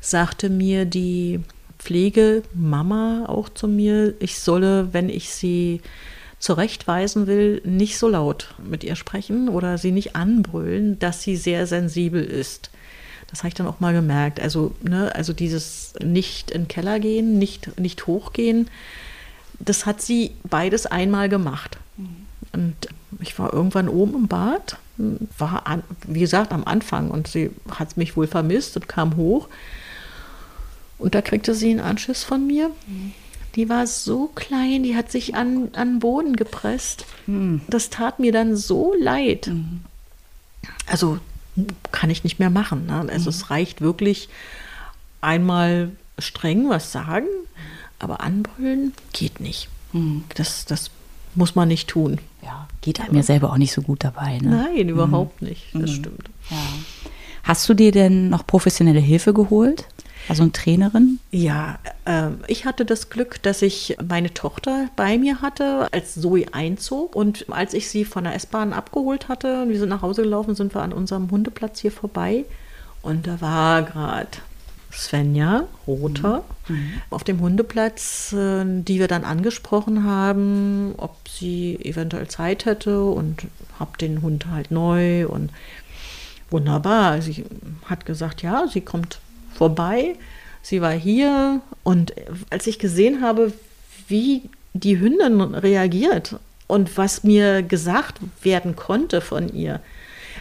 sagte 0.00 0.48
mir 0.48 0.86
die 0.86 1.40
Pflegemama 1.78 3.26
auch 3.26 3.48
zu 3.50 3.68
mir, 3.68 4.14
ich 4.20 4.38
solle, 4.38 4.92
wenn 4.92 5.10
ich 5.10 5.30
sie 5.34 5.82
zurechtweisen 6.40 7.26
will, 7.26 7.60
nicht 7.64 7.98
so 7.98 8.08
laut 8.08 8.54
mit 8.64 8.82
ihr 8.82 8.96
sprechen 8.96 9.48
oder 9.48 9.78
sie 9.78 9.92
nicht 9.92 10.16
anbrüllen, 10.16 10.98
dass 10.98 11.22
sie 11.22 11.36
sehr 11.36 11.66
sensibel 11.66 12.24
ist. 12.24 12.70
Das 13.28 13.40
habe 13.40 13.48
ich 13.48 13.54
dann 13.54 13.66
auch 13.66 13.78
mal 13.78 13.92
gemerkt. 13.92 14.40
Also, 14.40 14.74
ne, 14.82 15.14
also 15.14 15.32
dieses 15.32 15.92
nicht 16.02 16.50
in 16.50 16.62
den 16.62 16.68
Keller 16.68 16.98
gehen, 16.98 17.38
nicht, 17.38 17.78
nicht 17.78 18.06
hochgehen, 18.06 18.68
das 19.60 19.84
hat 19.84 20.00
sie 20.00 20.32
beides 20.42 20.86
einmal 20.86 21.28
gemacht. 21.28 21.76
Und 22.52 22.74
ich 23.20 23.38
war 23.38 23.52
irgendwann 23.52 23.88
oben 23.88 24.14
im 24.14 24.26
Bad, 24.26 24.78
war, 25.38 25.66
an, 25.66 25.82
wie 26.06 26.20
gesagt, 26.20 26.52
am 26.52 26.64
Anfang 26.64 27.10
und 27.10 27.28
sie 27.28 27.50
hat 27.70 27.96
mich 27.96 28.16
wohl 28.16 28.26
vermisst 28.26 28.76
und 28.76 28.88
kam 28.88 29.16
hoch. 29.16 29.48
Und 30.98 31.14
da 31.14 31.22
kriegte 31.22 31.54
sie 31.54 31.70
einen 31.70 31.80
Anschiss 31.80 32.24
von 32.24 32.46
mir. 32.46 32.70
Die 33.56 33.68
war 33.68 33.86
so 33.86 34.28
klein, 34.34 34.82
die 34.82 34.96
hat 34.96 35.10
sich 35.10 35.34
an, 35.34 35.70
an 35.74 35.94
den 35.94 35.98
Boden 36.00 36.36
gepresst. 36.36 37.04
Das 37.68 37.90
tat 37.90 38.18
mir 38.20 38.32
dann 38.32 38.56
so 38.56 38.94
leid. 38.98 39.50
Also 40.86 41.18
kann 41.90 42.10
ich 42.10 42.24
nicht 42.24 42.38
mehr 42.38 42.50
machen. 42.50 42.86
Ne? 42.86 43.06
Also 43.10 43.30
es 43.30 43.50
reicht 43.50 43.80
wirklich 43.80 44.28
einmal 45.20 45.90
streng 46.18 46.68
was 46.68 46.92
sagen, 46.92 47.26
aber 47.98 48.20
anbrüllen 48.20 48.92
geht 49.12 49.40
nicht. 49.40 49.68
Das, 50.34 50.64
das 50.64 50.90
muss 51.34 51.54
man 51.54 51.68
nicht 51.68 51.88
tun. 51.88 52.18
Ja, 52.42 52.68
geht 52.80 53.00
einem 53.00 53.16
ja 53.16 53.22
selber 53.22 53.52
auch 53.52 53.58
nicht 53.58 53.72
so 53.72 53.82
gut 53.82 54.04
dabei. 54.04 54.38
Ne? 54.38 54.68
Nein, 54.72 54.88
überhaupt 54.88 55.42
nicht. 55.42 55.66
Das 55.74 55.90
stimmt. 55.90 56.30
Ja. 56.50 56.56
Hast 57.42 57.68
du 57.68 57.74
dir 57.74 57.92
denn 57.92 58.28
noch 58.28 58.46
professionelle 58.46 59.00
Hilfe 59.00 59.32
geholt? 59.32 59.86
Also 60.28 60.42
eine 60.42 60.52
Trainerin? 60.52 61.18
Ja, 61.30 61.78
ähm, 62.06 62.38
ich 62.46 62.64
hatte 62.64 62.84
das 62.84 63.10
Glück, 63.10 63.42
dass 63.42 63.62
ich 63.62 63.96
meine 64.06 64.32
Tochter 64.32 64.88
bei 64.96 65.18
mir 65.18 65.42
hatte, 65.42 65.88
als 65.92 66.14
Zoe 66.20 66.44
einzog. 66.52 67.16
Und 67.16 67.46
als 67.50 67.74
ich 67.74 67.88
sie 67.88 68.04
von 68.04 68.24
der 68.24 68.34
S-Bahn 68.34 68.72
abgeholt 68.72 69.28
hatte 69.28 69.62
und 69.62 69.70
wir 69.70 69.78
sind 69.78 69.88
nach 69.88 70.02
Hause 70.02 70.22
gelaufen, 70.22 70.54
sind 70.54 70.74
wir 70.74 70.82
an 70.82 70.92
unserem 70.92 71.30
Hundeplatz 71.30 71.80
hier 71.80 71.92
vorbei. 71.92 72.44
Und 73.02 73.26
da 73.26 73.40
war 73.40 73.82
gerade 73.82 74.28
Svenja 74.92 75.64
Rother 75.86 76.44
auf 77.10 77.24
dem 77.24 77.40
Hundeplatz, 77.40 78.32
äh, 78.32 78.64
die 78.66 78.98
wir 78.98 79.08
dann 79.08 79.24
angesprochen 79.24 80.04
haben, 80.04 80.94
ob 80.96 81.16
sie 81.28 81.78
eventuell 81.82 82.28
Zeit 82.28 82.64
hätte 82.64 83.02
und 83.04 83.46
hab 83.78 83.98
den 83.98 84.22
Hund 84.22 84.46
halt 84.46 84.70
neu 84.70 85.26
und 85.26 85.50
wunderbar. 86.50 87.22
Sie 87.22 87.44
hat 87.86 88.04
gesagt, 88.04 88.42
ja, 88.42 88.66
sie 88.66 88.80
kommt 88.80 89.20
vorbei. 89.60 90.16
Sie 90.62 90.80
war 90.80 90.92
hier 90.92 91.60
und 91.82 92.14
als 92.48 92.66
ich 92.66 92.78
gesehen 92.78 93.20
habe, 93.20 93.52
wie 94.08 94.48
die 94.72 94.98
Hündin 94.98 95.42
reagiert 95.54 96.36
und 96.66 96.96
was 96.96 97.24
mir 97.24 97.62
gesagt 97.62 98.20
werden 98.42 98.74
konnte 98.74 99.20
von 99.20 99.54
ihr, 99.54 99.80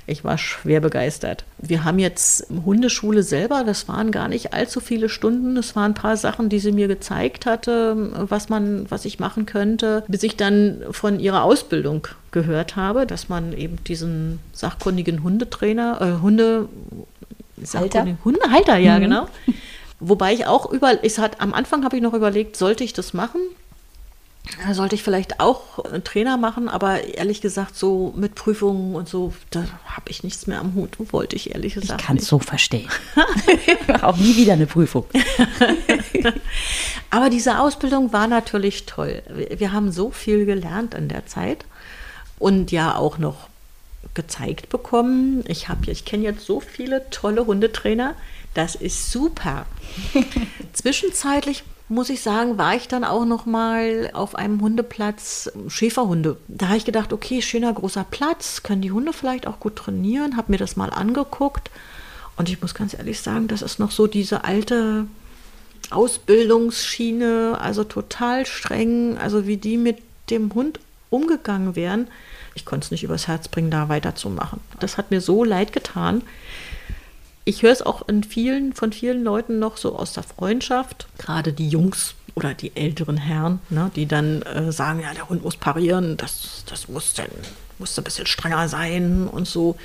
ich 0.07 0.23
war 0.23 0.37
schwer 0.37 0.79
begeistert. 0.79 1.43
Wir 1.57 1.83
haben 1.83 1.99
jetzt 1.99 2.47
Hundeschule 2.65 3.23
selber, 3.23 3.63
das 3.65 3.87
waren 3.89 4.11
gar 4.11 4.29
nicht 4.29 4.53
allzu 4.53 4.79
viele 4.79 5.09
Stunden. 5.09 5.55
Es 5.57 5.75
waren 5.75 5.91
ein 5.91 5.95
paar 5.95 6.17
Sachen, 6.17 6.49
die 6.49 6.59
sie 6.59 6.71
mir 6.71 6.87
gezeigt 6.87 7.45
hatte, 7.45 8.27
was 8.29 8.49
man, 8.49 8.89
was 8.89 9.05
ich 9.05 9.19
machen 9.19 9.45
könnte, 9.45 10.03
bis 10.07 10.23
ich 10.23 10.35
dann 10.37 10.81
von 10.91 11.19
ihrer 11.19 11.43
Ausbildung 11.43 12.07
gehört 12.31 12.75
habe, 12.75 13.05
dass 13.05 13.29
man 13.29 13.53
eben 13.53 13.83
diesen 13.83 14.39
sachkundigen 14.53 15.23
Hundetrainer, 15.23 15.99
äh, 16.01 16.21
Hunde, 16.21 16.69
sachkundigen 17.65 18.17
Hundehalter, 18.23 18.77
ja, 18.77 18.99
genau. 18.99 19.27
Wobei 19.99 20.33
ich 20.33 20.45
auch 20.45 20.71
über, 20.71 21.03
ich 21.03 21.19
hat, 21.19 21.41
am 21.41 21.53
Anfang 21.53 21.83
habe 21.83 21.97
ich 21.97 22.01
noch 22.01 22.13
überlegt, 22.13 22.55
sollte 22.55 22.83
ich 22.83 22.93
das 22.93 23.13
machen? 23.13 23.41
Sollte 24.71 24.95
ich 24.95 25.03
vielleicht 25.03 25.39
auch 25.39 25.79
einen 25.79 26.03
Trainer 26.03 26.37
machen, 26.37 26.69
aber 26.69 27.03
ehrlich 27.03 27.39
gesagt, 27.39 27.75
so 27.75 28.13
mit 28.15 28.33
Prüfungen 28.33 28.95
und 28.95 29.07
so, 29.07 29.33
da 29.51 29.63
habe 29.85 30.09
ich 30.09 30.23
nichts 30.23 30.47
mehr 30.47 30.59
am 30.59 30.73
Hut. 30.73 30.97
Wollte 31.13 31.35
ich 31.35 31.53
ehrlich 31.53 31.75
Ich 31.75 31.81
gesagt 31.81 32.01
kann 32.01 32.17
es 32.17 32.27
so 32.27 32.39
verstehen. 32.39 32.89
auch 34.01 34.17
nie 34.17 34.35
wieder 34.37 34.53
eine 34.53 34.65
Prüfung. 34.65 35.05
Aber 37.11 37.29
diese 37.29 37.59
Ausbildung 37.59 38.11
war 38.11 38.27
natürlich 38.27 38.85
toll. 38.85 39.21
Wir 39.55 39.71
haben 39.71 39.91
so 39.91 40.09
viel 40.09 40.45
gelernt 40.45 40.93
in 40.95 41.09
der 41.09 41.27
Zeit 41.27 41.65
und 42.39 42.71
ja 42.71 42.95
auch 42.95 43.17
noch 43.17 43.49
gezeigt 44.13 44.69
bekommen. 44.69 45.43
Ich 45.47 45.69
habe, 45.69 45.91
ich 45.91 46.05
kenne 46.05 46.23
jetzt 46.23 46.45
so 46.45 46.59
viele 46.59 47.09
tolle 47.09 47.45
Hundetrainer. 47.45 48.15
Das 48.53 48.75
ist 48.75 49.11
super. 49.11 49.65
Zwischenzeitlich 50.73 51.63
muss 51.87 52.09
ich 52.09 52.21
sagen, 52.21 52.57
war 52.57 52.75
ich 52.75 52.87
dann 52.87 53.03
auch 53.03 53.25
noch 53.25 53.45
mal 53.45 54.11
auf 54.13 54.35
einem 54.35 54.61
Hundeplatz 54.61 55.51
Schäferhunde. 55.67 56.37
Da 56.47 56.67
habe 56.67 56.77
ich 56.77 56.85
gedacht, 56.85 57.13
okay, 57.13 57.41
schöner 57.41 57.73
großer 57.73 58.05
Platz, 58.09 58.61
können 58.61 58.81
die 58.81 58.91
Hunde 58.91 59.11
vielleicht 59.11 59.47
auch 59.47 59.59
gut 59.59 59.75
trainieren. 59.75 60.37
Habe 60.37 60.51
mir 60.51 60.59
das 60.59 60.75
mal 60.75 60.91
angeguckt 60.91 61.71
und 62.39 62.47
ich 62.47 62.61
muss 62.61 62.73
ganz 62.73 62.93
ehrlich 62.93 63.19
sagen, 63.19 63.49
das 63.49 63.61
ist 63.61 63.79
noch 63.79 63.91
so 63.91 64.07
diese 64.07 64.45
alte 64.45 65.07
Ausbildungsschiene, 65.89 67.57
also 67.59 67.83
total 67.83 68.45
streng, 68.45 69.17
also 69.17 69.45
wie 69.45 69.57
die 69.57 69.75
mit 69.75 69.97
dem 70.29 70.53
Hund 70.53 70.79
umgegangen 71.09 71.75
wären. 71.75 72.07
Ich 72.59 72.65
konnte 72.65 72.85
es 72.85 72.91
nicht 72.91 73.03
übers 73.03 73.27
Herz 73.29 73.47
bringen, 73.47 73.71
da 73.71 73.87
weiterzumachen. 73.87 74.59
Das 74.81 74.97
hat 74.97 75.11
mir 75.11 75.21
so 75.21 75.45
leid 75.45 75.71
getan. 75.71 76.23
Ich 77.45 77.63
höre 77.63 77.71
es 77.71 77.81
auch 77.81 78.07
in 78.09 78.23
vielen, 78.25 78.73
von 78.73 78.91
vielen 78.91 79.23
Leuten 79.23 79.59
noch 79.59 79.77
so 79.77 79.95
aus 79.97 80.11
der 80.11 80.23
Freundschaft, 80.23 81.07
gerade 81.17 81.53
die 81.53 81.69
Jungs, 81.69 82.15
oder 82.35 82.53
die 82.53 82.75
älteren 82.75 83.15
Herren, 83.15 83.59
ne, 83.69 83.91
die 83.95 84.07
dann 84.07 84.41
äh, 84.41 84.71
sagen, 84.73 84.99
ja, 84.99 85.13
der 85.13 85.29
Hund 85.29 85.43
muss 85.43 85.55
parieren, 85.55 86.17
das, 86.17 86.63
das 86.67 86.89
muss 86.89 87.13
dann 87.13 87.29
muss 87.79 87.97
ein 87.97 88.03
bisschen 88.03 88.25
strenger 88.27 88.67
sein 88.67 89.29
und 89.29 89.47
so. 89.47 89.77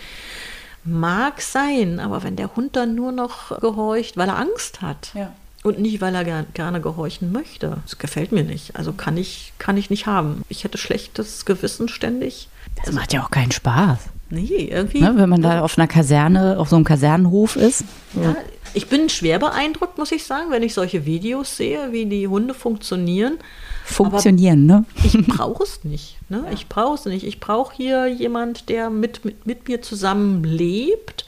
Mag 0.82 1.40
sein, 1.40 2.00
aber 2.00 2.24
wenn 2.24 2.34
der 2.34 2.56
Hund 2.56 2.74
dann 2.74 2.96
nur 2.96 3.12
noch 3.12 3.58
gehorcht, 3.60 4.16
weil 4.16 4.28
er 4.28 4.36
Angst 4.36 4.82
hat 4.82 5.12
Ja. 5.14 5.32
Und 5.64 5.80
nicht, 5.80 6.00
weil 6.00 6.14
er 6.14 6.24
ger 6.24 6.44
gerne 6.54 6.80
gehorchen 6.80 7.32
möchte, 7.32 7.78
das 7.82 7.98
gefällt 7.98 8.32
mir 8.32 8.44
nicht. 8.44 8.76
Also 8.76 8.92
kann 8.92 9.16
ich, 9.16 9.52
kann 9.58 9.76
ich 9.76 9.90
nicht 9.90 10.06
haben. 10.06 10.42
Ich 10.48 10.62
hätte 10.62 10.78
schlechtes 10.78 11.46
Gewissen 11.46 11.88
ständig. 11.88 12.48
Das 12.84 12.94
macht 12.94 13.12
ja 13.14 13.24
auch 13.24 13.30
keinen 13.30 13.50
Spaß. 13.50 13.98
Nee, 14.30 14.68
irgendwie. 14.70 15.00
Ne? 15.00 15.14
Wenn 15.16 15.28
man 15.28 15.42
da 15.42 15.62
auf 15.62 15.78
einer 15.78 15.86
Kaserne, 15.86 16.58
auf 16.58 16.68
so 16.68 16.76
einem 16.76 16.84
Kasernenhof 16.84 17.56
ist. 17.56 17.84
Ja, 18.14 18.36
ich 18.74 18.88
bin 18.88 19.08
schwer 19.08 19.38
beeindruckt, 19.38 19.96
muss 19.96 20.12
ich 20.12 20.24
sagen, 20.24 20.50
wenn 20.50 20.62
ich 20.62 20.74
solche 20.74 21.06
Videos 21.06 21.56
sehe, 21.56 21.92
wie 21.92 22.06
die 22.06 22.28
Hunde 22.28 22.52
funktionieren. 22.52 23.38
Funktionieren, 23.84 24.66
ne? 24.66 24.84
Ich 25.02 25.16
brauche 25.26 25.62
es 25.62 25.84
nicht. 25.84 26.18
Ne? 26.28 26.44
Ich 26.52 26.68
brauche 26.68 26.96
es 26.96 27.04
nicht. 27.06 27.24
Ich 27.24 27.40
brauche 27.40 27.74
hier 27.74 28.06
jemand, 28.06 28.68
der 28.68 28.90
mit, 28.90 29.24
mit, 29.24 29.46
mit 29.46 29.68
mir 29.68 29.80
zusammen 29.80 30.44
lebt, 30.44 31.24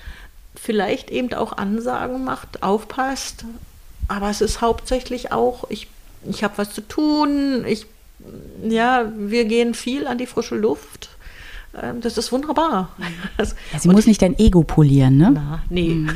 vielleicht 0.57 1.11
eben 1.11 1.33
auch 1.33 1.57
Ansagen 1.57 2.25
macht, 2.25 2.63
aufpasst. 2.63 3.47
Aber 4.09 4.31
es 4.31 4.41
ist 4.41 4.61
hauptsächlich 4.61 5.33
auch, 5.33 5.65
ich, 5.71 5.89
ich 6.29 6.45
habe 6.45 6.59
was 6.59 6.73
zu 6.73 6.81
tun, 6.81 7.65
ich, 7.67 7.87
ja, 8.69 9.11
wir 9.17 9.45
gehen 9.45 9.75
viel 9.75 10.07
an 10.07 10.19
die 10.19 10.27
frische 10.27 10.55
Luft. 10.57 11.11
Ähm, 11.81 12.01
Das 12.01 12.17
ist 12.17 12.33
wunderbar. 12.33 12.91
Ja, 13.39 13.79
sie 13.79 13.89
muss 13.89 14.07
nicht 14.07 14.23
dein 14.23 14.39
Ego 14.39 14.63
polieren, 14.63 15.19
ne? 15.19 15.31
na, 15.35 15.63
nee. 15.69 16.07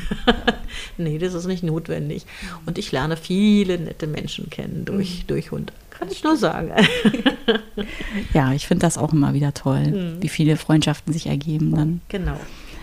nee, 0.96 1.18
das 1.18 1.34
ist 1.34 1.46
nicht 1.46 1.62
notwendig. 1.62 2.24
Und 2.66 2.78
ich 2.78 2.92
lerne 2.92 3.16
viele 3.16 3.78
nette 3.78 4.06
Menschen 4.06 4.48
kennen 4.50 4.84
durch, 4.84 5.24
durch 5.26 5.50
Hunde. 5.50 5.72
Kann 5.90 6.08
ich 6.10 6.22
nur 6.24 6.36
sagen. 6.36 6.72
Ja, 8.34 8.52
ich 8.52 8.66
finde 8.66 8.82
das 8.82 8.98
auch 8.98 9.12
immer 9.12 9.34
wieder 9.34 9.54
toll, 9.54 10.16
wie 10.20 10.28
viele 10.28 10.56
Freundschaften 10.56 11.12
sich 11.12 11.26
ergeben 11.26 11.74
dann. 11.74 12.00
genau. 12.08 12.36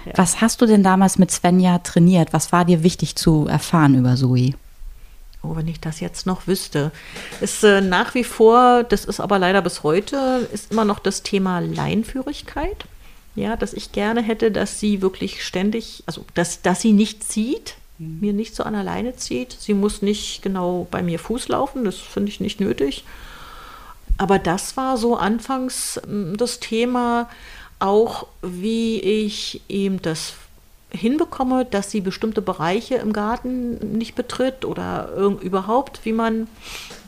Ja. 0.06 0.14
Was 0.16 0.42
hast 0.42 0.62
du 0.62 0.66
denn 0.66 0.84
damals 0.84 1.18
mit 1.18 1.32
Svenja 1.32 1.80
trainiert? 1.80 2.32
Was 2.32 2.52
war 2.52 2.66
dir 2.66 2.82
wichtig 2.84 3.16
zu 3.16 3.46
erfahren 3.48 3.96
über 3.96 4.16
Zoe? 4.16 4.54
Oh, 5.48 5.56
wenn 5.56 5.68
ich 5.68 5.80
das 5.80 6.00
jetzt 6.00 6.26
noch 6.26 6.48
wüsste. 6.48 6.92
Ist 7.42 7.64
äh, 7.64 7.82
nach 7.82 8.14
wie 8.16 8.24
vor, 8.24 8.84
das 8.84 9.06
ist 9.06 9.20
aber 9.20 9.40
leider 9.40 9.62
bis 9.62 9.84
heute, 9.84 10.48
ist 10.52 10.72
immer 10.72 10.86
noch 10.86 11.00
das 11.00 11.24
Thema 11.24 11.60
Leinführigkeit. 11.60 12.86
Ja, 13.36 13.56
dass 13.56 13.74
ich 13.74 13.92
gerne 13.92 14.22
hätte, 14.22 14.52
dass 14.52 14.80
sie 14.80 15.02
wirklich 15.02 15.46
ständig, 15.46 16.04
also 16.08 16.26
dass, 16.34 16.64
dass 16.64 16.82
sie 16.82 16.92
nicht 16.92 17.24
zieht, 17.24 17.76
mir 18.00 18.34
nicht 18.34 18.56
so 18.56 18.64
an 18.64 18.74
der 18.74 18.84
Leine 18.84 19.16
zieht. 19.16 19.56
Sie 19.60 19.74
muss 19.74 20.02
nicht 20.02 20.42
genau 20.42 20.88
bei 20.90 21.02
mir 21.04 21.20
Fuß 21.20 21.48
laufen, 21.48 21.84
das 21.86 21.98
finde 21.98 22.30
ich 22.30 22.40
nicht 22.40 22.60
nötig. 22.60 23.04
Aber 24.18 24.40
das 24.40 24.76
war 24.76 24.98
so 24.98 25.16
anfangs 25.16 26.02
ähm, 26.08 26.36
das 26.38 26.60
Thema, 26.60 27.30
auch 27.80 28.26
wie 28.42 29.00
ich 29.00 29.62
eben 29.70 30.02
das 30.02 30.34
hinbekomme, 30.90 31.66
dass 31.66 31.92
sie 31.92 32.02
bestimmte 32.02 32.42
Bereiche 32.42 32.96
im 32.96 33.14
Garten 33.14 33.98
nicht 33.98 34.16
betritt 34.16 34.66
oder 34.66 35.10
überhaupt, 35.42 36.02
wie 36.04 36.14
man, 36.14 36.48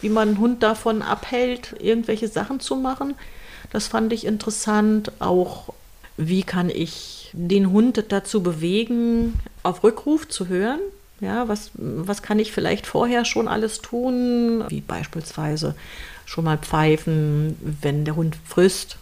wie 0.02 0.10
man 0.10 0.30
einen 0.30 0.40
Hund 0.40 0.64
davon 0.64 1.02
abhält, 1.02 1.76
irgendwelche 1.80 2.28
Sachen 2.28 2.60
zu 2.60 2.76
machen. 2.76 3.16
Das 3.72 3.88
fand 3.88 4.12
ich 4.14 4.26
interessant. 4.26 5.12
Auch 5.20 5.74
wie 6.18 6.44
kann 6.44 6.70
ich 6.70 7.30
den 7.34 7.72
Hund 7.72 8.04
dazu 8.10 8.44
bewegen, 8.44 9.40
auf 9.64 9.84
Rückruf 9.84 10.28
zu 10.28 10.48
hören? 10.48 10.80
Ja, 11.22 11.48
was, 11.48 11.72
was 11.74 12.22
kann 12.22 12.40
ich 12.40 12.52
vielleicht 12.52 12.88
vorher 12.88 13.26
schon 13.26 13.48
alles 13.48 13.82
tun? 13.82 14.64
Wie 14.70 14.82
beispielsweise 14.82 15.76
schon 16.26 16.46
mal 16.46 16.58
pfeifen, 16.58 17.58
wenn 17.82 18.06
der 18.06 18.16
Hund 18.16 18.38
frisst 18.46 18.98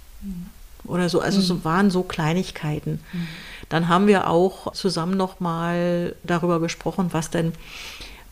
oder 0.85 1.09
so. 1.09 1.19
Also 1.19 1.41
so 1.41 1.63
waren 1.63 1.91
so 1.91 2.03
Kleinigkeiten. 2.03 2.99
Dann 3.69 3.89
haben 3.89 4.07
wir 4.07 4.29
auch 4.29 4.73
zusammen 4.73 5.17
noch 5.17 5.39
mal 5.39 6.15
darüber 6.23 6.59
gesprochen, 6.59 7.09
was 7.11 7.29
denn 7.29 7.53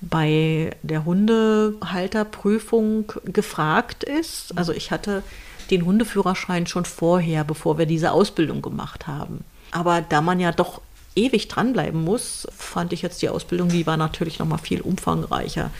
bei 0.01 0.75
der 0.83 1.05
Hundehalterprüfung 1.05 3.11
gefragt 3.25 4.03
ist. 4.03 4.57
Also 4.57 4.71
ich 4.71 4.91
hatte 4.91 5.23
den 5.71 5.85
Hundeführerschein 5.85 6.67
schon 6.67 6.85
vorher, 6.85 7.43
bevor 7.43 7.77
wir 7.77 7.85
diese 7.85 8.11
Ausbildung 8.11 8.61
gemacht 8.61 9.07
haben. 9.07 9.43
Aber 9.71 10.01
da 10.01 10.21
man 10.21 10.39
ja 10.39 10.51
doch 10.51 10.81
ewig 11.15 11.47
dranbleiben 11.47 12.03
muss, 12.03 12.47
fand 12.55 12.93
ich 12.93 13.01
jetzt 13.01 13.21
die 13.21 13.29
Ausbildung, 13.29 13.69
die 13.69 13.87
war 13.87 13.97
natürlich 13.97 14.39
noch 14.39 14.47
mal 14.47 14.57
viel 14.57 14.81
umfangreicher. 14.81 15.71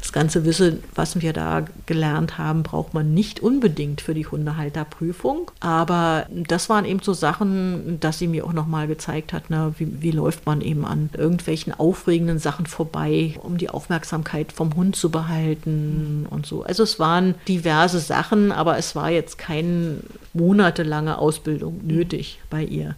Das 0.00 0.12
ganze 0.12 0.44
Wissen, 0.44 0.82
was 0.94 1.20
wir 1.20 1.32
da 1.32 1.64
gelernt 1.86 2.38
haben, 2.38 2.62
braucht 2.62 2.94
man 2.94 3.14
nicht 3.14 3.40
unbedingt 3.40 4.00
für 4.00 4.14
die 4.14 4.26
Hundehalterprüfung. 4.26 5.50
Aber 5.60 6.26
das 6.30 6.68
waren 6.68 6.84
eben 6.84 7.00
so 7.00 7.12
Sachen, 7.12 7.98
dass 8.00 8.18
sie 8.18 8.28
mir 8.28 8.46
auch 8.46 8.52
noch 8.52 8.66
mal 8.66 8.86
gezeigt 8.86 9.32
hat, 9.32 9.50
ne, 9.50 9.74
wie, 9.78 10.02
wie 10.02 10.10
läuft 10.10 10.46
man 10.46 10.60
eben 10.60 10.84
an 10.84 11.10
irgendwelchen 11.16 11.72
aufregenden 11.72 12.38
Sachen 12.38 12.66
vorbei, 12.66 13.34
um 13.42 13.58
die 13.58 13.70
Aufmerksamkeit 13.70 14.52
vom 14.52 14.74
Hund 14.74 14.96
zu 14.96 15.10
behalten 15.10 16.26
und 16.30 16.46
so. 16.46 16.62
Also 16.62 16.82
es 16.82 16.98
waren 16.98 17.34
diverse 17.46 18.00
Sachen, 18.00 18.52
aber 18.52 18.78
es 18.78 18.96
war 18.96 19.10
jetzt 19.10 19.38
keine 19.38 19.98
monatelange 20.32 21.18
Ausbildung 21.18 21.80
nötig 21.86 22.40
bei 22.50 22.64
ihr. 22.64 22.94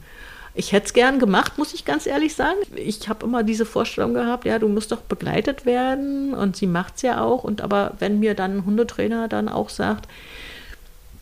Ich 0.54 0.72
hätte 0.72 0.86
es 0.86 0.92
gern 0.92 1.18
gemacht, 1.20 1.58
muss 1.58 1.74
ich 1.74 1.84
ganz 1.84 2.06
ehrlich 2.06 2.34
sagen. 2.34 2.58
Ich 2.74 3.08
habe 3.08 3.24
immer 3.24 3.42
diese 3.42 3.64
Vorstellung 3.64 4.14
gehabt, 4.14 4.44
ja, 4.44 4.58
du 4.58 4.68
musst 4.68 4.90
doch 4.90 5.00
begleitet 5.00 5.64
werden 5.64 6.34
und 6.34 6.56
sie 6.56 6.66
macht 6.66 6.96
es 6.96 7.02
ja 7.02 7.22
auch. 7.22 7.44
Und 7.44 7.60
aber 7.60 7.92
wenn 7.98 8.18
mir 8.18 8.34
dann 8.34 8.58
ein 8.58 8.64
Hundetrainer 8.64 9.28
dann 9.28 9.48
auch 9.48 9.68
sagt, 9.68 10.08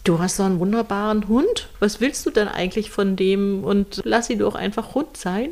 du 0.04 0.18
hast 0.18 0.36
so 0.36 0.42
einen 0.44 0.58
wunderbaren 0.58 1.28
Hund, 1.28 1.68
was 1.78 2.00
willst 2.00 2.24
du 2.24 2.30
denn 2.30 2.48
eigentlich 2.48 2.90
von 2.90 3.16
dem 3.16 3.64
und 3.64 4.00
lass 4.04 4.26
sie 4.26 4.38
doch 4.38 4.54
einfach 4.54 4.94
Hund 4.94 5.16
sein. 5.16 5.50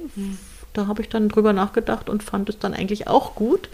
Da 0.72 0.86
habe 0.86 1.02
ich 1.02 1.08
dann 1.08 1.28
drüber 1.28 1.52
nachgedacht 1.52 2.08
und 2.08 2.22
fand 2.22 2.48
es 2.48 2.58
dann 2.58 2.72
eigentlich 2.72 3.08
auch 3.08 3.34
gut. 3.34 3.68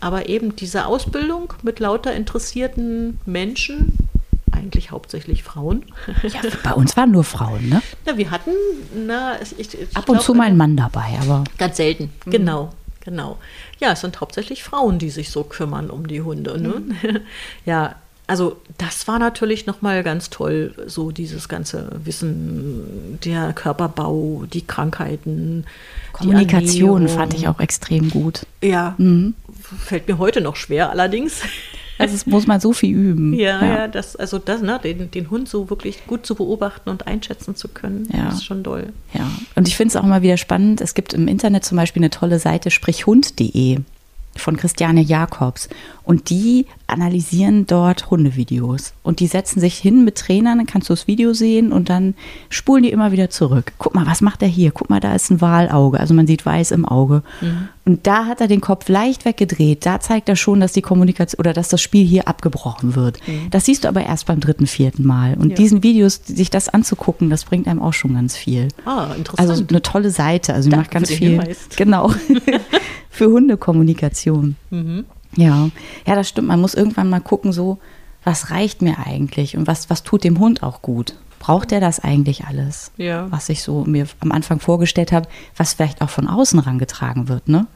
Aber 0.00 0.28
eben 0.28 0.54
diese 0.54 0.86
Ausbildung 0.86 1.52
mit 1.62 1.80
lauter 1.80 2.12
interessierten 2.12 3.18
Menschen, 3.26 4.07
eigentlich 4.58 4.90
hauptsächlich 4.90 5.42
Frauen. 5.42 5.84
Ja, 6.22 6.40
bei 6.62 6.72
uns 6.72 6.96
waren 6.96 7.10
nur 7.10 7.24
Frauen, 7.24 7.68
ne? 7.68 7.82
Na, 8.04 8.16
wir 8.16 8.30
hatten, 8.30 8.50
na, 8.94 9.40
ich, 9.40 9.58
ich 9.58 9.96
Ab 9.96 10.08
und 10.08 10.16
glaub, 10.16 10.24
zu 10.24 10.34
mal 10.34 10.48
ein 10.48 10.56
Mann 10.56 10.76
dabei, 10.76 11.18
aber 11.20 11.44
Ganz 11.56 11.76
selten, 11.76 12.12
genau, 12.26 12.70
genau. 13.00 13.38
Ja, 13.78 13.92
es 13.92 14.00
sind 14.00 14.20
hauptsächlich 14.20 14.62
Frauen, 14.62 14.98
die 14.98 15.10
sich 15.10 15.30
so 15.30 15.44
kümmern 15.44 15.90
um 15.90 16.06
die 16.06 16.22
Hunde. 16.22 16.60
Ne? 16.60 17.22
ja, 17.64 17.94
also 18.28 18.60
das 18.76 19.08
war 19.08 19.18
natürlich 19.18 19.66
nochmal 19.66 20.04
ganz 20.04 20.28
toll, 20.28 20.74
so 20.86 21.10
dieses 21.10 21.48
ganze 21.48 21.90
Wissen, 22.04 23.18
der 23.24 23.54
Körperbau, 23.54 24.44
die 24.52 24.66
Krankheiten. 24.66 25.64
die 25.64 26.12
Kommunikation 26.12 27.02
Ernährung. 27.02 27.18
fand 27.18 27.34
ich 27.34 27.48
auch 27.48 27.58
extrem 27.58 28.10
gut. 28.10 28.46
Ja, 28.62 28.96
fällt 29.78 30.08
mir 30.08 30.18
heute 30.18 30.42
noch 30.42 30.56
schwer 30.56 30.90
allerdings. 30.90 31.40
Also 31.98 32.14
es 32.14 32.26
muss 32.26 32.46
man 32.46 32.60
so 32.60 32.72
viel 32.72 32.94
üben. 32.96 33.32
Ja, 33.38 33.64
ja, 33.64 33.88
das, 33.88 34.16
also 34.16 34.38
das, 34.38 34.62
ne, 34.62 34.80
den, 34.82 35.10
den 35.10 35.30
Hund 35.30 35.48
so 35.48 35.68
wirklich 35.70 36.06
gut 36.06 36.24
zu 36.26 36.34
beobachten 36.34 36.90
und 36.90 37.06
einschätzen 37.06 37.54
zu 37.56 37.68
können, 37.68 38.08
Ja. 38.12 38.28
ist 38.28 38.44
schon 38.44 38.62
doll. 38.62 38.92
Ja, 39.14 39.28
und 39.54 39.68
ich 39.68 39.76
finde 39.76 39.90
es 39.90 39.96
auch 39.96 40.04
immer 40.04 40.22
wieder 40.22 40.36
spannend. 40.36 40.80
Es 40.80 40.94
gibt 40.94 41.12
im 41.14 41.28
Internet 41.28 41.64
zum 41.64 41.76
Beispiel 41.76 42.00
eine 42.00 42.10
tolle 42.10 42.38
Seite 42.38 42.70
sprichhund.de 42.70 43.78
von 44.40 44.56
Christiane 44.56 45.00
Jakobs. 45.00 45.68
Und 46.04 46.30
die 46.30 46.64
analysieren 46.86 47.66
dort 47.66 48.10
Hundevideos. 48.10 48.94
Und 49.02 49.20
die 49.20 49.26
setzen 49.26 49.60
sich 49.60 49.76
hin 49.76 50.04
mit 50.06 50.16
Trainern, 50.16 50.56
dann 50.56 50.66
kannst 50.66 50.88
du 50.88 50.94
das 50.94 51.06
Video 51.06 51.34
sehen 51.34 51.70
und 51.70 51.90
dann 51.90 52.14
spulen 52.48 52.82
die 52.82 52.90
immer 52.90 53.12
wieder 53.12 53.28
zurück. 53.28 53.72
Guck 53.76 53.94
mal, 53.94 54.06
was 54.06 54.22
macht 54.22 54.40
er 54.40 54.48
hier? 54.48 54.70
Guck 54.70 54.88
mal, 54.88 55.00
da 55.00 55.14
ist 55.14 55.30
ein 55.30 55.42
Walauge. 55.42 56.00
Also 56.00 56.14
man 56.14 56.26
sieht 56.26 56.46
weiß 56.46 56.70
im 56.70 56.86
Auge. 56.86 57.22
Und 57.84 58.06
da 58.06 58.24
hat 58.24 58.40
er 58.40 58.48
den 58.48 58.62
Kopf 58.62 58.88
leicht 58.88 59.26
weggedreht. 59.26 59.84
Da 59.84 60.00
zeigt 60.00 60.28
er 60.30 60.36
schon, 60.36 60.60
dass 60.60 60.72
die 60.72 60.80
Kommunikation 60.82 61.40
oder 61.40 61.52
dass 61.52 61.68
das 61.68 61.82
Spiel 61.82 62.06
hier 62.06 62.26
abgebrochen 62.26 62.94
wird. 62.94 63.18
Das 63.50 63.66
siehst 63.66 63.84
du 63.84 63.88
aber 63.88 64.02
erst 64.02 64.24
beim 64.26 64.40
dritten, 64.40 64.66
vierten 64.66 65.06
Mal. 65.06 65.34
Und 65.34 65.50
Ja. 65.50 65.56
diesen 65.56 65.82
Videos, 65.82 66.20
sich 66.24 66.48
das 66.48 66.70
anzugucken, 66.70 67.28
das 67.28 67.44
bringt 67.44 67.66
einem 67.68 67.82
auch 67.82 67.92
schon 67.92 68.14
ganz 68.14 68.34
viel. 68.34 68.68
Ah, 68.86 69.08
interessant. 69.16 69.50
Also 69.50 69.64
eine 69.68 69.82
tolle 69.82 70.10
Seite. 70.10 70.54
Also 70.54 70.70
die 70.70 70.76
macht 70.76 70.90
ganz 70.90 71.10
viel. 71.10 71.32
Hinweis. 71.32 71.68
Genau. 71.76 72.12
für 73.10 73.26
Hundekommunikation. 73.26 74.56
Mhm. 74.70 75.04
Ja. 75.36 75.70
Ja, 76.06 76.14
das 76.14 76.28
stimmt. 76.28 76.48
Man 76.48 76.60
muss 76.60 76.74
irgendwann 76.74 77.10
mal 77.10 77.20
gucken, 77.20 77.52
so, 77.52 77.78
was 78.24 78.50
reicht 78.50 78.82
mir 78.82 78.98
eigentlich 78.98 79.56
und 79.56 79.66
was, 79.66 79.90
was 79.90 80.02
tut 80.02 80.24
dem 80.24 80.38
Hund 80.38 80.62
auch 80.62 80.82
gut? 80.82 81.14
Braucht 81.38 81.72
er 81.72 81.80
das 81.80 82.00
eigentlich 82.00 82.44
alles? 82.46 82.90
Ja. 82.96 83.30
Was 83.30 83.48
ich 83.48 83.62
so 83.62 83.84
mir 83.84 84.06
am 84.20 84.32
Anfang 84.32 84.60
vorgestellt 84.60 85.12
habe, 85.12 85.28
was 85.56 85.74
vielleicht 85.74 86.02
auch 86.02 86.10
von 86.10 86.26
außen 86.26 86.58
rangetragen 86.58 87.28
wird, 87.28 87.48
ne? 87.48 87.66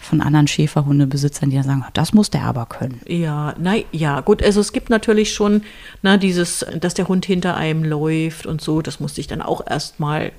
Von 0.00 0.20
anderen 0.20 0.46
Schäferhundebesitzern, 0.46 1.50
die 1.50 1.56
dann 1.56 1.64
sagen, 1.64 1.84
das 1.92 2.12
muss 2.12 2.30
der 2.30 2.42
aber 2.42 2.66
können. 2.66 3.00
Ja, 3.06 3.54
nein, 3.58 3.84
ja, 3.92 4.20
gut, 4.20 4.42
also 4.42 4.60
es 4.60 4.72
gibt 4.72 4.90
natürlich 4.90 5.34
schon, 5.34 5.62
na, 6.02 6.16
dieses, 6.16 6.64
dass 6.80 6.94
der 6.94 7.08
Hund 7.08 7.26
hinter 7.26 7.56
einem 7.56 7.84
läuft 7.84 8.46
und 8.46 8.60
so, 8.60 8.80
das 8.80 9.00
musste 9.00 9.20
ich 9.20 9.26
dann 9.26 9.42
auch 9.42 9.66
erstmal 9.66 10.32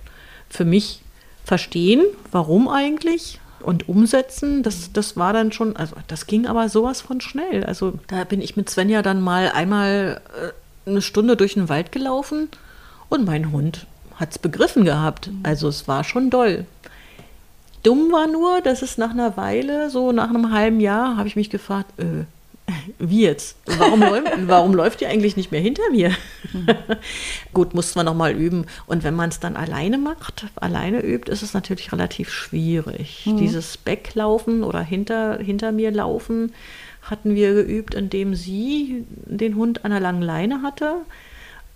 für 0.49 0.65
mich 0.65 1.01
verstehen, 1.43 2.03
warum 2.31 2.67
eigentlich. 2.67 3.39
Und 3.62 3.89
umsetzen, 3.89 4.64
das, 4.64 4.91
das 4.93 5.18
war 5.18 5.34
dann 5.34 5.51
schon, 5.51 5.76
also 5.76 5.95
das 6.07 6.28
ging 6.28 6.47
aber 6.47 6.70
sowas 6.70 7.01
von 7.01 7.22
schnell. 7.22 7.64
Also 7.64 7.93
da 8.07 8.24
bin 8.24 8.41
ich 8.41 8.55
mit 8.55 8.70
Svenja 8.70 9.01
dann 9.01 9.22
mal 9.22 9.51
einmal 9.51 10.22
äh, 10.86 10.89
eine 10.89 11.01
Stunde 11.01 11.36
durch 11.36 11.55
den 11.55 11.70
Wald 11.70 11.91
gelaufen 11.91 12.49
und 13.10 13.26
mein 13.26 13.51
Hund 13.51 13.86
hat 14.16 14.32
es 14.32 14.39
begriffen 14.39 14.86
gehabt. 14.86 15.30
Also 15.43 15.68
es 15.68 15.88
war 15.88 16.03
schon 16.03 16.30
doll. 16.30 16.66
Dumm 17.84 18.12
war 18.12 18.28
nur, 18.28 18.62
dass 18.62 18.82
es 18.82 18.97
nach 18.97 19.12
einer 19.12 19.38
Weile, 19.38 19.89
so 19.89 20.12
nach 20.12 20.30
einem 20.30 20.51
halben 20.51 20.80
Jahr, 20.80 21.16
habe 21.16 21.28
ich 21.28 21.36
mich 21.36 21.49
gefragt, 21.49 21.97
äh, 21.97 22.26
wie 22.99 23.22
jetzt? 23.22 23.57
Warum, 23.65 24.01
läuft, 24.01 24.32
warum 24.47 24.74
läuft 24.74 25.01
ihr 25.01 25.09
eigentlich 25.09 25.38
nicht 25.38 25.51
mehr 25.51 25.61
hinter 25.61 25.84
mir? 25.91 26.11
Mhm. 26.53 26.67
Gut, 27.53 27.74
muss 27.74 27.95
man 27.95 28.05
nochmal 28.05 28.34
üben. 28.34 28.65
Und 28.88 29.03
wenn 29.03 29.15
man 29.15 29.30
es 29.30 29.39
dann 29.39 29.55
alleine 29.55 29.97
macht, 29.97 30.47
alleine 30.55 31.01
übt, 31.01 31.32
ist 31.32 31.41
es 31.41 31.53
natürlich 31.53 31.91
relativ 31.91 32.32
schwierig. 32.32 33.26
Mhm. 33.26 33.38
Dieses 33.38 33.78
Backlaufen 33.78 34.63
oder 34.63 34.82
hinter, 34.82 35.39
hinter 35.39 35.72
mir 35.72 35.91
laufen 35.91 36.53
hatten 37.01 37.36
wir 37.36 37.53
geübt, 37.53 37.95
indem 37.95 38.36
sie 38.36 39.05
den 39.26 39.55
Hund 39.55 39.86
an 39.86 39.91
einer 39.91 40.01
langen 40.01 40.22
Leine 40.22 40.61
hatte 40.61 40.97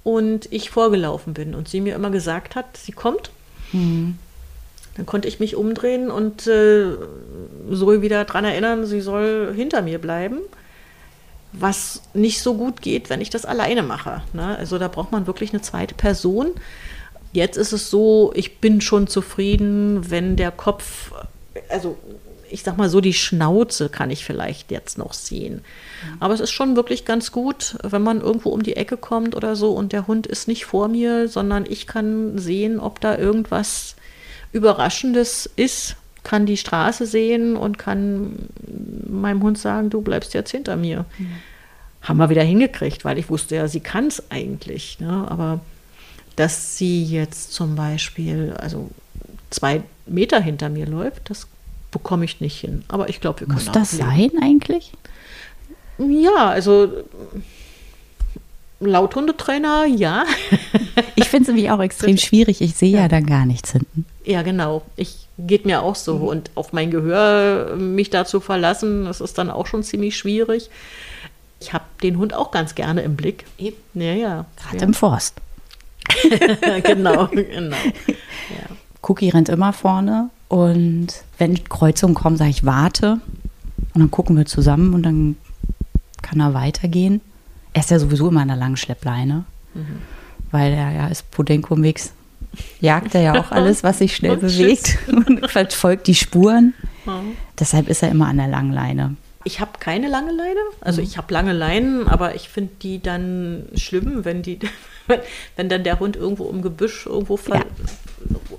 und 0.04 0.52
ich 0.52 0.70
vorgelaufen 0.70 1.34
bin 1.34 1.56
und 1.56 1.68
sie 1.68 1.82
mir 1.82 1.96
immer 1.96 2.12
gesagt 2.12 2.56
hat, 2.56 2.78
sie 2.78 2.92
kommt. 2.92 3.32
Mhm. 3.72 4.18
Dann 4.96 5.06
konnte 5.06 5.28
ich 5.28 5.40
mich 5.40 5.56
umdrehen 5.56 6.12
und 6.12 6.46
äh, 6.46 6.86
so 7.70 8.02
wieder 8.02 8.26
daran 8.26 8.46
erinnern, 8.46 8.86
sie 8.86 9.02
soll 9.02 9.54
hinter 9.56 9.82
mir 9.82 9.98
bleiben. 9.98 10.40
Was 11.54 12.02
nicht 12.14 12.42
so 12.42 12.56
gut 12.56 12.82
geht, 12.82 13.10
wenn 13.10 13.22
ich 13.22 13.30
das 13.30 13.46
alleine 13.46 13.84
mache. 13.84 14.24
Ne? 14.34 14.58
Also 14.58 14.80
da 14.80 14.88
braucht 14.88 15.12
man 15.12 15.28
wirklich 15.28 15.54
eine 15.54 15.62
zweite 15.62 15.96
Person. 15.96 16.52
Jetzt 17.32 17.58
ist 17.58 17.72
es 17.72 17.90
so, 17.90 18.32
ich 18.36 18.60
bin 18.60 18.82
schon 18.82 19.08
zufrieden, 19.08 20.10
wenn 20.10 20.36
der 20.36 20.52
Kopf, 20.52 21.12
also 21.70 21.98
ich 22.54 22.62
sag 22.62 22.78
mal 22.78 22.90
so, 22.90 23.02
die 23.02 23.14
Schnauze 23.14 23.90
kann 23.90 24.12
ich 24.12 24.24
vielleicht 24.24 24.70
jetzt 24.70 25.00
noch 25.00 25.14
sehen. 25.14 25.64
Aber 26.20 26.36
es 26.36 26.40
ist 26.40 26.52
schon 26.52 26.76
wirklich 26.76 27.04
ganz 27.04 27.32
gut, 27.32 27.76
wenn 27.82 28.04
man 28.04 28.22
irgendwo 28.22 28.50
um 28.50 28.62
die 28.62 28.76
Ecke 28.76 28.96
kommt 28.96 29.36
oder 29.36 29.56
so 29.56 29.72
und 29.72 29.92
der 29.92 30.06
Hund 30.06 30.28
ist 30.28 30.48
nicht 30.48 30.66
vor 30.66 30.88
mir, 30.88 31.28
sondern 31.28 31.66
ich 31.68 31.88
kann 31.88 32.38
sehen, 32.38 32.80
ob 32.80 33.00
da 33.00 33.18
irgendwas 33.18 33.96
Überraschendes 34.52 35.50
ist, 35.56 35.96
kann 36.24 36.46
die 36.46 36.58
Straße 36.58 37.06
sehen 37.06 37.56
und 37.56 37.78
kann 37.78 38.50
meinem 39.08 39.44
Hund 39.44 39.58
sagen, 39.58 39.90
du 39.90 40.02
bleibst 40.02 40.34
jetzt 40.34 40.52
hinter 40.52 40.76
mir. 40.76 41.06
Mhm. 41.18 41.28
Haben 42.02 42.18
wir 42.18 42.30
wieder 42.30 42.44
hingekriegt, 42.44 43.06
weil 43.06 43.18
ich 43.18 43.30
wusste 43.30 43.56
ja, 43.56 43.68
sie 43.68 43.80
kann 43.80 44.08
es 44.08 44.32
eigentlich. 44.32 45.00
Ne? 45.00 45.26
Aber 45.30 45.62
dass 46.36 46.78
sie 46.78 47.04
jetzt 47.04 47.54
zum 47.54 47.76
Beispiel, 47.76 48.54
also 48.58 48.90
zwei 49.50 49.84
Meter 50.06 50.40
hinter 50.42 50.70
mir 50.70 50.86
läuft, 50.86 51.30
das 51.30 51.48
bekomme 51.92 52.26
ich 52.26 52.42
nicht 52.42 52.60
hin. 52.60 52.84
Aber 52.88 53.08
ich 53.10 53.22
glaube, 53.22 53.42
wir 53.42 53.48
können 53.48 53.64
Muss 53.64 53.72
das 53.72 53.94
leben. 53.94 54.06
sein 54.06 54.32
eigentlich? 54.42 54.92
Ja, 55.98 56.50
also 56.50 57.04
laut 58.86 59.16
Hundetrainer, 59.16 59.86
ja. 59.86 60.26
ich 61.16 61.30
finde 61.30 61.44
es 61.44 61.48
nämlich 61.48 61.72
auch 61.72 61.82
extrem 61.82 62.18
schwierig. 62.18 62.62
Ich 62.62 62.76
sehe 62.76 62.92
ja. 62.92 63.02
ja 63.02 63.08
dann 63.08 63.26
gar 63.26 63.46
nichts 63.46 63.72
hinten. 63.72 64.06
Ja, 64.26 64.42
genau. 64.42 64.84
Ich 64.96 65.28
geht 65.38 65.66
mir 65.66 65.82
auch 65.82 65.96
so. 65.96 66.18
Mhm. 66.18 66.24
Und 66.24 66.52
auf 66.56 66.74
mein 66.74 66.92
Gehör 66.92 67.76
mich 67.76 68.10
da 68.10 68.26
zu 68.26 68.40
verlassen, 68.40 69.06
das 69.06 69.22
ist 69.22 69.38
dann 69.38 69.50
auch 69.50 69.68
schon 69.68 69.84
ziemlich 69.84 70.18
schwierig. 70.18 70.70
Ich 71.60 71.74
habe 71.74 71.86
den 72.02 72.18
Hund 72.18 72.34
auch 72.34 72.52
ganz 72.52 72.76
gerne 72.76 73.02
im 73.02 73.16
Blick. 73.16 73.46
Ja, 73.58 74.14
ja. 74.14 74.46
Gerade 74.62 74.78
ja. 74.78 74.84
im 74.84 74.94
Forst. 74.94 75.36
genau, 76.84 77.28
genau. 77.32 77.78
Ja. 78.08 78.76
Cookie 79.02 79.30
rennt 79.30 79.50
immer 79.50 79.74
vorne 79.74 80.30
und 80.48 81.08
wenn 81.38 81.62
Kreuzungen 81.64 82.16
kommen, 82.16 82.38
sage 82.38 82.52
ich, 82.52 82.66
warte. 82.66 83.20
Und 83.94 84.02
dann 84.02 84.12
gucken 84.12 84.38
wir 84.38 84.46
zusammen 84.46 84.94
und 84.94 85.04
dann 85.04 85.36
kann 86.22 86.40
er 86.40 86.54
weitergehen. 86.54 87.22
Er 87.74 87.82
ist 87.82 87.92
ja 87.92 88.00
sowieso 88.00 88.30
immer 88.30 88.42
an 88.42 88.48
der 88.50 88.58
langen 88.58 88.78
Schleppleine, 88.78 89.46
mhm. 89.74 90.02
weil 90.52 90.74
er 90.74 90.92
ja 90.92 91.08
ist 91.08 91.30
Podenco-Mix. 91.32 92.14
Jagt 92.80 93.16
er 93.16 93.22
ja 93.22 93.40
auch 93.40 93.52
alles, 93.52 93.84
was 93.84 93.98
sich 93.98 94.16
schnell 94.16 94.38
bewegt 94.38 95.00
und 95.08 95.50
verfolgt 95.50 96.08
die 96.08 96.16
Spuren. 96.16 96.74
Mhm. 97.06 97.36
Deshalb 97.60 97.90
ist 97.90 98.04
er 98.04 98.12
immer 98.12 98.28
an 98.28 98.38
der 98.38 98.48
langen 98.48 98.72
Leine. 98.72 99.16
Ich 99.46 99.60
habe 99.60 99.72
keine 99.80 100.08
lange 100.08 100.32
Leine. 100.32 100.60
Also 100.82 101.02
mhm. 101.02 101.08
ich 101.08 101.18
habe 101.18 101.34
lange 101.34 101.54
Leinen, 101.54 102.08
aber 102.08 102.36
ich 102.36 102.50
finde 102.50 102.72
die 102.82 103.02
dann 103.02 103.66
schlimm, 103.76 104.24
wenn 104.24 104.42
die, 104.42 104.60
wenn 105.56 105.70
dann 105.70 105.84
der 105.84 106.00
Hund 106.00 106.16
irgendwo 106.16 106.50
im 106.50 106.62
Gebüsch 106.62 107.08
irgendwo 107.08 107.40
ja. 107.48 107.62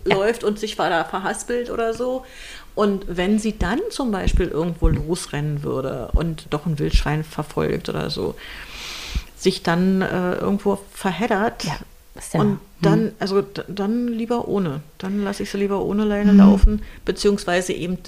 läuft 0.04 0.42
ja. 0.42 0.48
und 0.48 0.58
sich 0.58 0.76
da 0.76 1.04
verhaspelt 1.04 1.70
oder 1.70 1.94
so. 1.94 2.24
Und 2.74 3.04
wenn 3.08 3.38
sie 3.38 3.56
dann 3.56 3.80
zum 3.90 4.10
Beispiel 4.10 4.48
irgendwo 4.48 4.88
losrennen 4.88 5.62
würde 5.62 6.10
und 6.12 6.46
doch 6.50 6.66
ein 6.66 6.78
Wildschwein 6.78 7.22
verfolgt 7.22 7.88
oder 7.88 8.10
so, 8.10 8.34
sich 9.44 9.62
dann 9.62 10.02
äh, 10.02 10.34
irgendwo 10.34 10.78
verheddert 10.92 11.64
ja, 11.64 11.76
und 12.32 12.48
hm. 12.48 12.58
dann, 12.80 13.12
also 13.20 13.42
dann 13.68 14.08
lieber 14.08 14.48
ohne. 14.48 14.80
Dann 14.98 15.22
lasse 15.22 15.44
ich 15.44 15.50
sie 15.50 15.58
lieber 15.58 15.84
ohne 15.84 16.04
Leine 16.04 16.30
hm. 16.30 16.38
laufen, 16.38 16.82
beziehungsweise 17.04 17.74
eben 17.74 17.98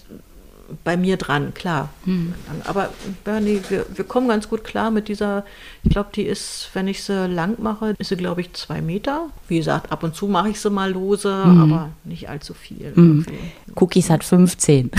bei 0.82 0.96
mir 0.96 1.18
dran, 1.18 1.52
klar. 1.54 1.90
Hm. 2.06 2.32
Aber 2.64 2.88
Bernie, 3.22 3.60
wir, 3.68 3.84
wir 3.94 4.04
kommen 4.04 4.28
ganz 4.28 4.48
gut 4.48 4.64
klar 4.64 4.90
mit 4.90 5.08
dieser, 5.08 5.44
ich 5.82 5.90
glaube, 5.90 6.08
die 6.14 6.22
ist, 6.22 6.70
wenn 6.72 6.88
ich 6.88 7.04
sie 7.04 7.26
lang 7.28 7.56
mache, 7.62 7.94
ist 7.98 8.08
sie, 8.08 8.16
glaube 8.16 8.40
ich, 8.40 8.54
zwei 8.54 8.80
Meter. 8.80 9.28
Wie 9.46 9.58
gesagt, 9.58 9.92
ab 9.92 10.02
und 10.02 10.16
zu 10.16 10.26
mache 10.26 10.48
ich 10.48 10.60
sie 10.60 10.70
mal 10.70 10.90
lose, 10.90 11.44
hm. 11.44 11.60
aber 11.60 11.90
nicht 12.04 12.30
allzu 12.30 12.54
viel. 12.54 12.92
Hm. 12.94 13.26
Cookies 13.74 14.08
hat 14.08 14.24
15 14.24 14.90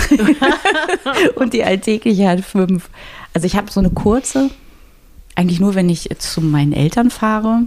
und 1.34 1.52
die 1.52 1.64
alltägliche 1.64 2.28
hat 2.28 2.40
fünf. 2.42 2.88
Also 3.34 3.46
ich 3.46 3.56
habe 3.56 3.70
so 3.72 3.80
eine 3.80 3.90
kurze, 3.90 4.50
eigentlich 5.38 5.60
nur, 5.60 5.76
wenn 5.76 5.88
ich 5.88 6.10
zu 6.18 6.40
meinen 6.40 6.72
Eltern 6.72 7.10
fahre, 7.10 7.62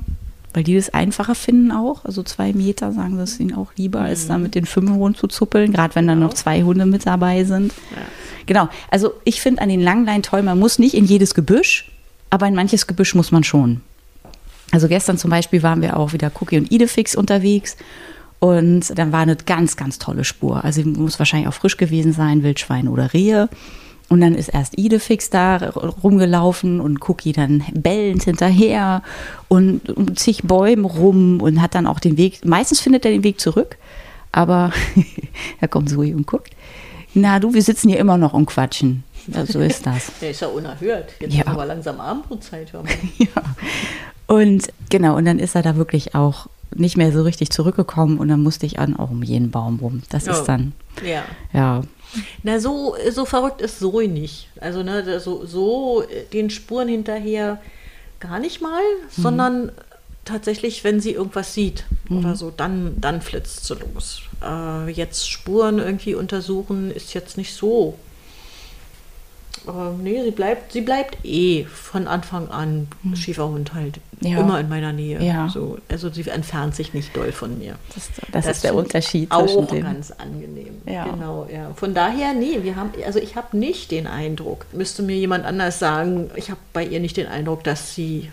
weil 0.53 0.63
die 0.63 0.75
das 0.75 0.93
einfacher 0.93 1.35
finden 1.35 1.71
auch. 1.71 2.03
Also 2.03 2.21
zwei 2.21 2.51
Meter 2.51 2.91
sagen 2.91 3.15
sie 3.15 3.23
es 3.23 3.39
ihnen 3.39 3.55
auch 3.55 3.71
lieber, 3.77 4.01
mhm. 4.01 4.05
als 4.07 4.27
da 4.27 4.37
mit 4.37 4.55
den 4.55 4.65
fünf 4.65 4.91
Hunden 4.91 5.17
zu 5.17 5.27
zuppeln, 5.27 5.71
gerade 5.71 5.95
wenn 5.95 6.05
dann 6.05 6.19
noch 6.19 6.33
zwei 6.33 6.63
Hunde 6.63 6.85
mit 6.85 7.05
dabei 7.05 7.45
sind. 7.45 7.71
Ja. 7.91 8.01
Genau. 8.45 8.69
Also 8.89 9.13
ich 9.23 9.39
finde 9.39 9.61
an 9.61 9.69
den 9.69 9.79
Langleinen 9.79 10.21
toll, 10.21 10.43
man 10.43 10.59
muss 10.59 10.79
nicht 10.79 10.95
in 10.95 11.05
jedes 11.05 11.33
Gebüsch, 11.33 11.89
aber 12.29 12.45
in 12.45 12.55
manches 12.55 12.87
Gebüsch 12.87 13.15
muss 13.15 13.31
man 13.31 13.45
schon. 13.45 13.79
Also 14.71 14.89
gestern 14.89 15.17
zum 15.17 15.29
Beispiel 15.29 15.63
waren 15.63 15.81
wir 15.81 15.95
auch 15.95 16.11
wieder 16.11 16.29
Cookie 16.41 16.57
und 16.57 16.71
Idefix 16.71 17.15
unterwegs 17.15 17.77
und 18.39 18.97
dann 18.97 19.13
war 19.13 19.21
eine 19.21 19.37
ganz, 19.37 19.77
ganz 19.77 19.97
tolle 19.97 20.25
Spur. 20.25 20.65
Also 20.65 20.81
muss 20.81 21.19
wahrscheinlich 21.19 21.47
auch 21.47 21.53
frisch 21.53 21.77
gewesen 21.77 22.11
sein, 22.11 22.43
Wildschwein 22.43 22.89
oder 22.89 23.13
Rehe. 23.13 23.47
Und 24.11 24.19
dann 24.19 24.35
ist 24.35 24.49
erst 24.49 24.77
Idefix 24.77 25.29
da 25.29 25.55
rumgelaufen 26.03 26.81
und 26.81 27.07
Cookie 27.07 27.31
dann 27.31 27.63
bellend 27.73 28.23
hinterher 28.23 29.03
und 29.47 29.89
um 29.89 30.17
zig 30.17 30.43
Bäumen 30.43 30.83
rum 30.83 31.39
und 31.39 31.61
hat 31.61 31.75
dann 31.75 31.87
auch 31.87 32.01
den 32.01 32.17
Weg, 32.17 32.43
meistens 32.43 32.81
findet 32.81 33.05
er 33.05 33.11
den 33.11 33.23
Weg 33.23 33.39
zurück, 33.39 33.77
aber 34.33 34.73
da 35.61 35.67
kommt 35.69 35.89
Zoe 35.89 36.13
und 36.13 36.27
guckt. 36.27 36.53
Na 37.13 37.39
du, 37.39 37.53
wir 37.53 37.61
sitzen 37.61 37.87
hier 37.87 37.99
immer 37.99 38.17
noch 38.17 38.33
und 38.33 38.47
quatschen. 38.47 39.05
Ja, 39.27 39.45
so 39.45 39.61
ist 39.61 39.85
das. 39.85 40.11
Der 40.19 40.31
ist 40.31 40.41
ja 40.41 40.49
unerhört. 40.49 41.13
Jetzt 41.21 41.33
ja. 41.33 41.43
ist 41.43 41.47
aber 41.47 41.65
langsam 41.65 42.01
Abendbrotzeit. 42.01 42.73
ja. 43.17 43.27
Und 44.27 44.73
genau, 44.89 45.15
und 45.15 45.23
dann 45.23 45.39
ist 45.39 45.55
er 45.55 45.61
da 45.61 45.77
wirklich 45.77 46.15
auch 46.15 46.47
nicht 46.75 46.97
mehr 46.97 47.13
so 47.13 47.23
richtig 47.23 47.51
zurückgekommen 47.51 48.17
und 48.17 48.27
dann 48.27 48.43
musste 48.43 48.65
ich 48.65 48.77
an 48.77 48.97
auch 48.97 49.11
um 49.11 49.23
jeden 49.23 49.51
Baum 49.51 49.79
rum. 49.79 50.03
Das 50.09 50.27
oh. 50.27 50.31
ist 50.31 50.43
dann. 50.43 50.73
Ja. 51.01 51.23
Ja. 51.53 51.83
Na, 52.43 52.59
so, 52.59 52.95
so 53.09 53.25
verrückt 53.25 53.61
ist 53.61 53.79
Zoe 53.79 54.07
nicht. 54.07 54.49
Also, 54.59 54.83
ne, 54.83 55.19
so, 55.19 55.45
so 55.45 56.03
den 56.33 56.49
Spuren 56.49 56.87
hinterher 56.87 57.59
gar 58.19 58.39
nicht 58.39 58.61
mal, 58.61 58.81
mhm. 58.81 59.21
sondern 59.21 59.71
tatsächlich, 60.25 60.83
wenn 60.83 60.99
sie 60.99 61.11
irgendwas 61.11 61.53
sieht 61.53 61.85
mhm. 62.09 62.19
oder 62.19 62.35
so, 62.35 62.51
dann, 62.55 62.99
dann 62.99 63.21
flitzt 63.21 63.65
sie 63.65 63.75
los. 63.75 64.21
Äh, 64.43 64.89
jetzt 64.91 65.29
Spuren 65.29 65.79
irgendwie 65.79 66.15
untersuchen 66.15 66.91
ist 66.91 67.13
jetzt 67.13 67.37
nicht 67.37 67.53
so 67.53 67.97
aber 69.67 69.95
nee, 70.01 70.23
sie 70.23 70.31
bleibt, 70.31 70.71
sie 70.71 70.81
bleibt 70.81 71.23
eh 71.23 71.65
von 71.65 72.07
Anfang 72.07 72.49
an 72.49 72.87
hm. 73.03 73.15
Schieferhund 73.15 73.73
halt 73.73 73.99
ja. 74.21 74.39
immer 74.39 74.59
in 74.59 74.69
meiner 74.69 74.93
Nähe. 74.93 75.21
Ja. 75.21 75.49
So, 75.49 75.77
also 75.89 76.09
sie 76.09 76.27
entfernt 76.29 76.75
sich 76.75 76.93
nicht 76.93 77.15
doll 77.15 77.31
von 77.31 77.57
mir. 77.57 77.75
Das, 77.93 78.09
das, 78.15 78.45
das 78.45 78.55
ist 78.57 78.63
der 78.63 78.75
Unterschied. 78.75 79.31
Auch 79.31 79.69
ganz 79.69 80.11
angenehm. 80.11 80.81
Ja. 80.85 81.05
Genau, 81.05 81.47
ja. 81.51 81.71
Von 81.75 81.93
daher, 81.93 82.33
nee, 82.33 82.59
wir 82.63 82.75
haben, 82.75 82.91
also 83.05 83.19
ich 83.19 83.35
habe 83.35 83.57
nicht 83.57 83.91
den 83.91 84.07
Eindruck, 84.07 84.65
müsste 84.73 85.03
mir 85.03 85.17
jemand 85.17 85.45
anders 85.45 85.79
sagen, 85.79 86.31
ich 86.35 86.49
habe 86.49 86.59
bei 86.73 86.85
ihr 86.85 86.99
nicht 86.99 87.17
den 87.17 87.27
Eindruck, 87.27 87.63
dass 87.63 87.93
sie 87.93 88.29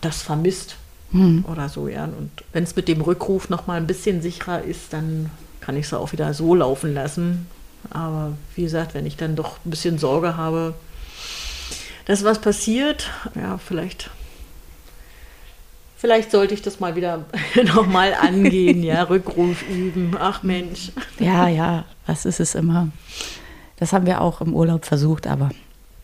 das 0.00 0.22
vermisst 0.22 0.76
hm. 1.12 1.44
oder 1.50 1.68
so, 1.68 1.88
ja. 1.88 2.04
Und 2.04 2.30
wenn 2.52 2.64
es 2.64 2.76
mit 2.76 2.88
dem 2.88 3.00
Rückruf 3.00 3.48
noch 3.48 3.66
mal 3.66 3.76
ein 3.76 3.86
bisschen 3.86 4.22
sicherer 4.22 4.62
ist, 4.62 4.92
dann 4.92 5.30
kann 5.60 5.76
ich 5.76 5.88
sie 5.88 5.98
auch 5.98 6.12
wieder 6.12 6.34
so 6.34 6.54
laufen 6.54 6.94
lassen. 6.94 7.46
Aber 7.90 8.32
wie 8.54 8.62
gesagt, 8.62 8.94
wenn 8.94 9.06
ich 9.06 9.16
dann 9.16 9.36
doch 9.36 9.58
ein 9.64 9.70
bisschen 9.70 9.98
Sorge 9.98 10.36
habe, 10.36 10.74
dass 12.06 12.24
was 12.24 12.40
passiert, 12.40 13.10
ja, 13.34 13.58
vielleicht 13.58 14.10
Vielleicht 15.98 16.30
sollte 16.30 16.54
ich 16.54 16.62
das 16.62 16.78
mal 16.78 16.94
wieder 16.94 17.24
nochmal 17.64 18.14
angehen, 18.14 18.84
ja, 18.84 19.02
Rückruf 19.10 19.68
üben. 19.68 20.12
Ach 20.18 20.44
Mensch. 20.44 20.92
Ja, 21.18 21.48
ja, 21.48 21.84
was 22.06 22.24
ist 22.24 22.38
es 22.38 22.54
immer? 22.54 22.88
Das 23.78 23.92
haben 23.92 24.06
wir 24.06 24.20
auch 24.20 24.40
im 24.40 24.54
Urlaub 24.54 24.84
versucht, 24.84 25.26
aber 25.26 25.50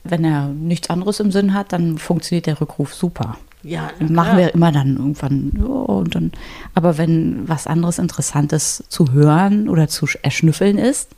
wenn 0.03 0.25
er 0.25 0.49
nichts 0.49 0.91
anderes 0.91 1.21
im 1.21 1.31
Sinn 1.31 1.55
hat, 1.55 1.73
dann 1.73 1.99
funktioniert 1.99 2.47
der 2.47 2.61
Rückruf 2.61 2.93
super. 2.93 3.39
Ja, 3.63 3.91
machen 4.01 4.37
wir 4.37 4.53
immer 4.53 4.73
dann 4.73 4.97
irgendwann. 4.97 5.65
Oh, 5.65 6.01
und 6.01 6.15
dann, 6.15 6.33
aber 6.75 6.99
wenn 6.99 7.49
was 7.49 7.69
anderes 7.69 7.99
Interessantes 7.99 8.85
zu 8.89 9.13
hören 9.13 9.69
oder 9.69 9.87
zu 9.89 10.07
erschnüffeln 10.23 10.77
ist, 10.77 11.11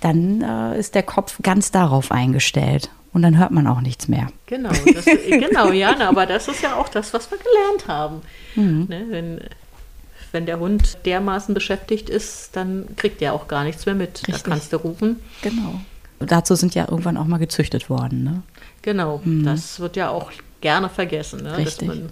dann 0.00 0.42
äh, 0.42 0.78
ist 0.78 0.94
der 0.94 1.02
Kopf 1.02 1.38
ganz 1.42 1.70
darauf 1.70 2.10
eingestellt. 2.10 2.90
Und 3.12 3.22
dann 3.22 3.38
hört 3.38 3.50
man 3.50 3.66
auch 3.66 3.80
nichts 3.80 4.06
mehr. 4.06 4.28
Genau, 4.46 4.70
das, 4.70 5.04
genau, 5.04 5.72
Jana, 5.72 6.08
aber 6.08 6.26
das 6.26 6.46
ist 6.46 6.62
ja 6.62 6.76
auch 6.76 6.88
das, 6.88 7.12
was 7.12 7.28
wir 7.30 7.38
gelernt 7.38 7.88
haben. 7.88 8.22
Mhm. 8.54 8.86
Ne, 8.88 9.06
wenn, 9.10 9.40
wenn 10.30 10.46
der 10.46 10.60
Hund 10.60 10.98
dermaßen 11.04 11.52
beschäftigt 11.52 12.08
ist, 12.08 12.54
dann 12.54 12.86
kriegt 12.96 13.20
er 13.20 13.34
auch 13.34 13.48
gar 13.48 13.64
nichts 13.64 13.86
mehr 13.86 13.96
mit. 13.96 14.18
Richtig. 14.28 14.42
Da 14.44 14.50
kannst 14.50 14.72
du 14.72 14.76
rufen. 14.76 15.16
Genau. 15.42 15.80
Dazu 16.20 16.54
sind 16.54 16.74
ja 16.74 16.86
irgendwann 16.88 17.16
auch 17.16 17.24
mal 17.24 17.38
gezüchtet 17.38 17.90
worden. 17.90 18.22
Ne? 18.22 18.42
Genau, 18.82 19.20
mhm. 19.24 19.44
das 19.44 19.80
wird 19.80 19.96
ja 19.96 20.10
auch 20.10 20.30
gerne 20.60 20.88
vergessen. 20.88 21.42
Ne? 21.42 21.56
Richtig. 21.56 21.88
Man, 21.88 22.10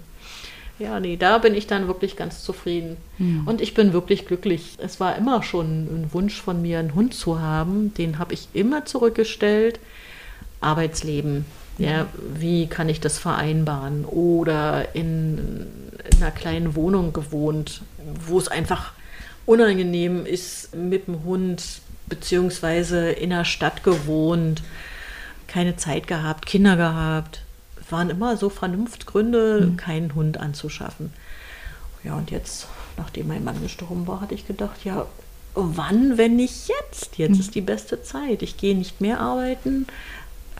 ja, 0.79 0.99
nee, 0.99 1.17
da 1.17 1.37
bin 1.37 1.53
ich 1.53 1.67
dann 1.67 1.87
wirklich 1.87 2.15
ganz 2.15 2.43
zufrieden. 2.43 2.97
Mhm. 3.17 3.47
Und 3.47 3.61
ich 3.61 3.73
bin 3.73 3.93
wirklich 3.93 4.25
glücklich. 4.25 4.77
Es 4.79 4.99
war 4.99 5.15
immer 5.17 5.43
schon 5.43 5.83
ein 5.83 6.09
Wunsch 6.13 6.41
von 6.41 6.61
mir, 6.61 6.79
einen 6.79 6.95
Hund 6.95 7.13
zu 7.13 7.39
haben. 7.39 7.93
Den 7.93 8.17
habe 8.17 8.33
ich 8.33 8.47
immer 8.53 8.85
zurückgestellt. 8.85 9.79
Arbeitsleben. 10.61 11.45
Ja, 11.77 12.07
wie 12.35 12.67
kann 12.67 12.89
ich 12.89 12.99
das 12.99 13.17
vereinbaren? 13.17 14.03
Oder 14.03 14.93
in, 14.95 15.67
in 16.11 16.17
einer 16.21 16.31
kleinen 16.31 16.75
Wohnung 16.75 17.13
gewohnt, 17.13 17.81
wo 18.27 18.37
es 18.37 18.49
einfach 18.49 18.91
unangenehm 19.45 20.25
ist 20.25 20.75
mit 20.75 21.07
dem 21.07 21.23
Hund, 21.23 21.63
beziehungsweise 22.07 23.11
in 23.11 23.29
der 23.29 23.45
Stadt 23.45 23.83
gewohnt, 23.83 24.61
keine 25.47 25.77
Zeit 25.77 26.07
gehabt, 26.07 26.45
Kinder 26.45 26.75
gehabt. 26.75 27.41
Waren 27.89 28.09
immer 28.09 28.37
so 28.37 28.49
Vernunftgründe, 28.49 29.67
mhm. 29.71 29.77
keinen 29.77 30.15
Hund 30.15 30.37
anzuschaffen. 30.37 31.11
Ja, 32.03 32.15
und 32.15 32.31
jetzt, 32.31 32.67
nachdem 32.97 33.27
mein 33.27 33.43
Mann 33.43 33.61
gestorben 33.61 34.07
war, 34.07 34.21
hatte 34.21 34.35
ich 34.35 34.47
gedacht, 34.47 34.85
ja, 34.85 35.05
wann, 35.55 36.17
wenn 36.17 36.35
nicht 36.35 36.69
jetzt? 36.69 37.17
Jetzt 37.17 37.35
mhm. 37.35 37.39
ist 37.39 37.55
die 37.55 37.61
beste 37.61 38.01
Zeit. 38.03 38.41
Ich 38.41 38.57
gehe 38.57 38.75
nicht 38.75 39.01
mehr 39.01 39.19
arbeiten, 39.19 39.87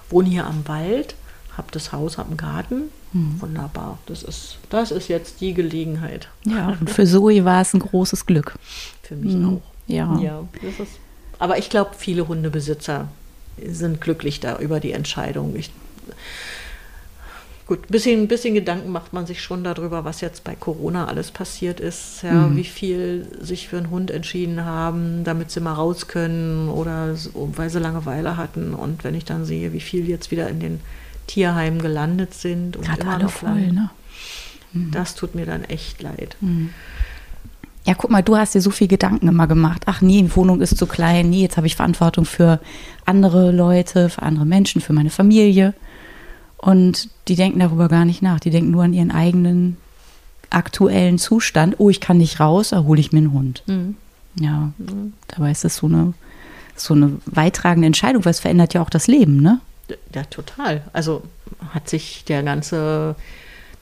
wohne 0.10 0.30
hier 0.30 0.46
am 0.46 0.68
Wald, 0.68 1.16
habe 1.56 1.68
das 1.72 1.92
Haus, 1.92 2.18
habe 2.18 2.30
einen 2.30 2.38
Garten. 2.38 2.84
Mhm. 3.14 3.42
Wunderbar. 3.42 4.00
Das 4.06 4.24
ist, 4.24 4.58
das 4.70 4.92
ist 4.92 5.08
jetzt 5.08 5.42
die 5.42 5.54
Gelegenheit. 5.54 6.30
Ja, 6.46 6.78
und 6.80 6.90
für 6.92 7.06
Zoe 7.06 7.46
war 7.46 7.62
es 7.62 7.74
ein 7.74 7.80
großes 7.80 8.26
Glück. 8.26 8.56
Für 9.04 9.16
mich 9.16 9.34
mhm. 9.34 9.58
auch. 9.58 9.62
Ja. 9.88 10.20
ja 10.20 10.44
das 10.62 10.88
ist, 10.88 11.00
aber 11.40 11.58
ich 11.58 11.70
glaube, 11.70 11.92
viele 11.98 12.28
Hundebesitzer 12.28 13.08
sind 13.66 14.02
glücklich 14.02 14.40
da 14.40 14.60
über 14.60 14.80
die 14.80 14.92
Entscheidung. 14.92 15.56
Ich, 15.56 15.72
Gut, 17.70 17.84
ein 17.84 17.92
bisschen, 17.92 18.28
bisschen 18.28 18.56
Gedanken 18.56 18.92
macht 18.92 19.14
man 19.14 19.28
sich 19.28 19.44
schon 19.44 19.64
darüber, 19.64 20.04
was 20.04 20.22
jetzt 20.22 20.44
bei 20.44 20.56
Corona 20.56 21.06
alles 21.06 21.30
passiert 21.30 21.80
ist. 21.80 22.24
Ja, 22.24 22.48
mhm. 22.48 22.58
Wie 22.58 22.64
viel 22.64 23.28
sich 23.40 23.68
für 23.68 23.78
einen 23.78 23.92
Hund 23.92 24.10
entschieden 24.10 24.66
haben, 24.66 25.24
damit 25.24 25.52
sie 25.52 25.60
mal 25.60 25.74
raus 25.74 26.08
können 26.08 26.68
oder 26.68 27.16
weil 27.36 27.70
sie 27.70 27.78
Langeweile 27.78 28.38
hatten. 28.38 28.74
Und 28.74 29.04
wenn 29.04 29.14
ich 29.14 29.24
dann 29.24 29.46
sehe, 29.46 29.72
wie 29.72 29.82
viel 29.82 30.10
jetzt 30.10 30.32
wieder 30.32 30.50
in 30.50 30.60
den 30.60 30.80
Tierheimen 31.28 31.80
gelandet 31.80 32.34
sind 32.34 32.76
und 32.76 32.88
Gerade 32.88 33.02
immer 33.02 33.14
alle 33.14 33.30
voll, 33.30 33.72
ne? 33.72 33.92
Mhm. 34.74 34.90
Das 34.90 35.14
tut 35.14 35.36
mir 35.36 35.46
dann 35.46 35.64
echt 35.64 36.02
leid. 36.02 36.38
Mhm. 36.42 36.72
Ja, 37.86 37.94
guck 37.94 38.10
mal, 38.10 38.24
du 38.24 38.36
hast 38.36 38.56
dir 38.56 38.62
so 38.62 38.72
viel 38.72 38.88
Gedanken 38.88 39.28
immer 39.28 39.46
gemacht. 39.46 39.84
Ach 39.86 40.02
nee, 40.02 40.24
die 40.24 40.36
Wohnung 40.36 40.60
ist 40.62 40.76
zu 40.76 40.88
klein. 40.88 41.30
Nee, 41.30 41.44
jetzt 41.44 41.58
habe 41.58 41.68
ich 41.68 41.76
Verantwortung 41.76 42.26
für 42.26 42.60
andere 43.06 43.52
Leute, 43.52 44.10
für 44.10 44.24
andere 44.24 44.48
Menschen, 44.48 44.82
für 44.82 44.94
meine 44.94 45.12
Familie. 45.12 45.76
Und 46.60 47.10
die 47.28 47.36
denken 47.36 47.60
darüber 47.60 47.88
gar 47.88 48.06
nicht 48.06 48.22
nach. 48.22 48.40
Die 48.40 48.50
denken 48.50 48.72
nur 48.72 48.84
an 48.84 48.94
ihren 48.94 49.12
eigenen 49.12 49.78
aktuellen 50.50 51.18
Zustand. 51.18 51.76
Oh, 51.80 51.90
ich 51.90 52.02
kann 52.02 52.18
nicht 52.18 52.40
raus, 52.40 52.70
da 52.70 52.84
hole 52.84 53.00
ich 53.00 53.12
mir 53.12 53.20
einen 53.20 53.34
Hund. 53.34 53.64
Mhm. 53.68 53.96
Ja, 54.36 54.72
mhm. 54.78 55.14
dabei 55.28 55.52
ist 55.52 55.64
das 55.64 55.78
so 55.78 55.88
eine, 55.88 56.14
so 56.76 56.94
eine 56.94 57.14
weitragende 57.26 57.88
Entscheidung, 57.88 58.26
weil 58.26 58.32
es 58.32 58.40
verändert 58.40 58.74
ja 58.74 58.82
auch 58.82 58.90
das 58.90 59.08
Leben, 59.08 59.42
ne? 59.42 59.60
Ja, 60.14 60.24
total. 60.24 60.84
Also 60.94 61.24
hat 61.74 61.90
sich 61.90 62.26
der 62.26 62.44
ganze 62.44 63.16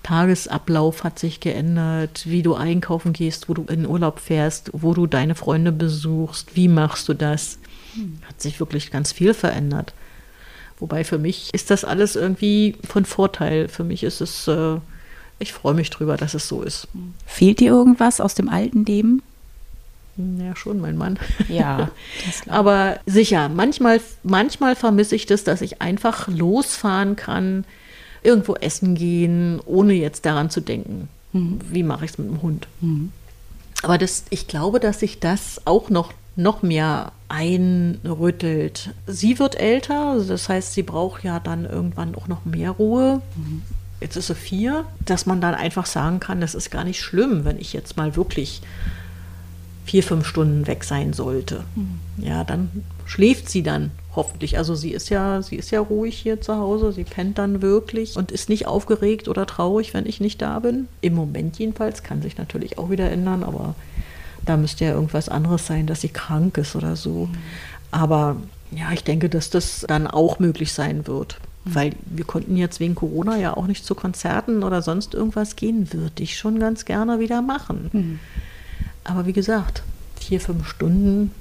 Tagesablauf 0.07 1.03
hat 1.03 1.19
sich 1.19 1.41
geändert, 1.41 2.23
wie 2.25 2.41
du 2.41 2.55
einkaufen 2.55 3.11
gehst, 3.11 3.49
wo 3.49 3.53
du 3.53 3.63
in 3.63 3.85
Urlaub 3.85 4.19
fährst, 4.19 4.69
wo 4.71 4.93
du 4.93 5.05
deine 5.05 5.35
Freunde 5.35 5.73
besuchst, 5.73 6.55
wie 6.55 6.69
machst 6.69 7.09
du 7.09 7.13
das? 7.13 7.59
Hm. 7.93 8.19
Hat 8.25 8.41
sich 8.41 8.61
wirklich 8.61 8.89
ganz 8.89 9.11
viel 9.11 9.33
verändert. 9.33 9.93
Wobei 10.79 11.03
für 11.03 11.17
mich 11.17 11.53
ist 11.53 11.71
das 11.71 11.83
alles 11.83 12.15
irgendwie 12.15 12.75
von 12.87 13.05
Vorteil. 13.05 13.67
Für 13.67 13.83
mich 13.83 14.03
ist 14.03 14.21
es, 14.21 14.47
äh, 14.47 14.77
ich 15.39 15.53
freue 15.53 15.73
mich 15.73 15.89
drüber, 15.89 16.17
dass 16.17 16.33
es 16.33 16.47
so 16.47 16.61
ist. 16.61 16.87
Fehlt 17.25 17.59
dir 17.59 17.71
irgendwas 17.71 18.21
aus 18.21 18.35
dem 18.35 18.49
alten 18.49 18.85
Leben? 18.85 19.23
Ja, 20.17 20.55
schon, 20.55 20.79
mein 20.81 20.97
Mann. 20.97 21.19
Ja. 21.47 21.91
Aber 22.47 22.99
sicher, 23.05 23.49
manchmal, 23.49 24.01
manchmal 24.23 24.75
vermisse 24.75 25.15
ich 25.15 25.25
das, 25.25 25.43
dass 25.43 25.61
ich 25.61 25.81
einfach 25.81 26.27
losfahren 26.27 27.15
kann, 27.15 27.65
irgendwo 28.23 28.55
essen 28.55 28.95
gehen, 28.95 29.59
ohne 29.65 29.93
jetzt 29.93 30.25
daran 30.25 30.49
zu 30.49 30.61
denken, 30.61 31.07
mhm. 31.33 31.59
wie 31.69 31.83
mache 31.83 32.05
ich 32.05 32.11
es 32.11 32.17
mit 32.17 32.29
dem 32.29 32.41
Hund. 32.41 32.67
Mhm. 32.81 33.11
Aber 33.83 33.99
das, 33.99 34.25
ich 34.31 34.47
glaube, 34.47 34.79
dass 34.79 34.99
sich 34.99 35.19
das 35.19 35.61
auch 35.65 35.89
noch 35.89 36.13
noch 36.37 36.61
mehr 36.61 37.11
einrüttelt. 37.29 38.91
Sie 39.07 39.39
wird 39.39 39.59
älter, 39.59 40.23
das 40.25 40.47
heißt, 40.47 40.73
sie 40.73 40.83
braucht 40.83 41.23
ja 41.23 41.39
dann 41.39 41.65
irgendwann 41.65 42.15
auch 42.15 42.27
noch 42.27 42.45
mehr 42.45 42.71
Ruhe. 42.71 43.21
Jetzt 43.99 44.15
ist 44.15 44.27
sie 44.27 44.35
vier, 44.35 44.85
dass 45.03 45.25
man 45.25 45.41
dann 45.41 45.55
einfach 45.55 45.87
sagen 45.87 46.19
kann, 46.19 46.39
das 46.39 46.55
ist 46.55 46.69
gar 46.69 46.83
nicht 46.83 47.01
schlimm, 47.01 47.43
wenn 47.43 47.57
ich 47.57 47.73
jetzt 47.73 47.97
mal 47.97 48.15
wirklich 48.15 48.61
vier, 49.85 50.03
fünf 50.03 50.27
Stunden 50.27 50.67
weg 50.67 50.83
sein 50.83 51.13
sollte. 51.13 51.63
Mhm. 51.75 51.99
Ja, 52.17 52.43
dann 52.43 52.69
schläft 53.05 53.49
sie 53.49 53.63
dann 53.63 53.91
hoffentlich. 54.15 54.57
Also 54.57 54.75
sie 54.75 54.91
ist 54.91 55.09
ja, 55.09 55.41
sie 55.41 55.55
ist 55.55 55.71
ja 55.71 55.79
ruhig 55.79 56.17
hier 56.17 56.41
zu 56.41 56.55
Hause, 56.57 56.91
sie 56.91 57.05
pennt 57.05 57.37
dann 57.37 57.61
wirklich 57.61 58.15
und 58.17 58.31
ist 58.31 58.49
nicht 58.49 58.67
aufgeregt 58.67 59.27
oder 59.27 59.45
traurig, 59.45 59.93
wenn 59.93 60.05
ich 60.05 60.19
nicht 60.19 60.41
da 60.41 60.59
bin. 60.59 60.87
Im 61.01 61.15
Moment 61.15 61.57
jedenfalls, 61.57 62.03
kann 62.03 62.21
sich 62.21 62.37
natürlich 62.37 62.77
auch 62.77 62.89
wieder 62.89 63.09
ändern, 63.09 63.43
aber 63.43 63.75
da 64.47 64.57
müsste 64.57 64.85
ja 64.85 64.91
irgendwas 64.91 65.29
anderes 65.29 65.67
sein, 65.67 65.87
dass 65.87 66.01
sie 66.01 66.09
krank 66.09 66.57
ist 66.57 66.75
oder 66.75 66.95
so. 66.95 67.25
Mhm. 67.25 67.37
Aber 67.91 68.37
ja, 68.71 68.91
ich 68.91 69.03
denke, 69.03 69.29
dass 69.29 69.49
das 69.49 69.85
dann 69.87 70.07
auch 70.07 70.39
möglich 70.39 70.73
sein 70.73 71.07
wird. 71.07 71.39
Mhm. 71.65 71.75
Weil 71.75 71.93
wir 72.05 72.25
konnten 72.25 72.57
jetzt 72.57 72.79
wegen 72.79 72.95
Corona 72.95 73.37
ja 73.37 73.55
auch 73.55 73.67
nicht 73.67 73.85
zu 73.85 73.95
Konzerten 73.95 74.63
oder 74.63 74.81
sonst 74.81 75.13
irgendwas 75.13 75.55
gehen, 75.55 75.91
würde 75.93 76.23
ich 76.23 76.37
schon 76.37 76.59
ganz 76.59 76.85
gerne 76.85 77.19
wieder 77.19 77.41
machen. 77.41 77.89
Mhm. 77.93 78.19
Aber 79.03 79.25
wie 79.25 79.33
gesagt, 79.33 79.83
vier, 80.19 80.41
fünf 80.41 80.67
Stunden 80.67 81.31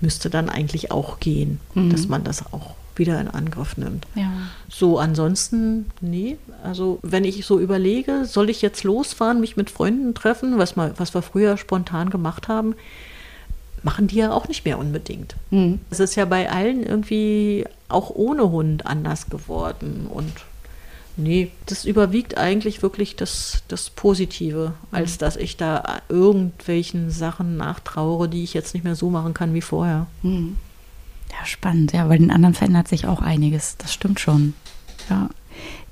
müsste 0.00 0.30
dann 0.30 0.48
eigentlich 0.48 0.90
auch 0.90 1.20
gehen, 1.20 1.60
mhm. 1.74 1.90
dass 1.90 2.08
man 2.08 2.24
das 2.24 2.52
auch 2.52 2.74
wieder 3.00 3.20
in 3.20 3.26
Angriff 3.26 3.76
nimmt. 3.76 4.06
Ja. 4.14 4.30
So, 4.68 5.00
ansonsten, 5.00 5.90
nee. 6.00 6.38
Also, 6.62 7.00
wenn 7.02 7.24
ich 7.24 7.44
so 7.44 7.58
überlege, 7.58 8.24
soll 8.26 8.48
ich 8.48 8.62
jetzt 8.62 8.84
losfahren, 8.84 9.40
mich 9.40 9.56
mit 9.56 9.70
Freunden 9.70 10.14
treffen, 10.14 10.58
was, 10.58 10.76
mal, 10.76 10.94
was 10.98 11.12
wir 11.12 11.22
früher 11.22 11.56
spontan 11.56 12.10
gemacht 12.10 12.46
haben, 12.46 12.76
machen 13.82 14.06
die 14.06 14.16
ja 14.16 14.30
auch 14.30 14.46
nicht 14.46 14.64
mehr 14.64 14.78
unbedingt. 14.78 15.34
Mhm. 15.50 15.80
Es 15.90 15.98
ist 15.98 16.14
ja 16.14 16.24
bei 16.24 16.50
allen 16.50 16.84
irgendwie 16.84 17.64
auch 17.88 18.10
ohne 18.10 18.50
Hund 18.50 18.86
anders 18.86 19.28
geworden. 19.28 20.06
Und 20.08 20.32
nee, 21.16 21.50
das 21.66 21.84
überwiegt 21.84 22.36
eigentlich 22.36 22.82
wirklich 22.82 23.16
das, 23.16 23.62
das 23.68 23.90
Positive, 23.90 24.74
als 24.92 25.14
mhm. 25.14 25.18
dass 25.18 25.36
ich 25.36 25.56
da 25.56 26.02
irgendwelchen 26.08 27.10
Sachen 27.10 27.56
nachtraure, 27.56 28.28
die 28.28 28.44
ich 28.44 28.54
jetzt 28.54 28.74
nicht 28.74 28.84
mehr 28.84 28.96
so 28.96 29.10
machen 29.10 29.34
kann 29.34 29.54
wie 29.54 29.62
vorher. 29.62 30.06
Mhm. 30.22 30.56
Ja, 31.30 31.46
spannend. 31.46 31.92
Ja, 31.92 32.06
bei 32.06 32.18
den 32.18 32.30
anderen 32.30 32.54
verändert 32.54 32.88
sich 32.88 33.06
auch 33.06 33.22
einiges. 33.22 33.76
Das 33.78 33.92
stimmt 33.92 34.20
schon. 34.20 34.54
Ja. 35.08 35.30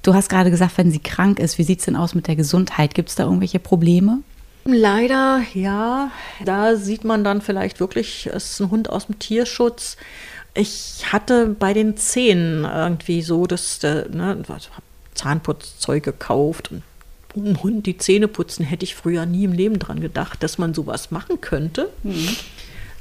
Du 0.03 0.15
hast 0.15 0.29
gerade 0.29 0.51
gesagt, 0.51 0.79
wenn 0.79 0.91
sie 0.91 1.01
krank 1.01 1.39
ist, 1.39 1.59
wie 1.59 1.65
sieht 1.65 1.81
es 1.81 1.85
denn 1.85 1.97
aus 1.97 2.15
mit 2.15 2.27
der 2.29 2.37
Gesundheit? 2.37 2.95
Gibt 2.95 3.09
es 3.09 3.15
da 3.15 3.25
irgendwelche 3.25 3.59
Probleme? 3.59 4.21
Leider, 4.65 5.43
ja. 5.55 6.11
Da 6.45 6.77
sieht 6.77 7.05
man 7.05 7.25
dann 7.25 7.41
vielleicht 7.41 7.81
wirklich, 7.81 8.29
es 8.33 8.53
ist 8.53 8.61
ein 8.61 8.71
Hund 8.71 8.91
aus 8.91 9.07
dem 9.07 9.19
Tierschutz. 9.19 9.97
Ich 10.55 11.05
hatte 11.13 11.47
bei 11.59 11.73
den 11.73 11.97
Zähnen 11.97 12.65
irgendwie 12.65 13.23
so, 13.23 13.47
dass 13.47 13.81
ne, 13.83 14.43
Zahnputzzeug 15.15 16.03
gekauft 16.03 16.71
und 16.71 16.83
um 17.35 17.63
Hund 17.63 17.87
die 17.87 17.99
Zähne 17.99 18.29
putzen, 18.29 18.65
hätte 18.65 18.85
ich 18.85 18.95
früher 18.95 19.27
nie 19.27 19.45
im 19.45 19.53
Leben 19.53 19.79
dran 19.79 20.01
gedacht, 20.01 20.43
dass 20.43 20.59
man 20.59 20.75
sowas 20.75 21.11
machen 21.11 21.41
könnte. 21.41 21.91
Mhm. 22.03 22.37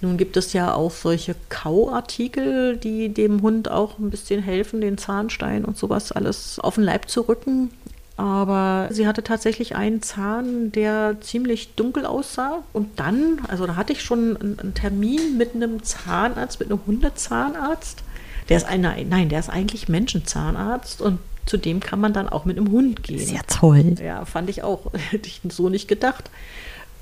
Nun 0.02 0.18
gibt 0.18 0.38
es 0.38 0.54
ja 0.54 0.74
auch 0.74 0.92
solche 0.92 1.36
Kauartikel, 1.50 2.78
die 2.78 3.10
dem 3.10 3.42
Hund 3.42 3.70
auch 3.70 3.98
ein 3.98 4.10
bisschen 4.12 4.42
helfen, 4.42 4.82
den 4.82 4.98
Zahnstein 4.98 5.66
und 5.66 5.78
sowas 5.78 6.12
alles 6.12 6.60
auf 6.60 6.76
den 6.76 6.84
Leib 6.84 7.10
zu 7.10 7.22
rücken. 7.22 7.72
Aber 8.16 8.90
sie 8.92 9.08
hatte 9.08 9.24
tatsächlich 9.24 9.76
einen 9.76 10.02
Zahn, 10.02 10.72
der 10.72 11.18
ziemlich 11.22 11.76
dunkel 11.76 12.06
aussah. 12.06 12.64
Und 12.74 13.00
dann, 13.00 13.40
also 13.48 13.68
da 13.68 13.76
hatte 13.76 13.94
ich 13.94 14.02
schon 14.02 14.38
einen 14.38 14.74
Termin 14.74 15.38
mit 15.38 15.54
einem 15.54 15.84
Zahnarzt, 15.84 16.60
mit 16.60 16.72
einem 16.72 16.82
Hundezahnarzt. 16.86 18.04
Der 18.50 18.58
ist 18.58 18.66
ein, 18.66 18.82
nein, 18.82 19.30
der 19.30 19.40
ist 19.40 19.50
eigentlich 19.50 19.88
Menschenzahnarzt 19.88 21.02
und 21.02 21.20
zu 21.46 21.58
dem 21.58 21.80
kann 21.80 22.00
man 22.00 22.14
dann 22.14 22.28
auch 22.28 22.46
mit 22.46 22.58
einem 22.58 22.72
Hund 22.72 23.04
gehen. 23.04 23.20
Sehr 23.20 23.46
toll. 23.48 23.96
Ja, 24.04 24.26
fand 24.26 24.50
ich 24.50 24.64
auch. 24.64 24.92
Hätte 25.12 25.28
ich 25.28 25.42
so 25.50 25.70
nicht 25.70 25.88
gedacht. 25.88 26.30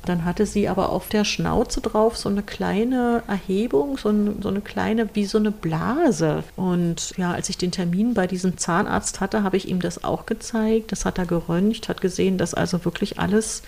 Dann 0.05 0.25
hatte 0.25 0.45
sie 0.45 0.67
aber 0.67 0.89
auf 0.89 1.09
der 1.09 1.25
Schnauze 1.25 1.81
drauf 1.81 2.17
so 2.17 2.29
eine 2.29 2.43
kleine 2.43 3.23
Erhebung, 3.27 3.97
so, 3.97 4.09
ein, 4.09 4.41
so 4.41 4.49
eine 4.49 4.61
kleine, 4.61 5.09
wie 5.13 5.25
so 5.25 5.37
eine 5.37 5.51
Blase. 5.51 6.43
Und 6.55 7.13
ja, 7.17 7.31
als 7.31 7.49
ich 7.49 7.57
den 7.57 7.71
Termin 7.71 8.13
bei 8.13 8.27
diesem 8.27 8.57
Zahnarzt 8.57 9.19
hatte, 9.19 9.43
habe 9.43 9.57
ich 9.57 9.67
ihm 9.67 9.81
das 9.81 10.03
auch 10.03 10.25
gezeigt. 10.25 10.91
Das 10.91 11.05
hat 11.05 11.17
er 11.17 11.25
geröntgt, 11.25 11.89
hat 11.89 12.01
gesehen, 12.01 12.37
dass 12.37 12.53
also 12.53 12.85
wirklich 12.85 13.19
alles 13.19 13.63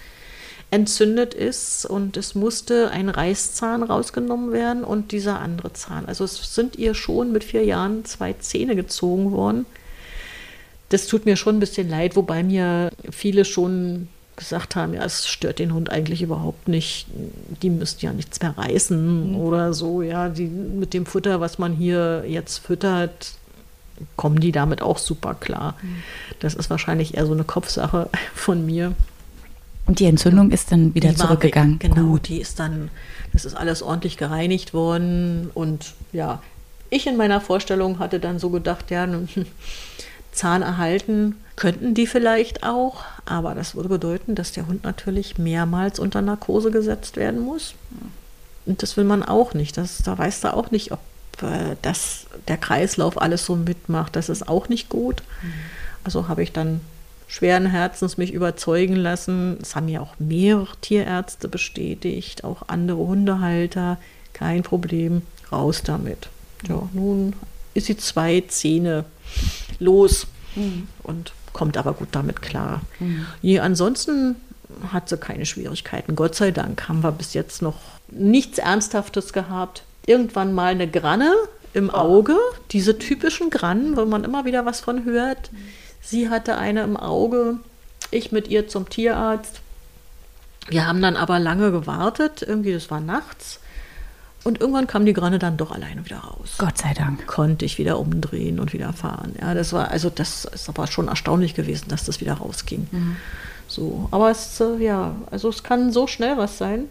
entzündet 0.70 1.34
ist 1.34 1.86
und 1.86 2.18
es 2.18 2.36
musste 2.36 2.92
ein 2.92 3.08
Reißzahn 3.08 3.84
rausgenommen 3.84 4.52
werden 4.52 4.84
und 4.84 5.14
dieser 5.14 5.40
andere 5.40 5.72
Zahn. 5.74 6.06
Also 6.06 6.26
es 6.26 6.54
sind 6.54 6.76
ihr 6.76 6.94
schon 6.94 7.32
mit 7.32 7.44
vier 7.44 7.64
Jahren 7.64 8.04
zwei 8.04 8.34
Zähne 8.34 8.76
gezogen 8.76 9.32
worden. 9.32 9.66
Das 10.90 11.08
tut 11.08 11.26
mir 11.26 11.38
schon 11.38 11.58
ein 11.58 11.60
bisschen 11.62 11.90
leid, 11.90 12.16
wobei 12.16 12.44
mir 12.44 12.92
viele 13.12 13.46
schon 13.46 14.10
gesagt 14.38 14.76
haben, 14.76 14.94
ja, 14.94 15.04
es 15.04 15.28
stört 15.28 15.60
den 15.60 15.74
Hund 15.74 15.92
eigentlich 15.92 16.22
überhaupt 16.22 16.68
nicht. 16.68 17.08
Die 17.62 17.70
müssten 17.70 18.06
ja 18.06 18.14
nichts 18.14 18.42
mehr 18.42 18.58
reißen 18.58 19.32
mhm. 19.32 19.36
oder 19.36 19.74
so. 19.74 20.02
Ja, 20.02 20.30
die 20.30 20.46
mit 20.46 20.94
dem 20.94 21.06
Futter, 21.06 21.42
was 21.42 21.58
man 21.58 21.74
hier 21.74 22.24
jetzt 22.26 22.60
füttert, 22.60 23.34
kommen 24.16 24.40
die 24.40 24.52
damit 24.52 24.82
auch 24.82 25.00
super 25.00 25.34
klar. 25.34 25.76
Mhm. 25.82 26.04
Das 26.40 26.54
ist 26.54 26.70
wahrscheinlich 26.70 27.18
eher 27.18 27.26
so 27.26 27.34
eine 27.34 27.44
Kopfsache 27.44 28.10
von 28.34 28.66
mir. 28.66 28.94
Und 29.88 30.00
die 30.00 30.06
Entzündung 30.06 30.52
ist 30.52 30.72
dann 30.72 30.94
wieder 30.94 31.10
die 31.10 31.16
zurückgegangen. 31.16 31.82
Weg, 31.82 31.94
genau, 31.94 32.10
Gut. 32.12 32.28
die 32.28 32.40
ist 32.40 32.60
dann, 32.60 32.90
das 33.34 33.46
ist 33.46 33.56
alles 33.56 33.82
ordentlich 33.82 34.18
gereinigt 34.18 34.74
worden. 34.74 35.50
Und 35.54 35.94
ja, 36.12 36.42
ich 36.90 37.08
in 37.08 37.18
meiner 37.18 37.42
Vorstellung 37.42 38.00
hatte 38.00 38.20
dann 38.20 38.38
so 38.38 38.50
gedacht, 38.50 38.92
ja, 38.92 39.08
Zahn 40.38 40.62
erhalten 40.62 41.36
könnten 41.58 41.96
die 41.96 42.08
vielleicht 42.08 42.64
auch, 42.64 43.04
aber 43.26 43.56
das 43.56 43.76
würde 43.76 43.90
bedeuten, 43.90 44.36
dass 44.36 44.52
der 44.52 44.68
Hund 44.68 44.84
natürlich 44.84 45.38
mehrmals 45.40 46.00
unter 46.00 46.22
Narkose 46.22 46.72
gesetzt 46.72 47.18
werden 47.18 47.42
muss. 47.42 47.74
Und 48.66 48.84
das 48.84 48.96
will 48.96 49.06
man 49.06 49.24
auch 49.24 49.54
nicht. 49.54 49.76
Das, 49.76 49.98
da 50.04 50.18
weiß 50.18 50.44
er 50.44 50.56
auch 50.56 50.72
nicht, 50.72 50.92
ob 50.92 51.00
äh, 51.42 51.76
das, 51.82 52.28
der 52.48 52.58
Kreislauf 52.58 53.20
alles 53.20 53.46
so 53.46 53.56
mitmacht. 53.56 54.16
Das 54.16 54.30
ist 54.30 54.48
auch 54.48 54.70
nicht 54.70 54.88
gut. 54.88 55.24
Mhm. 55.42 55.54
Also 56.04 56.28
habe 56.28 56.44
ich 56.44 56.54
dann 56.54 56.80
schweren 57.28 57.66
Herzens 57.66 58.18
mich 58.18 58.34
überzeugen 58.34 58.96
lassen. 58.96 59.58
Es 59.62 59.76
haben 59.76 59.88
ja 59.90 60.02
auch 60.02 60.14
mehrere 60.20 60.78
Tierärzte 60.82 61.48
bestätigt, 61.48 62.44
auch 62.44 62.64
andere 62.68 63.00
Hundehalter. 63.00 63.98
Kein 64.34 64.62
Problem, 64.62 65.24
raus 65.52 65.82
damit. 65.84 66.30
Ja, 66.68 66.88
nun 66.94 67.34
ist 67.74 67.88
sie 67.88 67.98
zwei 67.98 68.44
Zähne 68.48 69.06
los 69.80 70.28
mhm. 70.56 70.88
und 71.04 71.34
kommt 71.54 71.78
aber 71.78 71.94
gut 71.94 72.10
damit 72.12 72.42
klar. 72.42 72.82
Mhm. 73.00 73.26
Je, 73.42 73.60
ansonsten 73.60 74.36
hat 74.92 75.10
sie 75.10 75.18
keine 75.18 75.46
Schwierigkeiten. 75.46 76.16
Gott 76.16 76.36
sei 76.36 76.52
Dank 76.52 76.88
haben 76.88 77.04
wir 77.04 77.12
bis 77.12 77.34
jetzt 77.34 77.62
noch 77.62 77.78
nichts 78.10 78.58
Ernsthaftes 78.58 79.34
gehabt. 79.34 79.84
Irgendwann 80.06 80.54
mal 80.54 80.72
eine 80.72 80.90
Granne 80.90 81.34
im 81.74 81.90
Auge, 81.90 82.38
diese 82.72 82.98
typischen 82.98 83.50
Grannen, 83.50 83.98
wo 83.98 84.06
man 84.06 84.24
immer 84.24 84.46
wieder 84.46 84.66
was 84.66 84.80
von 84.80 85.06
hört. 85.06 85.50
Sie 86.02 86.30
hatte 86.30 86.58
eine 86.58 86.84
im 86.84 86.98
Auge, 86.98 87.58
ich 88.12 88.32
mit 88.32 88.48
ihr 88.48 88.68
zum 88.68 88.90
Tierarzt. 88.90 89.62
Wir 90.70 90.86
haben 90.86 91.02
dann 91.02 91.16
aber 91.16 91.40
lange 91.40 91.72
gewartet, 91.72 92.42
irgendwie, 92.42 92.74
das 92.74 92.90
war 92.90 93.00
nachts. 93.00 93.60
Und 94.48 94.62
irgendwann 94.62 94.88
kam 94.88 95.06
die 95.06 95.12
Granne 95.12 95.40
dann 95.40 95.58
doch 95.58 95.72
alleine 95.72 96.06
wieder 96.06 96.20
raus. 96.20 96.56
Gott 96.58 96.78
sei 96.78 96.94
Dank. 96.94 97.28
Konnte 97.28 97.66
ich 97.66 97.78
wieder 97.78 98.00
umdrehen 98.00 98.62
und 98.62 98.72
wieder 98.72 98.94
fahren. 98.94 99.36
Ja, 99.42 99.54
das 99.54 99.74
war, 99.74 99.92
also 99.92 100.10
das 100.10 100.46
ist 100.46 100.70
aber 100.70 100.88
schon 100.88 101.10
erstaunlich 101.10 101.54
gewesen, 101.54 101.90
dass 101.90 102.06
das 102.06 102.22
wieder 102.22 102.36
rausging. 102.36 102.88
Mhm. 102.90 103.18
So, 103.68 104.08
aber 104.10 104.32
es, 104.32 104.62
äh, 104.62 104.78
ja, 104.82 105.18
also 105.32 105.50
es 105.50 105.64
kann 105.64 105.92
so 105.92 106.08
schnell 106.08 106.38
was 106.38 106.58
sein. 106.58 106.86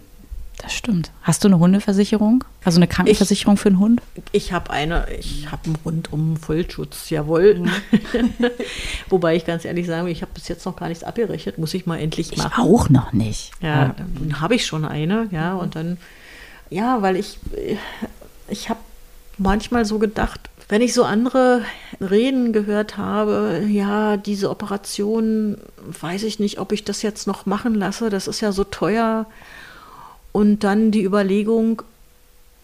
Das 0.58 0.74
stimmt. 0.74 1.10
Hast 1.22 1.44
du 1.44 1.48
eine 1.48 1.58
Hundeversicherung? 1.58 2.44
Also 2.62 2.78
eine 2.78 2.88
Krankenversicherung 2.88 3.54
ich, 3.54 3.60
für 3.60 3.68
einen 3.70 3.78
Hund? 3.78 4.02
Ich 4.32 4.52
habe 4.52 4.68
eine, 4.68 5.06
ich 5.18 5.50
habe 5.50 5.64
einen 5.64 5.76
rundum 5.82 6.36
Vollschutz, 6.36 7.08
jawohl. 7.08 7.54
Mhm. 7.54 7.70
Wobei 9.08 9.34
ich 9.34 9.46
ganz 9.46 9.64
ehrlich 9.64 9.86
sage, 9.86 10.10
ich 10.10 10.20
habe 10.20 10.32
bis 10.34 10.48
jetzt 10.48 10.66
noch 10.66 10.76
gar 10.76 10.88
nichts 10.88 11.04
abgerechnet, 11.04 11.56
muss 11.56 11.72
ich 11.72 11.86
mal 11.86 11.98
endlich 11.98 12.36
machen. 12.36 12.52
Ich 12.52 12.58
auch 12.58 12.90
noch 12.90 13.14
nicht. 13.14 13.52
Ja, 13.62 13.94
dann 13.96 14.42
habe 14.42 14.54
ich 14.54 14.66
schon 14.66 14.84
eine, 14.84 15.28
ja, 15.30 15.54
und 15.54 15.74
dann 15.74 15.96
ja, 16.70 17.02
weil 17.02 17.16
ich, 17.16 17.38
ich 18.48 18.68
habe 18.68 18.80
manchmal 19.38 19.84
so 19.84 19.98
gedacht, 19.98 20.50
wenn 20.68 20.82
ich 20.82 20.94
so 20.94 21.04
andere 21.04 21.64
Reden 22.00 22.52
gehört 22.52 22.96
habe, 22.96 23.64
ja, 23.68 24.16
diese 24.16 24.50
Operation, 24.50 25.58
weiß 26.00 26.24
ich 26.24 26.40
nicht, 26.40 26.58
ob 26.58 26.72
ich 26.72 26.84
das 26.84 27.02
jetzt 27.02 27.26
noch 27.26 27.46
machen 27.46 27.74
lasse, 27.74 28.10
das 28.10 28.26
ist 28.26 28.40
ja 28.40 28.50
so 28.50 28.64
teuer. 28.64 29.26
Und 30.32 30.64
dann 30.64 30.90
die 30.90 31.04
Überlegung, 31.04 31.82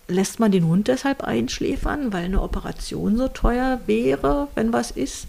lässt 0.08 0.40
man 0.40 0.52
den 0.52 0.66
Hund 0.66 0.88
deshalb 0.88 1.22
einschläfern, 1.22 2.12
weil 2.12 2.24
eine 2.24 2.42
Operation 2.42 3.16
so 3.16 3.28
teuer 3.28 3.80
wäre, 3.86 4.48
wenn 4.54 4.72
was 4.72 4.90
ist. 4.90 5.26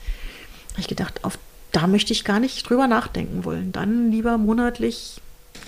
Habe 0.72 0.82
ich 0.82 0.88
gedacht, 0.88 1.24
auf, 1.24 1.38
da 1.72 1.88
möchte 1.88 2.14
ich 2.14 2.26
gar 2.26 2.40
nicht 2.40 2.68
drüber 2.68 2.88
nachdenken 2.88 3.46
wollen. 3.46 3.72
Dann 3.72 4.12
lieber 4.12 4.38
monatlich 4.38 5.22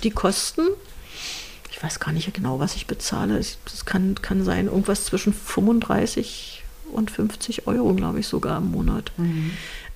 die 0.03 0.11
Kosten 0.11 0.63
ich 1.75 1.83
weiß 1.83 1.99
gar 1.99 2.13
nicht 2.13 2.33
genau, 2.33 2.59
was 2.59 2.75
ich 2.75 2.87
bezahle. 2.87 3.37
Es 3.37 3.57
kann, 3.85 4.15
kann 4.21 4.45
sein, 4.45 4.67
irgendwas 4.67 5.03
zwischen 5.03 5.33
35 5.33 6.63
und 6.93 7.11
50 7.11 7.67
Euro, 7.67 7.93
glaube 7.93 8.21
ich, 8.21 8.27
sogar 8.27 8.59
im 8.59 8.71
Monat. 8.71 9.11
Mhm. 9.17 9.51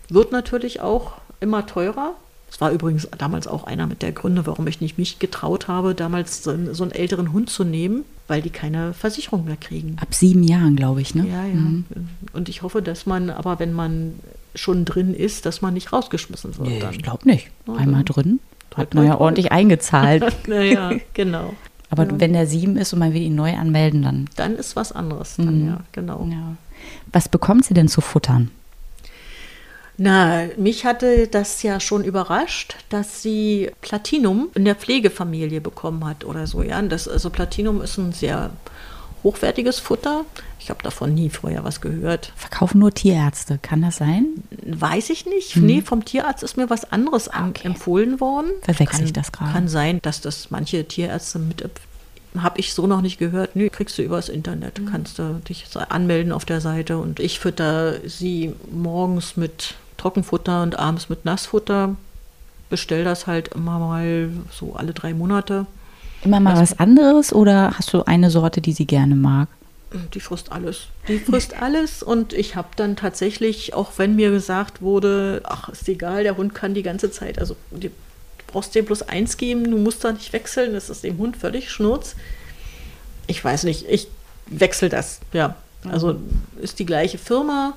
Wird 0.10 0.34
natürlich 0.34 0.82
auch 0.82 1.14
immer 1.40 1.66
teurer. 1.66 2.16
Es 2.52 2.60
war 2.60 2.72
übrigens 2.72 3.08
damals 3.18 3.48
auch 3.48 3.64
einer 3.64 3.88
mit 3.88 4.02
der 4.02 4.12
Gründe, 4.12 4.46
warum 4.46 4.68
ich 4.68 4.82
nicht 4.82 4.98
mich 4.98 5.20
getraut 5.20 5.70
habe, 5.70 5.96
damals 5.96 6.44
so 6.44 6.52
einen, 6.52 6.74
so 6.74 6.84
einen 6.84 6.92
älteren 6.92 7.32
Hund 7.32 7.50
zu 7.50 7.64
nehmen, 7.64 8.04
weil 8.28 8.42
die 8.42 8.50
keine 8.50 8.94
Versicherung 8.94 9.46
mehr 9.46 9.56
kriegen. 9.56 9.96
Ab 10.02 10.14
sieben 10.14 10.44
Jahren, 10.44 10.76
glaube 10.76 11.00
ich, 11.00 11.16
ne? 11.16 11.28
Ja, 11.28 11.46
ja. 11.46 11.54
Mhm. 11.54 11.86
Und 12.34 12.50
ich 12.50 12.62
hoffe, 12.62 12.82
dass 12.82 13.06
man, 13.06 13.30
aber 13.30 13.60
wenn 13.60 13.72
man 13.72 14.16
schon 14.54 14.84
drin 14.84 15.14
ist, 15.14 15.46
dass 15.46 15.62
man 15.62 15.76
nicht 15.76 15.94
rausgeschmissen 15.94 16.58
wird. 16.58 16.68
Nee, 16.68 16.84
ich 16.92 17.04
glaube 17.04 17.26
nicht. 17.30 17.52
Einmal 17.68 18.04
drin. 18.04 18.42
Hat 18.76 18.94
man 18.94 19.06
ja 19.06 19.18
ordentlich 19.18 19.52
eingezahlt. 19.54 20.48
naja, 20.48 20.92
genau. 21.14 21.54
Aber 21.90 22.06
ja. 22.06 22.20
wenn 22.20 22.34
der 22.34 22.48
sieben 22.48 22.78
ist 22.78 22.94
und 22.94 23.00
man 23.00 23.14
will 23.14 23.22
ihn 23.22 23.36
neu 23.36 23.56
anmelden, 23.56 24.04
dann. 24.04 24.30
Dann 24.36 24.56
ist 24.56 24.76
was 24.76 24.92
anderes, 24.92 25.36
dann, 25.38 25.62
mhm. 25.62 25.68
ja, 25.68 25.80
genau. 25.92 26.28
Ja. 26.30 26.56
Was 27.12 27.30
bekommt 27.30 27.66
sie 27.66 27.74
denn 27.74 27.88
zu 27.88 28.02
futtern? 28.02 28.52
Na, 30.02 30.46
mich 30.56 30.86
hatte 30.86 31.28
das 31.28 31.62
ja 31.62 31.82
schon 31.82 32.06
überrascht, 32.06 32.78
dass 32.88 33.22
sie 33.22 33.70
Platinum 33.82 34.48
in 34.56 34.64
der 34.64 34.76
Pflegefamilie 34.76 35.60
bekommen 35.60 36.06
hat 36.06 36.24
oder 36.24 36.48
so. 36.48 36.64
Ja, 36.64 36.82
das, 36.84 37.10
also 37.10 37.30
Platinum 37.30 37.82
ist 37.82 37.98
ein 37.98 38.14
sehr 38.14 38.52
hochwertiges 39.24 39.80
Futter. 39.80 40.24
Ich 40.70 40.72
habe 40.72 40.84
davon 40.84 41.16
nie 41.16 41.32
vorher 41.32 41.64
was 41.64 41.82
gehört. 41.82 42.32
Verkaufen 42.36 42.78
nur 42.78 42.94
Tierärzte, 42.94 43.58
kann 43.60 43.82
das 43.82 43.96
sein? 43.96 44.28
Weiß 44.68 45.10
ich 45.10 45.26
nicht. 45.26 45.56
Hm. 45.56 45.66
Nee, 45.66 45.82
vom 45.82 46.06
Tierarzt 46.06 46.44
ist 46.44 46.58
mir 46.58 46.70
was 46.70 46.92
anderes 46.92 47.28
okay. 47.28 47.62
empfohlen 47.64 48.20
worden. 48.20 48.52
Verwechsel 48.62 49.06
ich 49.06 49.14
das 49.14 49.32
gerade? 49.32 49.52
Kann 49.52 49.68
sein, 49.68 49.98
dass 50.04 50.22
das 50.22 50.52
manche 50.52 50.88
Tierärzte 50.88 51.40
mit 51.40 51.68
habe 52.38 52.60
ich 52.60 52.76
so 52.76 52.86
noch 52.86 53.02
nicht 53.02 53.18
gehört. 53.18 53.56
Nö, 53.56 53.72
kriegst 53.72 53.98
du 53.98 54.04
übers 54.04 54.30
Internet. 54.30 54.80
Mhm. 54.80 54.86
Kannst 54.86 55.18
du 55.18 55.42
dich 55.50 55.66
anmelden 55.90 56.32
auf 56.32 56.46
der 56.46 56.62
Seite. 56.62 57.00
Und 57.00 57.20
ich 57.20 57.40
fütter 57.40 58.08
sie 58.08 58.54
morgens 58.72 59.38
mit 59.38 59.74
Trockenfutter 59.98 60.62
und 60.62 60.78
abends 60.78 61.10
mit 61.10 61.26
Nassfutter. 61.26 61.96
Bestell 62.70 63.04
das 63.04 63.26
halt 63.26 63.48
immer 63.56 63.80
mal 63.80 64.30
so 64.52 64.76
alle 64.76 64.94
drei 64.94 65.16
Monate. 65.16 65.66
Immer 66.22 66.40
mal 66.40 66.54
was, 66.54 66.74
was 66.74 66.80
anderes 66.80 67.34
oder 67.34 67.72
hast 67.76 67.92
du 67.92 68.04
eine 68.04 68.30
Sorte, 68.30 68.62
die 68.62 68.74
sie 68.74 68.86
gerne 68.86 69.16
mag? 69.16 69.48
Die 70.14 70.20
frisst 70.20 70.52
alles. 70.52 70.88
Die 71.08 71.20
frisst 71.20 71.54
alles 71.62 72.04
und 72.04 72.34
ich 72.34 72.56
habe 72.56 72.70
dann 72.76 72.96
tatsächlich, 72.96 73.74
auch 73.74 73.94
wenn 73.98 74.16
mir 74.16 74.30
gesagt 74.30 74.82
wurde, 74.82 75.42
ach, 75.46 75.70
ist 75.70 75.88
egal, 75.90 76.24
der 76.24 76.38
Hund 76.38 76.54
kann 76.54 76.74
die 76.74 76.84
ganze 76.84 77.12
Zeit, 77.12 77.40
also 77.40 77.56
die, 77.72 77.90
du 77.90 77.94
brauchst 78.48 78.76
dir 78.76 78.86
bloß 78.86 79.04
eins 79.04 79.38
geben, 79.38 79.70
du 79.70 79.78
musst 79.78 80.04
da 80.04 80.12
nicht 80.12 80.32
wechseln, 80.34 80.74
das 80.74 80.90
ist 80.90 81.04
dem 81.04 81.18
Hund 81.18 81.38
völlig 81.38 81.72
schnurz. 81.72 82.16
Ich 83.28 83.44
weiß 83.44 83.64
nicht, 83.64 83.88
ich 83.90 84.08
wechsle 84.48 84.90
das, 84.90 85.20
ja. 85.34 85.56
Also 85.88 86.18
ist 86.62 86.80
die 86.80 86.86
gleiche 86.86 87.18
Firma 87.18 87.74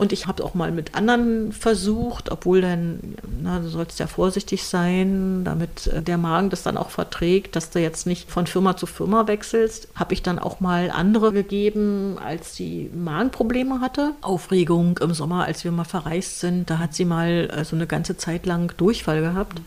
und 0.00 0.12
ich 0.12 0.26
habe 0.26 0.42
auch 0.44 0.54
mal 0.54 0.72
mit 0.72 0.94
anderen 0.94 1.52
versucht, 1.52 2.30
obwohl 2.30 2.62
dann, 2.62 3.16
na, 3.42 3.58
du 3.58 3.68
sollst 3.68 3.98
ja 3.98 4.06
vorsichtig 4.06 4.64
sein, 4.64 5.42
damit 5.44 5.88
äh, 5.88 6.00
der 6.00 6.16
Magen 6.16 6.48
das 6.48 6.62
dann 6.62 6.78
auch 6.78 6.88
verträgt, 6.88 7.54
dass 7.54 7.68
du 7.68 7.80
jetzt 7.80 8.06
nicht 8.06 8.30
von 8.30 8.46
Firma 8.46 8.78
zu 8.78 8.86
Firma 8.86 9.26
wechselst. 9.26 9.88
Habe 9.94 10.14
ich 10.14 10.22
dann 10.22 10.38
auch 10.38 10.60
mal 10.60 10.90
andere 10.90 11.34
gegeben, 11.34 12.16
als 12.24 12.56
sie 12.56 12.88
Magenprobleme 12.94 13.82
hatte. 13.82 14.12
Aufregung 14.22 14.96
im 15.02 15.12
Sommer, 15.12 15.44
als 15.44 15.64
wir 15.64 15.70
mal 15.70 15.84
verreist 15.84 16.40
sind, 16.40 16.70
da 16.70 16.78
hat 16.78 16.94
sie 16.94 17.04
mal 17.04 17.48
so 17.50 17.56
also 17.58 17.76
eine 17.76 17.86
ganze 17.86 18.16
Zeit 18.16 18.46
lang 18.46 18.72
Durchfall 18.78 19.20
gehabt. 19.20 19.60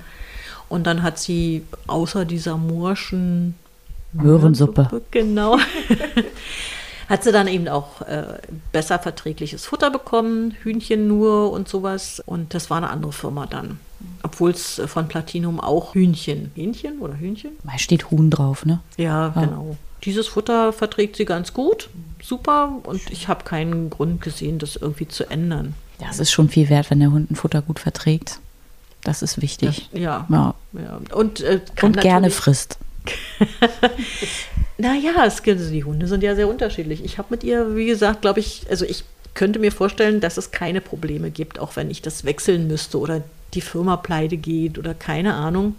Und 0.68 0.88
dann 0.88 1.04
hat 1.04 1.20
sie 1.20 1.64
außer 1.86 2.26
dieser 2.26 2.58
morschen 2.58 3.54
Möhrensuppe. 4.14 5.02
Genau. 5.12 5.60
hat 7.14 7.24
sie 7.24 7.32
dann 7.32 7.47
eben 7.47 7.68
auch 7.68 8.01
äh, 8.01 8.39
besser 8.72 8.97
verträgliches 8.97 9.68
Futter 9.68 9.91
bekommen, 9.91 10.55
Hühnchen 10.64 11.07
nur 11.07 11.51
und 11.51 11.70
sowas. 11.70 12.24
Und 12.26 12.55
das 12.55 12.72
war 12.72 12.78
eine 12.78 12.89
andere 12.89 13.14
Firma 13.14 13.45
dann. 13.45 13.80
Obwohl 14.24 14.49
es 14.49 14.82
von 14.88 15.07
Platinum 15.07 15.59
auch 15.59 15.93
Hühnchen. 15.93 16.51
Hähnchen 16.55 16.97
oder 17.01 17.16
Hühnchen? 17.16 17.51
Da 17.64 17.78
steht 17.78 18.09
Huhn 18.09 18.32
drauf, 18.32 18.66
ne? 18.66 18.80
Ja, 18.97 19.32
ja, 19.36 19.41
genau. 19.45 19.78
Dieses 20.03 20.28
Futter 20.28 20.74
verträgt 20.74 21.16
sie 21.16 21.26
ganz 21.26 21.53
gut. 21.53 21.89
Super. 22.22 22.80
Und 22.82 23.01
ich 23.11 23.28
habe 23.28 23.43
keinen 23.43 23.91
Grund 23.91 24.22
gesehen, 24.22 24.57
das 24.57 24.76
irgendwie 24.76 25.07
zu 25.07 25.30
ändern. 25.30 25.76
Ja, 26.01 26.07
es 26.09 26.20
ist 26.20 26.32
schon 26.32 26.49
viel 26.49 26.68
wert, 26.70 26.89
wenn 26.89 26.99
der 26.99 27.11
Hund 27.11 27.30
ein 27.30 27.36
Futter 27.36 27.61
gut 27.61 27.80
verträgt. 27.80 28.39
Das 29.03 29.22
ist 29.22 29.39
wichtig. 29.39 29.89
Das, 29.91 30.01
ja. 30.01 30.26
ja. 30.32 30.55
ja. 30.74 31.16
Und, 31.16 31.41
äh, 31.41 31.61
und 31.84 32.01
gerne 32.01 32.32
frisst. 32.32 32.80
naja, 34.78 35.26
es, 35.26 35.41
also 35.45 35.72
die 35.72 35.84
Hunde 35.84 36.08
sind 36.08 36.24
ja 36.24 36.36
sehr 36.36 36.47
unterschiedlich. 36.47 37.04
Ich 37.04 37.18
habe 37.18 37.30
mit 37.32 37.43
ihr, 37.43 37.76
wie 37.76 37.86
gesagt, 37.86 38.22
glaube 38.22 38.39
ich, 38.39 38.66
also 38.70 38.86
ich 38.86 39.04
könnte 39.34 39.60
mir 39.60 39.72
vorstellen, 39.72 40.22
dass 40.22 40.38
es 40.38 40.51
keine 40.51 40.82
Probleme 40.82 41.32
gibt, 41.32 41.60
auch 41.60 41.76
wenn 41.76 41.89
ich 41.89 42.01
das 42.01 42.24
wechseln 42.24 42.68
müsste 42.68 42.99
oder 42.99 43.24
die 43.54 43.62
Firma 43.62 43.97
pleite 43.97 44.38
geht 44.38 44.78
oder 44.78 44.93
keine 44.93 45.34
Ahnung, 45.34 45.76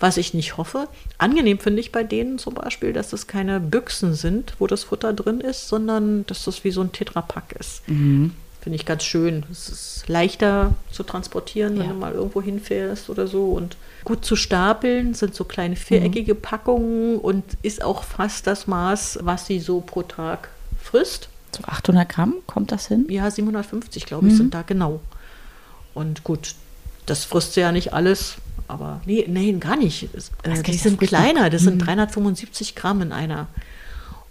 was 0.00 0.16
ich 0.16 0.34
nicht 0.34 0.56
hoffe. 0.56 0.88
Angenehm 1.18 1.58
finde 1.58 1.80
ich 1.80 1.92
bei 1.92 2.02
denen 2.02 2.38
zum 2.38 2.54
Beispiel, 2.54 2.92
dass 2.92 3.12
es 3.12 3.26
keine 3.26 3.60
Büchsen 3.60 4.14
sind, 4.14 4.54
wo 4.58 4.66
das 4.66 4.84
Futter 4.84 5.12
drin 5.12 5.40
ist, 5.40 5.68
sondern 5.68 6.26
dass 6.26 6.44
das 6.44 6.64
wie 6.64 6.70
so 6.70 6.80
ein 6.80 6.92
Tetrapack 6.92 7.54
ist. 7.58 7.88
Mhm. 7.88 8.32
Finde 8.60 8.76
ich 8.76 8.86
ganz 8.86 9.02
schön. 9.04 9.44
Es 9.50 9.68
ist 9.68 10.04
leichter 10.08 10.74
zu 10.90 11.02
transportieren, 11.02 11.78
wenn 11.78 11.86
ja. 11.86 11.92
du 11.92 11.98
mal 11.98 12.12
irgendwo 12.12 12.40
hinfährst 12.40 13.10
oder 13.10 13.26
so. 13.26 13.46
Und 13.52 13.76
gut 14.04 14.24
zu 14.24 14.36
stapeln, 14.36 15.14
sind 15.14 15.34
so 15.34 15.44
kleine 15.44 15.76
viereckige 15.76 16.34
mhm. 16.34 16.40
Packungen 16.40 17.18
und 17.18 17.44
ist 17.62 17.82
auch 17.82 18.04
fast 18.04 18.46
das 18.46 18.66
Maß, 18.66 19.20
was 19.22 19.46
sie 19.46 19.60
so 19.60 19.80
pro 19.80 20.02
Tag 20.02 20.48
frisst. 20.80 21.28
So 21.56 21.64
800 21.64 22.08
Gramm, 22.08 22.34
kommt 22.46 22.72
das 22.72 22.88
hin? 22.88 23.06
Ja, 23.08 23.30
750, 23.30 24.06
glaube 24.06 24.26
ich, 24.26 24.32
mhm. 24.32 24.36
sind 24.36 24.54
da 24.54 24.62
genau. 24.62 25.00
Und 25.94 26.24
gut, 26.24 26.54
das 27.06 27.24
frisst 27.24 27.54
sie 27.54 27.60
ja 27.60 27.72
nicht 27.72 27.92
alles, 27.92 28.36
aber 28.68 29.00
nee, 29.04 29.26
nein, 29.28 29.60
gar 29.60 29.76
nicht. 29.76 30.08
Äh, 30.42 30.62
die 30.62 30.74
sind 30.74 30.98
kleiner, 30.98 31.50
das 31.50 31.62
sind 31.62 31.78
375 31.78 32.74
mhm. 32.74 32.78
Gramm 32.78 33.02
in 33.02 33.12
einer. 33.12 33.48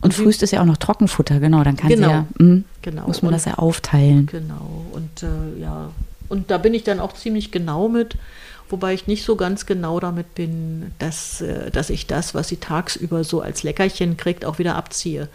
Und 0.01 0.15
frühst 0.15 0.41
ist 0.41 0.51
ja 0.51 0.61
auch 0.61 0.65
noch 0.65 0.77
Trockenfutter, 0.77 1.39
genau. 1.39 1.63
Dann 1.63 1.77
kann 1.77 1.89
genau, 1.89 2.07
sie 2.07 2.13
ja, 2.13 2.25
mh, 2.39 2.63
genau. 2.81 3.07
muss 3.07 3.21
man 3.21 3.29
und, 3.29 3.33
das 3.35 3.45
ja 3.45 3.55
aufteilen. 3.55 4.25
Genau. 4.25 4.85
Und 4.93 5.21
äh, 5.21 5.61
ja, 5.61 5.91
und 6.27 6.49
da 6.49 6.57
bin 6.57 6.73
ich 6.73 6.83
dann 6.83 6.99
auch 6.99 7.13
ziemlich 7.13 7.51
genau 7.51 7.87
mit, 7.87 8.15
wobei 8.71 8.93
ich 8.93 9.07
nicht 9.07 9.23
so 9.23 9.35
ganz 9.35 9.65
genau 9.65 9.99
damit 9.99 10.35
bin, 10.35 10.91
dass, 10.99 11.41
äh, 11.41 11.71
dass 11.71 11.89
ich 11.89 12.07
das, 12.07 12.33
was 12.33 12.47
sie 12.47 12.57
tagsüber 12.57 13.23
so 13.23 13.41
als 13.41 13.63
Leckerchen 13.63 14.17
kriegt, 14.17 14.45
auch 14.45 14.59
wieder 14.59 14.75
abziehe. 14.75 15.27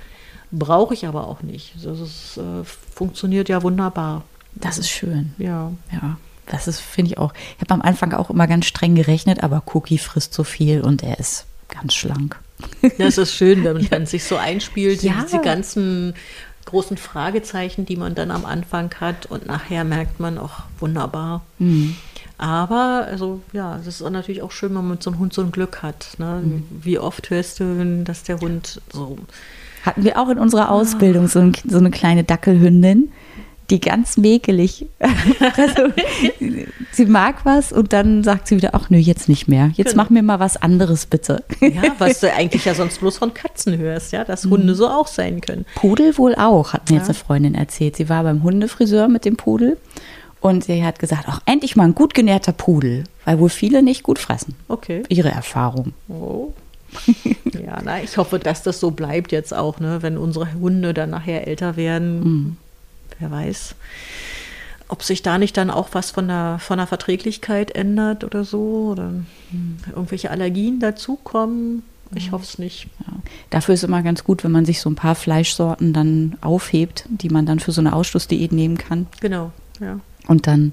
Brauche 0.52 0.94
ich 0.94 1.06
aber 1.06 1.26
auch 1.26 1.42
nicht. 1.42 1.74
Das 1.82 2.00
ist, 2.00 2.36
äh, 2.36 2.64
funktioniert 2.94 3.48
ja 3.48 3.62
wunderbar. 3.62 4.22
Das 4.54 4.78
ist 4.78 4.90
schön. 4.90 5.34
Ja. 5.38 5.72
Ja. 5.92 6.18
Das 6.46 6.68
ist, 6.68 6.80
finde 6.80 7.10
ich 7.10 7.18
auch. 7.18 7.34
Ich 7.56 7.60
habe 7.60 7.74
am 7.74 7.82
Anfang 7.82 8.12
auch 8.12 8.30
immer 8.30 8.46
ganz 8.46 8.66
streng 8.66 8.94
gerechnet, 8.94 9.42
aber 9.42 9.62
Cookie 9.74 9.98
frisst 9.98 10.32
so 10.32 10.44
viel 10.44 10.80
und 10.80 11.02
er 11.02 11.18
ist 11.18 11.46
ganz 11.68 11.94
schlank. 11.94 12.38
Das 12.98 13.18
ist 13.18 13.34
schön, 13.34 13.64
wenn 13.64 13.74
man 13.90 14.02
ja. 14.02 14.06
sich 14.06 14.24
so 14.24 14.36
einspielt, 14.36 15.02
ja. 15.02 15.24
diese 15.24 15.40
ganzen 15.40 16.14
großen 16.66 16.96
Fragezeichen, 16.96 17.86
die 17.86 17.96
man 17.96 18.14
dann 18.14 18.30
am 18.30 18.44
Anfang 18.44 18.90
hat 19.00 19.26
und 19.26 19.46
nachher 19.46 19.84
merkt 19.84 20.20
man 20.20 20.36
auch 20.36 20.64
wunderbar. 20.78 21.42
Mhm. 21.58 21.96
Aber, 22.38 23.06
also 23.10 23.40
ja, 23.52 23.78
es 23.78 23.86
ist 23.86 24.00
natürlich 24.10 24.42
auch 24.42 24.50
schön, 24.50 24.70
wenn 24.70 24.82
man 24.82 24.90
mit 24.90 25.02
so 25.02 25.10
einem 25.10 25.18
Hund 25.18 25.32
so 25.32 25.42
ein 25.42 25.52
Glück 25.52 25.82
hat. 25.82 26.16
Ne? 26.18 26.42
Mhm. 26.44 26.64
Wie 26.70 26.98
oft 26.98 27.30
hörst 27.30 27.60
du, 27.60 28.02
dass 28.04 28.24
der 28.24 28.40
Hund 28.40 28.80
so. 28.92 29.16
Hatten 29.84 30.04
wir 30.04 30.20
auch 30.20 30.28
in 30.28 30.38
unserer 30.38 30.70
Ausbildung 30.70 31.28
so, 31.28 31.38
ein, 31.38 31.52
so 31.66 31.78
eine 31.78 31.90
kleine 31.90 32.24
Dackelhündin, 32.24 33.10
die 33.70 33.80
ganz 33.80 34.16
mäkelig. 34.16 34.86
also, 35.56 35.92
sie 36.92 37.06
mag 37.06 37.44
was 37.44 37.72
und 37.72 37.92
dann 37.92 38.22
sagt 38.22 38.48
sie 38.48 38.56
wieder, 38.56 38.70
ach 38.74 38.90
nö, 38.90 38.98
jetzt 38.98 39.28
nicht 39.28 39.48
mehr. 39.48 39.70
Jetzt 39.74 39.92
genau. 39.92 40.04
mach 40.04 40.10
mir 40.10 40.22
mal 40.22 40.40
was 40.40 40.56
anderes 40.56 41.06
bitte. 41.06 41.42
ja, 41.60 41.82
was 41.98 42.20
du 42.20 42.32
eigentlich 42.32 42.64
ja 42.64 42.74
sonst 42.74 43.00
bloß 43.00 43.18
von 43.18 43.34
Katzen 43.34 43.76
hörst, 43.78 44.12
ja, 44.12 44.24
dass 44.24 44.44
Hunde 44.44 44.74
so 44.74 44.88
auch 44.88 45.06
sein 45.06 45.40
können. 45.40 45.66
Pudel 45.74 46.16
wohl 46.18 46.34
auch, 46.36 46.72
hat 46.72 46.88
mir 46.88 46.96
ja. 46.96 47.00
jetzt 47.00 47.08
eine 47.08 47.18
Freundin 47.18 47.54
erzählt. 47.54 47.96
Sie 47.96 48.08
war 48.08 48.22
beim 48.22 48.42
Hundefriseur 48.42 49.08
mit 49.08 49.24
dem 49.24 49.36
Pudel 49.36 49.76
und 50.40 50.64
sie 50.64 50.84
hat 50.84 50.98
gesagt, 50.98 51.24
ach, 51.26 51.40
endlich 51.46 51.76
mal 51.76 51.84
ein 51.84 51.94
gut 51.94 52.14
genährter 52.14 52.52
Pudel, 52.52 53.04
weil 53.24 53.40
wohl 53.40 53.48
viele 53.48 53.82
nicht 53.82 54.02
gut 54.02 54.18
fressen. 54.18 54.54
Okay. 54.68 55.02
Ihre 55.08 55.30
Erfahrung. 55.30 55.92
Oh. 56.08 56.52
ja, 57.52 57.80
na, 57.84 58.00
ich 58.00 58.16
hoffe, 58.16 58.38
dass 58.38 58.62
das 58.62 58.78
so 58.78 58.92
bleibt 58.92 59.32
jetzt 59.32 59.52
auch, 59.52 59.80
ne, 59.80 59.98
wenn 60.02 60.16
unsere 60.16 60.54
Hunde 60.54 60.94
dann 60.94 61.10
nachher 61.10 61.48
älter 61.48 61.76
werden. 61.76 62.20
Mhm 62.20 62.56
wer 63.18 63.30
weiß, 63.30 63.74
ob 64.88 65.02
sich 65.02 65.22
da 65.22 65.38
nicht 65.38 65.56
dann 65.56 65.70
auch 65.70 65.88
was 65.92 66.10
von 66.10 66.28
der, 66.28 66.58
von 66.60 66.78
der 66.78 66.86
Verträglichkeit 66.86 67.72
ändert 67.74 68.24
oder 68.24 68.44
so 68.44 68.88
oder 68.92 69.12
irgendwelche 69.88 70.30
Allergien 70.30 70.80
dazukommen. 70.80 71.82
Ich 72.14 72.30
hoffe 72.30 72.44
es 72.44 72.58
nicht. 72.58 72.86
Ja. 73.00 73.14
Dafür 73.50 73.74
ist 73.74 73.80
es 73.80 73.88
immer 73.88 74.02
ganz 74.02 74.22
gut, 74.22 74.44
wenn 74.44 74.52
man 74.52 74.64
sich 74.64 74.80
so 74.80 74.88
ein 74.88 74.94
paar 74.94 75.16
Fleischsorten 75.16 75.92
dann 75.92 76.36
aufhebt, 76.40 77.04
die 77.08 77.30
man 77.30 77.46
dann 77.46 77.58
für 77.58 77.72
so 77.72 77.80
eine 77.80 77.94
Ausschlussdiät 77.94 78.52
nehmen 78.52 78.78
kann. 78.78 79.08
Genau, 79.20 79.50
ja. 79.80 79.98
Und 80.28 80.46
dann, 80.46 80.72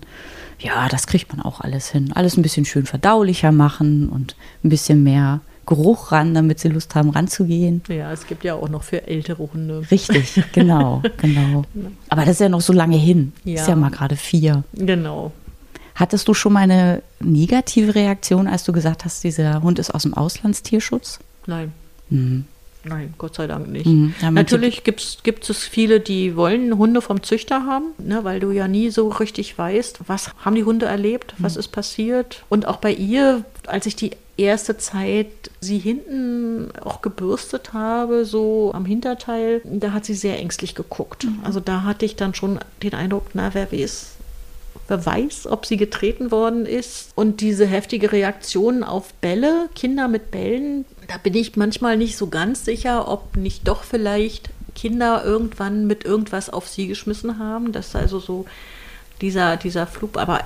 ja, 0.59 0.87
das 0.89 1.07
kriegt 1.07 1.35
man 1.35 1.43
auch 1.43 1.61
alles 1.61 1.89
hin. 1.89 2.11
Alles 2.13 2.37
ein 2.37 2.43
bisschen 2.43 2.65
schön 2.65 2.85
verdaulicher 2.85 3.51
machen 3.51 4.09
und 4.09 4.35
ein 4.63 4.69
bisschen 4.69 5.03
mehr 5.03 5.41
Geruch 5.65 6.11
ran, 6.11 6.33
damit 6.33 6.59
sie 6.59 6.67
Lust 6.67 6.93
haben, 6.95 7.09
ranzugehen. 7.09 7.81
Ja, 7.87 8.11
es 8.11 8.27
gibt 8.27 8.43
ja 8.43 8.55
auch 8.55 8.69
noch 8.69 8.83
für 8.83 9.07
ältere 9.07 9.49
Hunde. 9.53 9.83
Richtig, 9.89 10.43
genau, 10.51 11.01
genau. 11.17 11.63
Aber 12.09 12.21
das 12.21 12.31
ist 12.31 12.41
ja 12.41 12.49
noch 12.49 12.61
so 12.61 12.73
lange 12.73 12.97
hin. 12.97 13.33
Ja. 13.45 13.61
Ist 13.61 13.67
ja 13.67 13.75
mal 13.75 13.91
gerade 13.91 14.15
vier. 14.15 14.63
Genau. 14.73 15.31
Hattest 15.95 16.27
du 16.27 16.33
schon 16.33 16.53
mal 16.53 16.61
eine 16.61 17.03
negative 17.19 17.95
Reaktion, 17.95 18.47
als 18.47 18.63
du 18.63 18.73
gesagt 18.73 19.05
hast, 19.05 19.23
dieser 19.23 19.61
Hund 19.61 19.79
ist 19.79 19.93
aus 19.93 20.03
dem 20.03 20.13
Auslandstierschutz? 20.13 21.19
Nein. 21.45 21.71
Mhm. 22.09 22.45
Nein, 22.85 23.13
Gott 23.17 23.35
sei 23.35 23.47
Dank 23.47 23.69
nicht. 23.69 23.85
Mhm. 23.85 24.13
Natürlich 24.31 24.83
gibt 24.83 25.49
es 25.49 25.57
viele, 25.57 25.99
die 25.99 26.35
wollen 26.35 26.77
Hunde 26.77 27.01
vom 27.01 27.23
Züchter 27.23 27.65
haben, 27.65 27.93
ne, 27.97 28.23
weil 28.23 28.39
du 28.39 28.51
ja 28.51 28.67
nie 28.67 28.89
so 28.89 29.07
richtig 29.07 29.57
weißt, 29.57 30.01
was 30.07 30.31
haben 30.43 30.55
die 30.55 30.65
Hunde 30.65 30.85
erlebt, 30.85 31.33
was 31.37 31.55
mhm. 31.55 31.59
ist 31.61 31.67
passiert. 31.69 32.43
Und 32.49 32.67
auch 32.67 32.77
bei 32.77 32.91
ihr, 32.91 33.45
als 33.67 33.85
ich 33.85 33.95
die 33.95 34.11
erste 34.35 34.77
Zeit 34.77 35.27
sie 35.59 35.77
hinten 35.77 36.71
auch 36.83 37.01
gebürstet 37.01 37.73
habe, 37.73 38.25
so 38.25 38.71
am 38.73 38.85
Hinterteil, 38.85 39.61
da 39.63 39.93
hat 39.93 40.05
sie 40.05 40.15
sehr 40.15 40.39
ängstlich 40.39 40.75
geguckt. 40.75 41.25
Mhm. 41.25 41.39
Also 41.43 41.59
da 41.59 41.83
hatte 41.83 42.05
ich 42.05 42.15
dann 42.15 42.33
schon 42.33 42.59
den 42.81 42.93
Eindruck, 42.95 43.27
na, 43.33 43.53
wer 43.53 43.71
weiß, 43.71 44.12
wer 44.87 45.05
weiß, 45.05 45.47
ob 45.47 45.65
sie 45.65 45.77
getreten 45.77 46.31
worden 46.31 46.65
ist. 46.65 47.11
Und 47.15 47.41
diese 47.41 47.65
heftige 47.65 48.11
Reaktion 48.11 48.83
auf 48.83 49.13
Bälle, 49.15 49.69
Kinder 49.75 50.07
mit 50.07 50.31
Bällen, 50.31 50.85
da 51.07 51.17
bin 51.17 51.35
ich 51.35 51.55
manchmal 51.55 51.97
nicht 51.97 52.17
so 52.17 52.27
ganz 52.27 52.65
sicher, 52.65 53.07
ob 53.07 53.35
nicht 53.35 53.67
doch 53.67 53.83
vielleicht 53.83 54.49
Kinder 54.75 55.23
irgendwann 55.23 55.87
mit 55.87 56.03
irgendwas 56.03 56.49
auf 56.49 56.67
sie 56.67 56.87
geschmissen 56.87 57.39
haben. 57.39 57.71
Das 57.71 57.89
ist 57.89 57.95
also 57.95 58.19
so 58.19 58.45
dieser, 59.21 59.57
dieser 59.57 59.87
Flug. 59.87 60.17
Aber 60.17 60.41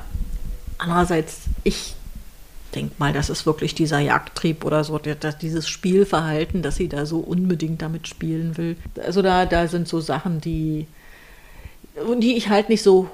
andererseits, 0.77 1.41
ich 1.63 1.95
denke 2.75 2.95
mal, 2.97 3.13
das 3.13 3.29
ist 3.29 3.45
wirklich 3.45 3.75
dieser 3.75 3.99
Jagdtrieb 3.99 4.65
oder 4.65 4.83
so, 4.83 4.99
dieses 4.99 5.67
Spielverhalten, 5.67 6.61
dass 6.61 6.75
sie 6.75 6.89
da 6.89 7.05
so 7.05 7.19
unbedingt 7.19 7.81
damit 7.81 8.07
spielen 8.07 8.57
will. 8.57 8.77
Also 9.03 9.21
da, 9.21 9.45
da 9.45 9.67
sind 9.67 9.87
so 9.87 9.99
Sachen, 9.99 10.41
die, 10.41 10.87
die 12.19 12.35
ich 12.35 12.49
halt 12.49 12.69
nicht 12.69 12.83
so 12.83 13.09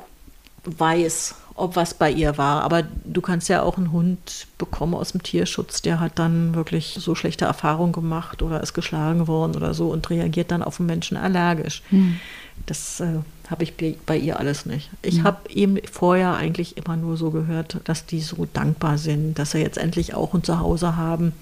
weiß, 0.66 1.36
ob 1.55 1.76
was 1.76 1.93
bei 1.93 2.09
ihr 2.09 2.38
war. 2.38 2.64
Aber 2.64 2.84
du 3.03 3.22
kannst 3.22 3.49
ja 3.49 3.61
auch 3.61 3.78
einen 3.78 3.91
Hund 3.91 4.47
bekommen 4.57 4.95
aus 4.95 5.11
dem 5.11 5.24
Tierschutz, 5.24 5.82
der 5.82 5.99
hat 5.99 6.18
dann 6.20 6.55
wirklich 6.55 6.97
so 6.99 7.16
schlechte 7.16 7.45
Erfahrungen 7.45 7.93
gemacht 7.93 8.41
oder 8.41 8.61
ist 8.61 8.74
geschlagen 8.74 9.28
worden 9.28 9.55
oder 9.55 9.74
so 9.74 9.89
und 9.89 10.09
reagiert 10.09 10.51
dann 10.51 10.64
auf 10.64 10.78
den 10.78 10.86
Menschen 10.86 11.18
allergisch. 11.18 11.84
Hm. 11.89 12.20
Das 12.66 12.99
äh, 12.99 13.20
habe 13.49 13.64
ich 13.64 13.74
bei 14.05 14.18
ihr 14.18 14.39
alles 14.39 14.66
nicht. 14.66 14.89
Ich 15.01 15.20
mhm. 15.20 15.24
habe 15.24 15.49
eben 15.49 15.78
vorher 15.91 16.36
eigentlich 16.36 16.78
immer 16.78 16.95
nur 16.95 17.18
so 17.18 17.32
gehört, 17.32 17.80
dass 17.84 18.05
die 18.05 18.22
so 18.22 18.47
dankbar 18.51 18.97
sind, 18.97 19.39
dass 19.39 19.51
sie 19.51 19.59
jetzt 19.59 19.78
endlich 19.78 20.14
auch 20.14 20.34
ein 20.34 20.43
Zuhause 20.43 20.95
haben, 20.95 21.34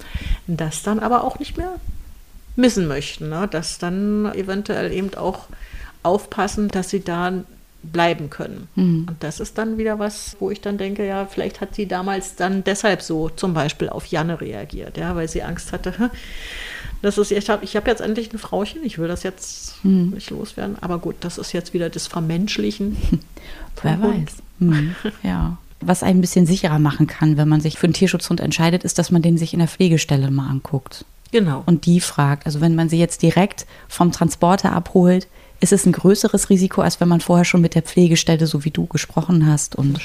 das 0.46 0.82
dann 0.82 0.98
aber 0.98 1.22
auch 1.22 1.38
nicht 1.38 1.56
mehr 1.56 1.74
missen 2.56 2.88
möchten. 2.88 3.28
Ne? 3.28 3.46
Dass 3.46 3.78
dann 3.78 4.32
eventuell 4.34 4.90
eben 4.90 5.14
auch 5.14 5.46
aufpassen, 6.02 6.68
dass 6.68 6.90
sie 6.90 7.04
da 7.04 7.32
bleiben 7.82 8.30
können. 8.30 8.68
Mhm. 8.76 9.06
Und 9.08 9.16
das 9.22 9.40
ist 9.40 9.58
dann 9.58 9.76
wieder 9.78 9.98
was, 9.98 10.36
wo 10.40 10.50
ich 10.50 10.60
dann 10.60 10.78
denke, 10.78 11.06
ja, 11.06 11.26
vielleicht 11.26 11.60
hat 11.60 11.74
sie 11.74 11.86
damals 11.86 12.36
dann 12.36 12.62
deshalb 12.64 13.02
so 13.02 13.28
zum 13.28 13.54
Beispiel 13.54 13.88
auf 13.88 14.06
Janne 14.06 14.40
reagiert, 14.40 14.96
ja, 14.96 15.16
weil 15.16 15.28
sie 15.28 15.42
Angst 15.42 15.72
hatte, 15.72 15.92
"Hä, 15.98 16.04
das 17.02 17.18
ist, 17.18 17.32
ich 17.32 17.50
habe 17.50 17.64
ich 17.64 17.74
hab 17.76 17.86
jetzt 17.88 18.00
endlich 18.00 18.32
ein 18.32 18.38
Frauchen, 18.38 18.84
ich 18.84 18.98
will 18.98 19.08
das 19.08 19.22
jetzt 19.24 19.84
Mhm. 19.84 20.10
nicht 20.14 20.30
loswerden. 20.30 20.76
Aber 20.80 20.98
gut, 20.98 21.16
das 21.20 21.38
ist 21.38 21.52
jetzt 21.52 21.74
wieder 21.74 21.90
das 21.90 22.06
Vermenschlichen. 22.06 22.96
Wer 23.82 24.00
weiß. 24.00 24.36
Hm, 24.60 24.94
ja. 25.24 25.56
Was 25.80 26.04
einen 26.04 26.18
ein 26.18 26.20
bisschen 26.20 26.46
sicherer 26.46 26.78
machen 26.78 27.08
kann, 27.08 27.36
wenn 27.36 27.48
man 27.48 27.60
sich 27.60 27.76
für 27.76 27.84
einen 27.88 27.94
Tierschutzhund 27.94 28.38
entscheidet, 28.40 28.84
ist, 28.84 28.98
dass 29.00 29.10
man 29.10 29.22
den 29.22 29.36
sich 29.36 29.52
in 29.52 29.58
der 29.58 29.66
Pflegestelle 29.66 30.30
mal 30.30 30.48
anguckt 30.48 31.04
Genau. 31.32 31.64
und 31.66 31.86
die 31.86 31.98
fragt. 32.00 32.46
Also 32.46 32.60
wenn 32.60 32.76
man 32.76 32.88
sie 32.88 32.98
jetzt 32.98 33.22
direkt 33.22 33.66
vom 33.88 34.12
Transporter 34.12 34.72
abholt, 34.72 35.26
ist 35.62 35.72
es 35.72 35.86
ein 35.86 35.92
größeres 35.92 36.50
Risiko, 36.50 36.82
als 36.82 37.00
wenn 37.00 37.08
man 37.08 37.20
vorher 37.20 37.44
schon 37.44 37.60
mit 37.60 37.74
der 37.74 37.82
Pflegestelle, 37.82 38.46
so 38.46 38.64
wie 38.64 38.70
du 38.70 38.86
gesprochen 38.86 39.46
hast, 39.46 39.76
und 39.76 40.00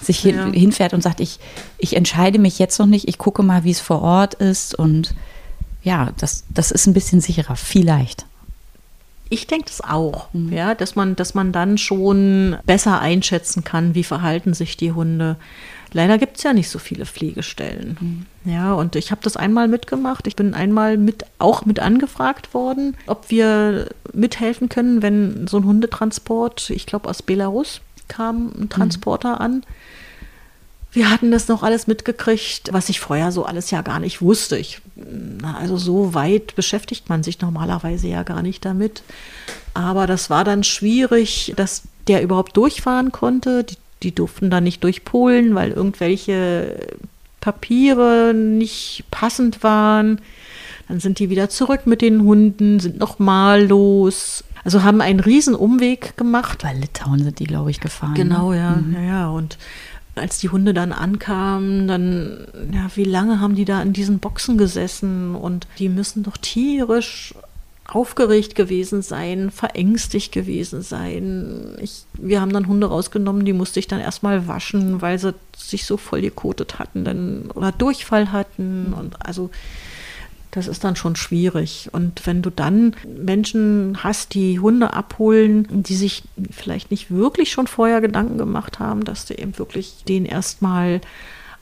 sich 0.00 0.18
hin, 0.20 0.36
Ja. 0.36 0.50
hinfährt 0.52 0.94
und 0.94 1.02
sagt, 1.02 1.20
ich, 1.20 1.38
ich 1.78 1.94
entscheide 1.96 2.38
mich 2.38 2.58
jetzt 2.58 2.78
noch 2.78 2.86
nicht, 2.86 3.06
ich 3.08 3.18
gucke 3.18 3.42
mal, 3.42 3.62
wie 3.64 3.70
es 3.70 3.80
vor 3.80 4.00
Ort 4.02 4.34
ist. 4.34 4.74
Und 4.74 5.14
ja, 5.82 6.10
das, 6.18 6.44
das 6.48 6.70
ist 6.70 6.86
ein 6.86 6.94
bisschen 6.94 7.20
sicherer, 7.20 7.56
vielleicht. 7.56 8.24
Ich 9.28 9.46
denke 9.46 9.66
das 9.66 9.80
auch, 9.82 10.28
Mhm. 10.32 10.52
ja, 10.52 10.74
dass 10.74 10.94
man, 10.94 11.14
dass 11.16 11.34
man 11.34 11.52
dann 11.52 11.78
schon 11.78 12.56
besser 12.66 13.00
einschätzen 13.00 13.64
kann, 13.64 13.94
wie 13.94 14.04
verhalten 14.04 14.54
sich 14.54 14.76
die 14.76 14.92
Hunde. 14.92 15.36
Leider 15.92 16.18
gibt 16.18 16.38
es 16.38 16.42
ja 16.42 16.52
nicht 16.52 16.68
so 16.68 16.78
viele 16.78 17.06
Pflegestellen. 17.06 18.26
Ja, 18.44 18.72
und 18.72 18.96
ich 18.96 19.10
habe 19.10 19.20
das 19.22 19.36
einmal 19.36 19.68
mitgemacht. 19.68 20.26
Ich 20.26 20.36
bin 20.36 20.54
einmal 20.54 20.96
mit, 20.96 21.24
auch 21.38 21.64
mit 21.64 21.80
angefragt 21.80 22.54
worden, 22.54 22.96
ob 23.06 23.30
wir 23.30 23.88
mithelfen 24.12 24.68
können, 24.68 25.02
wenn 25.02 25.46
so 25.46 25.58
ein 25.58 25.64
Hundetransport, 25.64 26.70
ich 26.70 26.86
glaube 26.86 27.08
aus 27.08 27.22
Belarus, 27.22 27.80
kam 28.08 28.52
ein 28.58 28.68
Transporter 28.68 29.40
an. 29.40 29.64
Wir 30.92 31.10
hatten 31.10 31.30
das 31.30 31.48
noch 31.48 31.62
alles 31.62 31.86
mitgekriegt, 31.86 32.70
was 32.72 32.90
ich 32.90 33.00
vorher 33.00 33.32
so 33.32 33.44
alles 33.46 33.70
ja 33.70 33.80
gar 33.80 33.98
nicht 33.98 34.20
wusste. 34.20 34.58
Ich, 34.58 34.82
also 35.42 35.78
so 35.78 36.12
weit 36.12 36.54
beschäftigt 36.54 37.08
man 37.08 37.22
sich 37.22 37.40
normalerweise 37.40 38.08
ja 38.08 38.22
gar 38.22 38.42
nicht 38.42 38.64
damit. 38.64 39.02
Aber 39.72 40.06
das 40.06 40.28
war 40.28 40.44
dann 40.44 40.64
schwierig, 40.64 41.54
dass 41.56 41.84
der 42.08 42.22
überhaupt 42.22 42.56
durchfahren 42.58 43.10
konnte. 43.10 43.64
Die, 43.64 43.76
die 44.02 44.14
durften 44.14 44.50
dann 44.50 44.64
nicht 44.64 44.82
durch 44.84 45.04
Polen, 45.04 45.54
weil 45.54 45.70
irgendwelche 45.70 46.78
Papiere 47.40 48.32
nicht 48.34 49.04
passend 49.10 49.62
waren. 49.62 50.20
Dann 50.88 51.00
sind 51.00 51.18
die 51.18 51.30
wieder 51.30 51.48
zurück 51.48 51.86
mit 51.86 52.02
den 52.02 52.22
Hunden, 52.22 52.80
sind 52.80 52.98
nochmal 52.98 53.66
los. 53.66 54.44
Also 54.64 54.82
haben 54.82 55.00
einen 55.00 55.20
riesen 55.20 55.54
Umweg 55.54 56.16
gemacht. 56.16 56.62
Bei 56.62 56.72
Litauen 56.72 57.22
sind 57.22 57.38
die, 57.38 57.46
glaube 57.46 57.70
ich, 57.70 57.80
gefahren. 57.80 58.14
Genau, 58.14 58.50
ne? 58.50 58.56
ja, 58.58 58.82
ja, 58.92 59.00
ja. 59.00 59.28
Und 59.30 59.58
als 60.14 60.38
die 60.38 60.50
Hunde 60.50 60.74
dann 60.74 60.92
ankamen, 60.92 61.88
dann, 61.88 62.46
ja, 62.72 62.88
wie 62.94 63.04
lange 63.04 63.40
haben 63.40 63.54
die 63.54 63.64
da 63.64 63.82
in 63.82 63.92
diesen 63.92 64.18
Boxen 64.18 64.58
gesessen? 64.58 65.34
Und 65.34 65.66
die 65.78 65.88
müssen 65.88 66.22
doch 66.22 66.36
tierisch 66.36 67.34
aufgeregt 67.88 68.54
gewesen 68.54 69.02
sein, 69.02 69.50
verängstigt 69.50 70.32
gewesen 70.32 70.82
sein. 70.82 71.76
Ich, 71.80 72.04
wir 72.14 72.40
haben 72.40 72.52
dann 72.52 72.68
Hunde 72.68 72.86
rausgenommen, 72.86 73.44
die 73.44 73.52
musste 73.52 73.80
ich 73.80 73.88
dann 73.88 74.00
erstmal 74.00 74.46
waschen, 74.46 75.02
weil 75.02 75.18
sie 75.18 75.34
sich 75.56 75.84
so 75.84 75.96
voll 75.96 76.22
gekotet 76.22 76.78
hatten 76.78 77.04
dann, 77.04 77.50
oder 77.54 77.72
Durchfall 77.72 78.32
hatten. 78.32 78.94
Und 78.94 79.26
also 79.26 79.50
das 80.52 80.68
ist 80.68 80.84
dann 80.84 80.96
schon 80.96 81.16
schwierig. 81.16 81.88
Und 81.92 82.26
wenn 82.26 82.42
du 82.42 82.50
dann 82.50 82.94
Menschen 83.06 83.98
hast, 84.02 84.34
die 84.34 84.60
Hunde 84.60 84.92
abholen, 84.92 85.66
die 85.70 85.96
sich 85.96 86.22
vielleicht 86.50 86.90
nicht 86.90 87.10
wirklich 87.10 87.50
schon 87.50 87.66
vorher 87.66 88.00
Gedanken 88.00 88.38
gemacht 88.38 88.78
haben, 88.78 89.04
dass 89.04 89.24
du 89.24 89.34
eben 89.34 89.58
wirklich 89.58 90.04
den 90.06 90.24
erstmal 90.24 91.00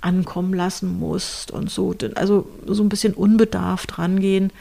ankommen 0.00 0.54
lassen 0.54 0.98
musst 0.98 1.50
und 1.50 1.70
so, 1.70 1.94
also 2.14 2.48
so 2.66 2.82
ein 2.82 2.88
bisschen 2.88 3.14
unbedarft 3.14 3.98
rangehen. 3.98 4.52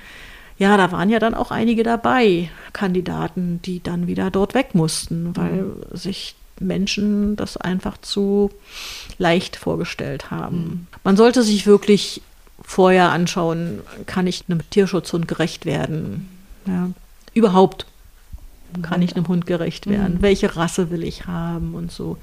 Ja, 0.60 0.76
da 0.76 0.92
waren 0.92 1.10
ja 1.10 1.20
dann 1.20 1.34
auch 1.34 1.52
einige 1.52 1.84
dabei, 1.84 2.50
Kandidaten, 2.74 3.62
die 3.64 3.82
dann 3.82 4.08
wieder 4.08 4.30
dort 4.30 4.54
weg 4.54 4.76
mussten, 4.76 5.36
weil 5.36 5.66
sich 5.92 6.36
Menschen 6.60 7.38
das 7.38 7.56
einfach 7.56 7.98
zu 7.98 8.52
leicht 9.18 9.56
vorgestellt 9.56 10.32
haben. 10.32 10.88
Man 11.06 11.16
sollte 11.16 11.44
sich 11.44 11.66
wirklich 11.66 12.22
vorher 12.62 13.12
anschauen, 13.12 13.80
kann 14.06 14.28
ich 14.28 14.44
einem 14.48 14.70
Tierschutzhund 14.70 15.28
gerecht 15.28 15.66
werden? 15.66 16.30
Ja. 16.68 16.90
Überhaupt 17.34 17.86
kann 18.82 19.02
ich 19.02 19.16
einem 19.16 19.28
Hund 19.28 19.46
gerecht 19.46 19.88
werden? 19.88 20.18
Welche 20.22 20.56
Rasse 20.56 20.92
will 20.92 21.04
ich 21.04 21.26
haben 21.26 21.74
und 21.74 21.92
so? 21.92 22.18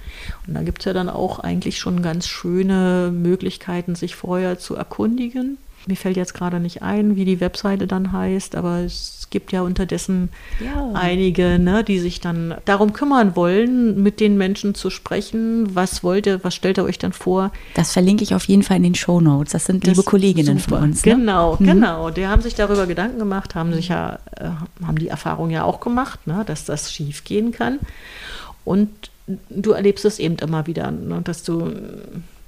Und 0.46 0.54
da 0.54 0.62
gibt 0.62 0.80
es 0.80 0.84
ja 0.84 0.92
dann 0.92 1.08
auch 1.08 1.40
eigentlich 1.40 1.78
schon 1.78 2.02
ganz 2.02 2.28
schöne 2.28 3.10
Möglichkeiten, 3.12 3.94
sich 3.94 4.14
vorher 4.14 4.58
zu 4.58 4.76
erkundigen. 4.76 5.58
Mir 5.86 5.96
fällt 5.96 6.16
jetzt 6.16 6.34
gerade 6.34 6.58
nicht 6.60 6.82
ein, 6.82 7.14
wie 7.16 7.24
die 7.24 7.40
Webseite 7.40 7.86
dann 7.86 8.10
heißt, 8.12 8.56
aber 8.56 8.80
es 8.80 9.28
gibt 9.30 9.52
ja 9.52 9.62
unterdessen 9.62 10.30
Ja. 10.64 10.90
einige, 10.94 11.58
ne, 11.58 11.84
die 11.84 11.98
sich 12.00 12.20
dann 12.20 12.54
darum 12.64 12.92
kümmern 12.92 13.36
wollen, 13.36 14.02
mit 14.02 14.18
den 14.20 14.36
Menschen 14.36 14.74
zu 14.74 14.90
sprechen. 14.90 15.74
Was 15.74 16.02
wollt 16.02 16.26
ihr, 16.26 16.42
was 16.44 16.54
stellt 16.54 16.78
ihr 16.78 16.84
euch 16.84 16.98
dann 16.98 17.12
vor? 17.12 17.52
Das 17.74 17.92
verlinke 17.92 18.22
ich 18.24 18.34
auf 18.34 18.44
jeden 18.44 18.62
Fall 18.62 18.76
in 18.78 18.82
den 18.84 18.94
Show 18.94 19.20
Notes. 19.20 19.52
Das 19.52 19.64
sind 19.66 19.84
liebe 19.84 19.96
Das 19.96 20.04
Kolleginnen 20.04 20.58
super. 20.58 20.76
von 20.78 20.88
uns. 20.90 21.04
Ne? 21.04 21.14
Genau, 21.16 21.56
genau. 21.56 22.10
Die 22.10 22.26
haben 22.26 22.42
sich 22.42 22.54
darüber 22.54 22.86
Gedanken 22.86 23.18
gemacht, 23.18 23.54
haben 23.54 23.72
sich 23.72 23.88
ja, 23.88 24.18
äh, 24.36 24.48
haben 24.84 24.98
die 24.98 25.08
Erfahrung 25.08 25.50
ja 25.50 25.64
auch 25.64 25.80
gemacht, 25.80 26.26
ne, 26.26 26.42
dass 26.46 26.64
das 26.64 26.92
schief 26.92 27.24
gehen 27.24 27.52
kann. 27.52 27.78
Und 28.64 28.90
du 29.50 29.72
erlebst 29.72 30.04
es 30.04 30.18
eben 30.18 30.36
immer 30.36 30.66
wieder, 30.66 30.90
ne, 30.90 31.20
dass 31.22 31.42
du 31.42 31.70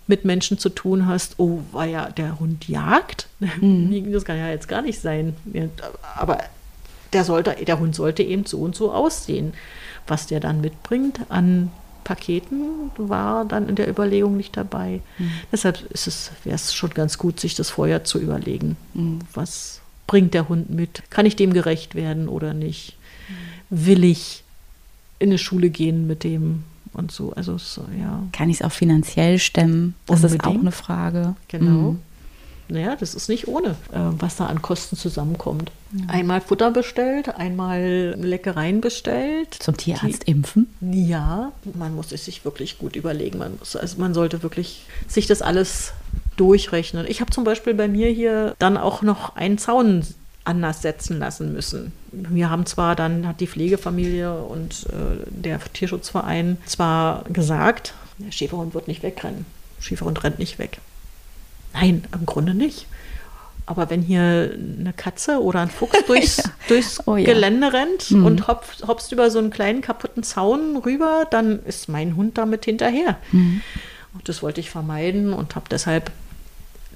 mit 0.09 0.25
Menschen 0.25 0.59
zu 0.59 0.71
tun 0.71 1.07
hast, 1.07 1.35
oh, 1.39 1.61
war 1.71 1.85
ja 1.85 2.11
der 2.11 2.41
Hund 2.41 2.67
jagt. 2.67 3.29
Das 3.39 4.25
kann 4.25 4.37
ja 4.37 4.49
jetzt 4.49 4.67
gar 4.67 4.83
nicht 4.83 5.01
sein. 5.01 5.37
Aber 6.17 6.39
der, 7.13 7.25
sollte, 7.25 7.55
der 7.65 7.79
Hund 7.79 7.95
sollte 7.95 8.23
eben 8.23 8.45
so 8.47 8.59
und 8.59 8.75
so 8.75 8.93
aussehen. 8.93 9.53
Was 10.07 10.27
der 10.27 10.41
dann 10.41 10.61
mitbringt 10.61 11.21
an 11.29 11.71
Paketen, 12.03 12.91
war 12.97 13.45
dann 13.45 13.69
in 13.69 13.75
der 13.75 13.89
Überlegung 13.89 14.37
nicht 14.39 14.57
dabei. 14.57 15.03
Deshalb 15.53 15.83
ist 15.91 16.07
es, 16.07 16.31
wäre 16.43 16.57
es 16.57 16.73
schon 16.73 16.91
ganz 16.91 17.19
gut, 17.19 17.39
sich 17.39 17.55
das 17.55 17.69
vorher 17.69 18.05
zu 18.05 18.19
überlegen. 18.19 18.77
Was 19.35 19.83
bringt 20.07 20.33
der 20.33 20.49
Hund 20.49 20.71
mit? 20.71 21.03
Kann 21.11 21.27
ich 21.27 21.37
dem 21.37 21.53
gerecht 21.53 21.95
werden 21.95 22.29
oder 22.29 22.55
nicht? 22.55 22.97
Will 23.69 24.05
ich 24.05 24.43
in 25.19 25.29
eine 25.29 25.39
Schule 25.39 25.69
gehen 25.69 26.07
mit 26.07 26.25
dem 26.25 26.65
und 26.99 27.11
so? 27.13 27.33
Also 27.35 27.57
so, 27.59 27.85
ja. 27.99 28.23
Kann 28.33 28.51
ich 28.51 28.61
es 28.61 28.63
auch 28.63 28.73
finanziell 28.73 29.39
stemmen? 29.39 29.95
Das 30.07 30.19
ist 30.25 30.25
auch 30.25 30.33
Unbedingt. 30.33 30.61
eine 30.61 30.73
Frage. 30.73 31.37
Genau. 31.49 31.93
Mhm. 31.93 31.99
Naja, 32.71 32.97
das 32.97 33.15
ist 33.15 33.31
nicht 33.31 33.49
ohne, 33.49 33.71
äh, 33.93 33.99
was 34.19 34.37
da 34.37 34.47
an 34.47 34.61
Kosten 34.61 34.97
zusammenkommt. 34.97 35.73
Einmal 36.07 36.43
Futter 36.43 36.71
bestellt, 36.71 37.35
einmal 37.35 38.15
Leckereien 38.19 38.83
bestellt. 38.83 39.55
Zum 39.59 39.79
Tierarzt 39.79 40.25
impfen? 40.25 40.67
Ja, 40.83 41.53
man 41.73 41.95
muss 41.95 42.13
es 42.13 42.27
sich 42.27 42.45
wirklich 42.45 42.79
gut 42.79 42.95
überlegen. 42.95 43.39
Man, 43.39 43.59
muss, 43.59 43.75
also 43.75 43.99
man 43.99 44.13
sollte 44.13 44.43
wirklich 44.43 44.85
sich 45.07 45.27
das 45.27 45.41
alles 45.41 45.95
durchrechnen. 46.37 47.07
Ich 47.09 47.23
habe 47.23 47.31
zum 47.31 47.45
Beispiel 47.45 47.73
bei 47.73 47.89
mir 47.89 48.11
hier 48.11 48.55
dann 48.59 48.77
auch 48.77 49.01
noch 49.01 49.35
einen 49.35 49.57
Zaun 49.57 50.03
anders 50.49 50.83
setzen 50.83 51.19
lassen 51.19 51.53
müssen. 51.53 51.93
Wir 52.11 52.51
haben 52.51 52.67
zwar 52.67 52.97
dann, 52.97 53.27
hat 53.29 53.41
die 53.41 53.47
Pflegefamilie 53.47 54.33
und 54.43 54.87
äh, 54.89 55.23
der 55.29 55.61
Tierschutzverein 55.73 56.57
zwar 56.67 57.25
gesagt, 57.33 57.95
der 58.19 58.33
Schäferhund 58.33 58.75
wird 58.75 58.89
nicht 58.89 59.03
wegrennen. 59.03 59.45
Schäferhund 59.79 60.25
rennt 60.25 60.39
nicht 60.39 60.59
weg. 60.59 60.79
Nein, 61.75 62.05
im 62.13 62.27
Grunde 62.27 62.55
nicht. 62.55 62.87
Aber 63.67 63.91
wenn 63.91 64.01
hier 64.01 64.57
eine 64.81 64.95
Katze 64.97 65.43
oder 65.43 65.61
ein 65.61 65.69
Fuchs 65.71 66.03
durchs, 66.07 66.43
durchs 66.69 67.07
Oh 67.07 67.17
ja. 67.17 67.27
Gelände 67.27 67.71
rennt 67.73 68.11
Mhm. 68.11 68.25
und 68.25 68.49
hopst, 68.49 68.87
hopst 68.89 69.13
über 69.13 69.31
so 69.31 69.39
einen 69.39 69.51
kleinen 69.51 69.83
kaputten 69.83 70.23
Zaun 70.23 70.79
rüber, 70.79 71.27
dann 71.31 71.63
ist 71.67 71.89
mein 71.89 72.17
Hund 72.17 72.39
damit 72.39 72.65
hinterher. 72.65 73.19
Mhm. 73.33 73.61
Und 74.15 74.29
das 74.29 74.43
wollte 74.43 74.61
ich 74.61 74.71
vermeiden 74.71 75.35
und 75.35 75.55
habe 75.55 75.67
deshalb 75.71 76.11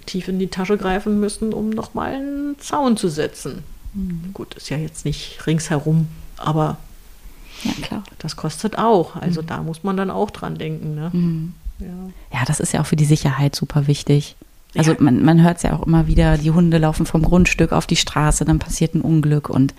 tief 0.06 0.28
in 0.28 0.38
die 0.38 0.48
Tasche 0.48 0.76
greifen 0.78 1.20
müssen, 1.20 1.52
um 1.52 1.70
nochmal 1.70 2.14
einen 2.14 2.58
Zaun 2.58 2.96
zu 2.96 3.08
setzen. 3.08 3.62
Mhm. 3.94 4.30
Gut, 4.32 4.54
ist 4.54 4.70
ja 4.70 4.76
jetzt 4.76 5.04
nicht 5.04 5.46
ringsherum, 5.46 6.08
aber 6.38 6.78
Ja, 7.62 7.72
klar. 7.82 8.02
das 8.18 8.36
kostet 8.36 8.78
auch. 8.78 9.16
Also 9.16 9.42
da 9.42 9.62
muss 9.62 9.84
man 9.84 9.96
dann 9.96 10.10
auch 10.10 10.30
dran 10.30 10.56
denken. 10.56 10.94
Ne? 10.94 11.10
Mhm. 11.12 11.54
Ja. 11.78 12.38
Ja, 12.38 12.44
das 12.46 12.60
ist 12.60 12.72
ja 12.72 12.80
auch 12.80 12.86
für 12.86 12.96
die 12.96 13.04
Sicherheit 13.04 13.54
super 13.54 13.86
wichtig. 13.86 14.36
Also 14.74 14.92
Ja. 14.92 14.96
man, 15.00 15.22
man 15.22 15.42
hört 15.42 15.58
es 15.58 15.62
ja 15.64 15.74
auch 15.76 15.86
immer 15.86 16.06
wieder, 16.06 16.38
die 16.38 16.50
Hunde 16.50 16.78
laufen 16.78 17.04
vom 17.04 17.22
Grundstück 17.22 17.72
auf 17.72 17.86
die 17.86 17.96
Straße, 17.96 18.46
dann 18.46 18.58
passiert 18.58 18.94
ein 18.94 19.02
Unglück 19.02 19.50
und 19.50 19.74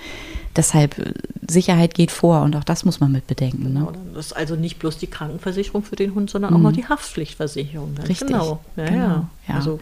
deshalb 0.55 0.99
äh, 0.99 1.13
Sicherheit 1.49 1.95
geht 1.95 2.11
vor 2.11 2.43
und 2.43 2.55
auch 2.55 2.63
das 2.63 2.85
muss 2.85 2.99
man 2.99 3.11
mit 3.11 3.25
bedenken. 3.25 3.63
Genau, 3.63 3.89
Ne? 3.89 3.97
das 4.13 4.27
ist 4.27 4.33
also 4.33 4.55
nicht 4.55 4.77
bloß 4.77 4.99
die 4.99 5.07
Krankenversicherung 5.07 5.81
für 5.83 5.95
den 5.95 6.13
Hund, 6.13 6.29
sondern 6.29 6.53
auch 6.53 6.59
noch 6.59 6.71
die 6.73 6.85
Haftpflichtversicherung. 6.85 7.95
Ganz 7.95 8.07
Richtig, 8.09 8.27
Genau. 8.27 8.59
Ja, 8.75 8.85
genau, 8.85 8.97
ja. 9.07 9.29
ja. 9.47 9.55
Also 9.55 9.79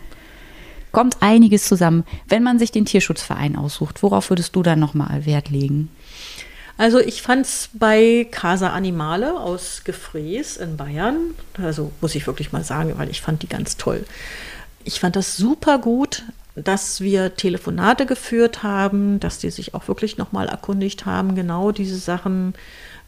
Kommt 0.92 1.18
einiges 1.22 1.66
zusammen. 1.66 2.04
Wenn 2.28 2.44
man 2.44 2.60
sich 2.60 2.72
den 2.72 2.86
Tierschutzverein 2.86 3.56
aussucht, 3.56 4.04
worauf 4.04 4.30
würdest 4.30 4.56
du 4.56 4.64
dann 4.64 4.80
nochmal 4.80 5.26
Wert 5.26 5.50
legen? 5.50 5.90
Also 6.78 7.00
ich 7.00 7.22
fand 7.22 7.46
es 7.46 7.70
bei 7.74 8.28
Casa 8.32 8.72
Animale 8.72 9.40
aus 9.40 9.84
Gefrees 9.84 10.58
in 10.58 10.78
Bayern, 10.78 11.36
also 11.62 11.92
muss 12.02 12.16
ich 12.16 12.26
wirklich 12.26 12.52
mal 12.52 12.64
sagen, 12.64 12.94
weil 12.98 13.10
ich 13.10 13.22
fand 13.22 13.44
die 13.44 13.48
ganz 13.48 13.78
toll. 13.78 14.06
Ich 14.84 15.00
fand 15.00 15.16
das 15.16 15.38
super 15.38 15.78
gut, 15.78 16.24
dass 16.56 17.00
wir 17.00 17.36
Telefonate 17.36 18.06
geführt 18.06 18.64
haben, 18.64 19.20
dass 19.20 19.38
die 19.38 19.52
sich 19.52 19.76
auch 19.76 19.88
wirklich 19.88 20.18
nochmal 20.18 20.48
erkundigt 20.48 21.06
haben, 21.06 21.36
genau 21.36 21.72
diese 21.72 21.98
Sachen, 21.98 22.56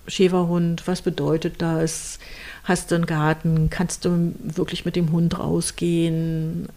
Schäferhund, 0.07 0.85
was 0.85 1.01
bedeutet 1.01 1.61
das? 1.61 2.19
Hast 2.63 2.91
du 2.91 2.95
einen 2.95 3.05
Garten? 3.05 3.69
Kannst 3.69 4.05
du 4.05 4.33
wirklich 4.41 4.85
mit 4.85 4.95
dem 4.95 5.11
Hund 5.11 5.37
rausgehen? 5.37 6.69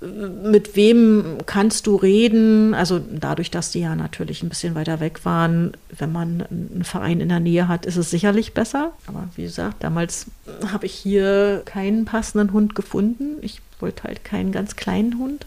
Mit 0.42 0.74
wem 0.74 1.38
kannst 1.46 1.86
du 1.86 1.94
reden? 1.94 2.74
Also 2.74 2.98
dadurch, 2.98 3.52
dass 3.52 3.70
die 3.70 3.80
ja 3.80 3.94
natürlich 3.94 4.42
ein 4.42 4.48
bisschen 4.48 4.74
weiter 4.74 4.98
weg 4.98 5.24
waren, 5.24 5.74
wenn 5.96 6.10
man 6.10 6.44
einen 6.50 6.82
Verein 6.82 7.20
in 7.20 7.28
der 7.28 7.38
Nähe 7.38 7.68
hat, 7.68 7.86
ist 7.86 7.96
es 7.96 8.10
sicherlich 8.10 8.52
besser. 8.52 8.92
Aber 9.06 9.28
wie 9.36 9.44
gesagt, 9.44 9.84
damals 9.84 10.26
habe 10.72 10.86
ich 10.86 10.92
hier 10.92 11.62
keinen 11.64 12.04
passenden 12.04 12.52
Hund 12.52 12.74
gefunden. 12.74 13.36
Ich 13.42 13.60
wollte 13.78 14.02
halt 14.02 14.24
keinen 14.24 14.50
ganz 14.50 14.74
kleinen 14.74 15.18
Hund. 15.18 15.46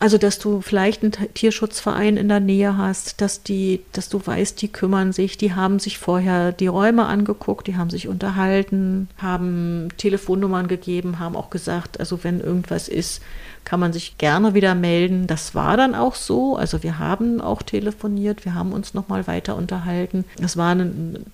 Also, 0.00 0.16
dass 0.16 0.38
du 0.38 0.60
vielleicht 0.60 1.02
einen 1.02 1.12
Tierschutzverein 1.34 2.16
in 2.16 2.28
der 2.28 2.38
Nähe 2.38 2.76
hast, 2.76 3.20
dass 3.20 3.42
die, 3.42 3.82
dass 3.92 4.08
du 4.08 4.24
weißt, 4.24 4.62
die 4.62 4.68
kümmern 4.68 5.12
sich, 5.12 5.36
die 5.38 5.54
haben 5.54 5.80
sich 5.80 5.98
vorher 5.98 6.52
die 6.52 6.68
Räume 6.68 7.06
angeguckt, 7.06 7.66
die 7.66 7.76
haben 7.76 7.90
sich 7.90 8.06
unterhalten, 8.06 9.08
haben 9.18 9.88
Telefonnummern 9.96 10.68
gegeben, 10.68 11.18
haben 11.18 11.34
auch 11.34 11.50
gesagt, 11.50 11.98
also 11.98 12.22
wenn 12.22 12.40
irgendwas 12.40 12.86
ist, 12.86 13.22
kann 13.64 13.80
man 13.80 13.92
sich 13.92 14.18
gerne 14.18 14.54
wieder 14.54 14.76
melden. 14.76 15.26
Das 15.26 15.56
war 15.56 15.76
dann 15.76 15.96
auch 15.96 16.14
so. 16.14 16.56
Also 16.56 16.84
wir 16.84 17.00
haben 17.00 17.40
auch 17.40 17.62
telefoniert, 17.62 18.44
wir 18.44 18.54
haben 18.54 18.72
uns 18.72 18.94
nochmal 18.94 19.26
weiter 19.26 19.56
unterhalten. 19.56 20.24
Das 20.38 20.56
war 20.56 20.70
eine, 20.70 20.84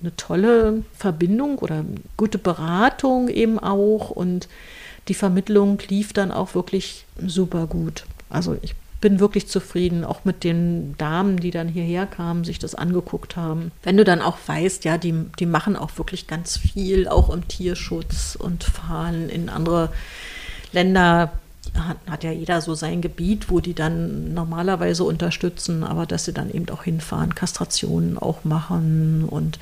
eine 0.01 0.17
tolle 0.17 0.83
Verbindung 0.97 1.59
oder 1.59 1.85
gute 2.17 2.39
Beratung 2.39 3.29
eben 3.29 3.59
auch 3.59 4.09
und 4.09 4.49
die 5.09 5.15
Vermittlung 5.15 5.79
lief 5.89 6.15
dann 6.15 6.33
auch 6.33 6.55
wirklich 6.55 7.05
super 7.25 7.67
gut. 7.67 8.05
Also 8.35 8.57
ich 8.62 8.74
bin 9.01 9.20
wirklich 9.20 9.49
zufrieden, 9.49 10.03
auch 10.03 10.24
mit 10.24 10.45
den 10.45 10.97
Damen, 10.97 11.39
die 11.39 11.51
dann 11.51 11.68
hierher 11.68 12.07
kamen, 12.07 12.43
sich 12.43 12.59
das 12.59 12.74
angeguckt 12.74 13.37
haben. 13.37 13.70
Wenn 13.82 13.99
du 13.99 14.05
dann 14.05 14.22
auch 14.22 14.39
weißt, 14.47 14.85
ja, 14.87 14.97
die, 14.97 15.12
die 15.39 15.45
machen 15.45 15.76
auch 15.76 15.91
wirklich 15.99 16.26
ganz 16.26 16.57
viel, 16.57 17.07
auch 17.07 17.28
im 17.28 17.47
Tierschutz 17.47 18.35
und 18.35 18.64
fahren 18.64 19.28
in 19.28 19.51
andere 19.51 19.91
Länder. 20.72 21.32
Hat, 21.74 21.97
hat 22.09 22.24
ja 22.24 22.30
jeder 22.30 22.61
so 22.61 22.74
sein 22.74 23.03
Gebiet, 23.03 23.51
wo 23.51 23.61
die 23.61 23.74
dann 23.74 24.32
normalerweise 24.32 25.05
unterstützen, 25.05 25.82
aber 25.82 26.07
dass 26.07 26.24
sie 26.24 26.32
dann 26.32 26.51
eben 26.51 26.70
auch 26.70 26.85
hinfahren, 26.85 27.35
Kastrationen 27.35 28.16
auch 28.16 28.45
machen 28.45 29.24
und 29.28 29.59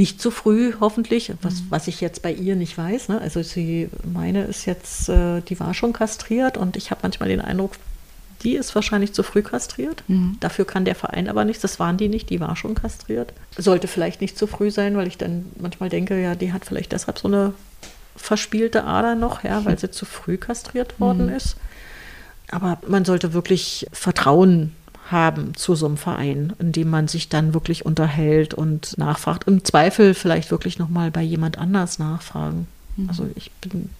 nicht 0.00 0.18
zu 0.18 0.30
früh, 0.30 0.72
hoffentlich, 0.80 1.30
was, 1.42 1.56
mhm. 1.56 1.66
was 1.68 1.86
ich 1.86 2.00
jetzt 2.00 2.22
bei 2.22 2.32
ihr 2.32 2.56
nicht 2.56 2.78
weiß. 2.78 3.10
Ne? 3.10 3.20
Also 3.20 3.42
sie, 3.42 3.90
meine 4.10 4.44
ist 4.44 4.64
jetzt, 4.64 5.10
äh, 5.10 5.42
die 5.42 5.60
war 5.60 5.74
schon 5.74 5.92
kastriert 5.92 6.56
und 6.56 6.78
ich 6.78 6.90
habe 6.90 7.00
manchmal 7.02 7.28
den 7.28 7.42
Eindruck, 7.42 7.72
die 8.42 8.54
ist 8.54 8.74
wahrscheinlich 8.74 9.12
zu 9.12 9.22
früh 9.22 9.42
kastriert. 9.42 10.02
Mhm. 10.08 10.38
Dafür 10.40 10.64
kann 10.64 10.86
der 10.86 10.94
Verein 10.94 11.28
aber 11.28 11.44
nichts. 11.44 11.60
Das 11.60 11.78
waren 11.78 11.98
die 11.98 12.08
nicht, 12.08 12.30
die 12.30 12.40
war 12.40 12.56
schon 12.56 12.74
kastriert. 12.74 13.34
Sollte 13.58 13.88
vielleicht 13.88 14.22
nicht 14.22 14.38
zu 14.38 14.46
früh 14.46 14.70
sein, 14.70 14.96
weil 14.96 15.06
ich 15.06 15.18
dann 15.18 15.44
manchmal 15.60 15.90
denke, 15.90 16.18
ja, 16.18 16.34
die 16.34 16.54
hat 16.54 16.64
vielleicht 16.64 16.92
deshalb 16.92 17.18
so 17.18 17.28
eine 17.28 17.52
verspielte 18.16 18.84
Ader 18.84 19.16
noch, 19.16 19.44
ja, 19.44 19.62
weil 19.66 19.78
sie 19.78 19.90
zu 19.90 20.06
früh 20.06 20.38
kastriert 20.38 20.98
worden 20.98 21.26
mhm. 21.26 21.34
ist. 21.34 21.56
Aber 22.50 22.78
man 22.88 23.04
sollte 23.04 23.34
wirklich 23.34 23.86
Vertrauen 23.92 24.74
haben 25.10 25.54
zu 25.54 25.74
so 25.74 25.86
einem 25.86 25.96
Verein, 25.96 26.52
in 26.58 26.72
dem 26.72 26.90
man 26.90 27.08
sich 27.08 27.28
dann 27.28 27.54
wirklich 27.54 27.84
unterhält 27.86 28.54
und 28.54 28.96
nachfragt. 28.98 29.46
Im 29.46 29.64
Zweifel 29.64 30.14
vielleicht 30.14 30.50
wirklich 30.50 30.78
nochmal 30.78 31.10
bei 31.10 31.22
jemand 31.22 31.58
anders 31.58 31.98
nachfragen. 31.98 32.66
Mhm. 32.96 33.08
Also 33.08 33.26
ich 33.34 33.50
bin. 33.60 33.90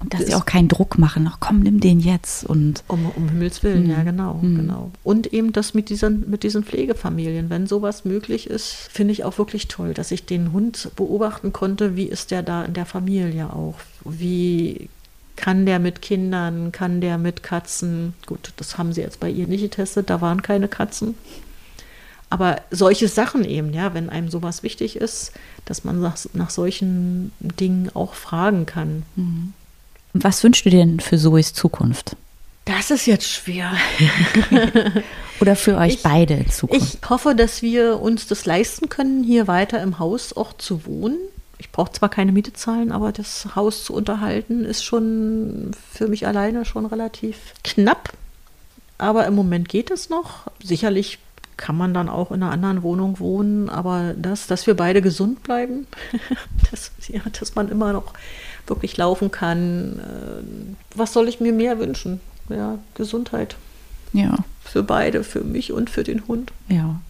Und 0.00 0.14
dass 0.14 0.26
sie 0.26 0.34
auch 0.36 0.44
keinen 0.44 0.68
Druck 0.68 0.96
machen, 0.96 1.28
ach 1.28 1.38
komm, 1.40 1.58
nimm 1.58 1.80
den 1.80 1.98
jetzt 1.98 2.44
und. 2.44 2.84
Um, 2.86 3.10
um 3.16 3.28
Himmels 3.30 3.64
Willen, 3.64 3.84
mhm. 3.84 3.90
ja, 3.90 4.02
genau, 4.04 4.34
mhm. 4.34 4.56
genau. 4.56 4.92
Und 5.02 5.32
eben 5.32 5.52
das 5.52 5.74
mit 5.74 5.88
diesen, 5.88 6.30
mit 6.30 6.44
diesen 6.44 6.62
Pflegefamilien, 6.62 7.50
wenn 7.50 7.66
sowas 7.66 8.04
möglich 8.04 8.48
ist, 8.48 8.88
finde 8.92 9.10
ich 9.10 9.24
auch 9.24 9.38
wirklich 9.38 9.66
toll, 9.66 9.94
dass 9.94 10.12
ich 10.12 10.24
den 10.24 10.52
Hund 10.52 10.92
beobachten 10.94 11.52
konnte, 11.52 11.96
wie 11.96 12.04
ist 12.04 12.30
der 12.30 12.44
da 12.44 12.64
in 12.64 12.74
der 12.74 12.86
Familie 12.86 13.52
auch? 13.52 13.74
Wie 14.04 14.88
kann 15.38 15.66
der 15.66 15.78
mit 15.78 16.02
Kindern? 16.02 16.72
Kann 16.72 17.00
der 17.00 17.16
mit 17.16 17.44
Katzen? 17.44 18.14
Gut, 18.26 18.52
das 18.56 18.76
haben 18.76 18.92
sie 18.92 19.02
jetzt 19.02 19.20
bei 19.20 19.30
ihr 19.30 19.46
nicht 19.46 19.60
getestet, 19.60 20.10
da 20.10 20.20
waren 20.20 20.42
keine 20.42 20.66
Katzen. 20.66 21.14
Aber 22.28 22.60
solche 22.72 23.06
Sachen 23.06 23.44
eben, 23.44 23.72
ja, 23.72 23.94
wenn 23.94 24.10
einem 24.10 24.30
sowas 24.30 24.64
wichtig 24.64 24.96
ist, 24.96 25.30
dass 25.64 25.84
man 25.84 26.00
nach, 26.00 26.18
nach 26.32 26.50
solchen 26.50 27.30
Dingen 27.38 27.88
auch 27.94 28.14
fragen 28.14 28.66
kann. 28.66 29.04
Mhm. 29.14 29.52
Was 30.12 30.42
wünschst 30.42 30.66
du 30.66 30.70
dir 30.70 30.80
denn 30.80 30.98
für 30.98 31.16
Zoes 31.16 31.54
Zukunft? 31.54 32.16
Das 32.64 32.90
ist 32.90 33.06
jetzt 33.06 33.30
schwer. 33.30 33.72
Oder 35.40 35.54
für 35.54 35.76
euch 35.76 35.94
ich, 35.94 36.02
beide 36.02 36.34
in 36.34 36.50
Zukunft? 36.50 36.98
Ich 37.00 37.08
hoffe, 37.08 37.36
dass 37.36 37.62
wir 37.62 38.00
uns 38.00 38.26
das 38.26 38.44
leisten 38.44 38.88
können, 38.88 39.22
hier 39.22 39.46
weiter 39.46 39.80
im 39.80 40.00
Haus 40.00 40.36
auch 40.36 40.52
zu 40.58 40.84
wohnen 40.84 41.16
ich 41.58 41.72
brauche 41.72 41.92
zwar 41.92 42.08
keine 42.08 42.32
Miete 42.32 42.52
zahlen, 42.52 42.92
aber 42.92 43.12
das 43.12 43.56
Haus 43.56 43.84
zu 43.84 43.94
unterhalten 43.94 44.64
ist 44.64 44.84
schon 44.84 45.72
für 45.92 46.08
mich 46.08 46.26
alleine 46.26 46.64
schon 46.64 46.86
relativ 46.86 47.54
knapp. 47.64 48.12
Aber 48.96 49.26
im 49.26 49.34
Moment 49.34 49.68
geht 49.68 49.90
es 49.90 50.08
noch. 50.08 50.50
Sicherlich 50.62 51.18
kann 51.56 51.76
man 51.76 51.92
dann 51.92 52.08
auch 52.08 52.30
in 52.30 52.42
einer 52.42 52.52
anderen 52.52 52.82
Wohnung 52.82 53.18
wohnen, 53.18 53.68
aber 53.68 54.14
das, 54.16 54.46
dass 54.46 54.66
wir 54.66 54.74
beide 54.74 55.02
gesund 55.02 55.42
bleiben, 55.42 55.86
dass, 56.70 56.92
ja, 57.08 57.20
dass 57.38 57.54
man 57.56 57.68
immer 57.68 57.92
noch 57.92 58.14
wirklich 58.66 58.96
laufen 58.96 59.30
kann. 59.30 59.98
Äh, 59.98 60.96
was 60.96 61.12
soll 61.12 61.28
ich 61.28 61.40
mir 61.40 61.52
mehr 61.52 61.78
wünschen? 61.78 62.20
Ja, 62.48 62.78
Gesundheit. 62.94 63.56
Ja. 64.12 64.36
Für 64.64 64.82
beide, 64.82 65.24
für 65.24 65.42
mich 65.42 65.72
und 65.72 65.90
für 65.90 66.04
den 66.04 66.26
Hund. 66.28 66.52
Ja, 66.68 67.00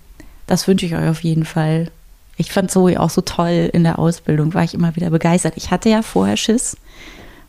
das 0.46 0.66
wünsche 0.66 0.86
ich 0.86 0.94
euch 0.94 1.08
auf 1.08 1.22
jeden 1.22 1.44
Fall. 1.44 1.90
Ich 2.38 2.52
fand 2.52 2.70
Zoe 2.70 2.98
auch 2.98 3.10
so 3.10 3.20
toll 3.20 3.68
in 3.72 3.82
der 3.82 3.98
Ausbildung, 3.98 4.54
war 4.54 4.64
ich 4.64 4.72
immer 4.72 4.96
wieder 4.96 5.10
begeistert. 5.10 5.54
Ich 5.56 5.70
hatte 5.70 5.90
ja 5.90 6.02
vorher 6.02 6.36
Schiss 6.36 6.76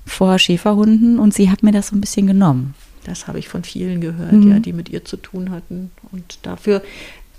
vor 0.06 0.40
Schäferhunden 0.40 1.20
und 1.20 1.34
sie 1.34 1.50
hat 1.50 1.64
mir 1.64 1.72
das 1.72 1.88
so 1.88 1.96
ein 1.96 2.02
bisschen 2.02 2.28
genommen. 2.28 2.74
Das 3.06 3.28
habe 3.28 3.40
ich 3.40 3.48
von 3.48 3.64
vielen 3.64 4.02
gehört, 4.02 4.34
mhm. 4.34 4.52
ja, 4.52 4.60
die 4.60 4.74
mit 4.74 4.90
ihr 4.90 5.06
zu 5.06 5.18
tun 5.18 5.52
hatten. 5.52 5.92
Und 6.12 6.40
dafür 6.42 6.82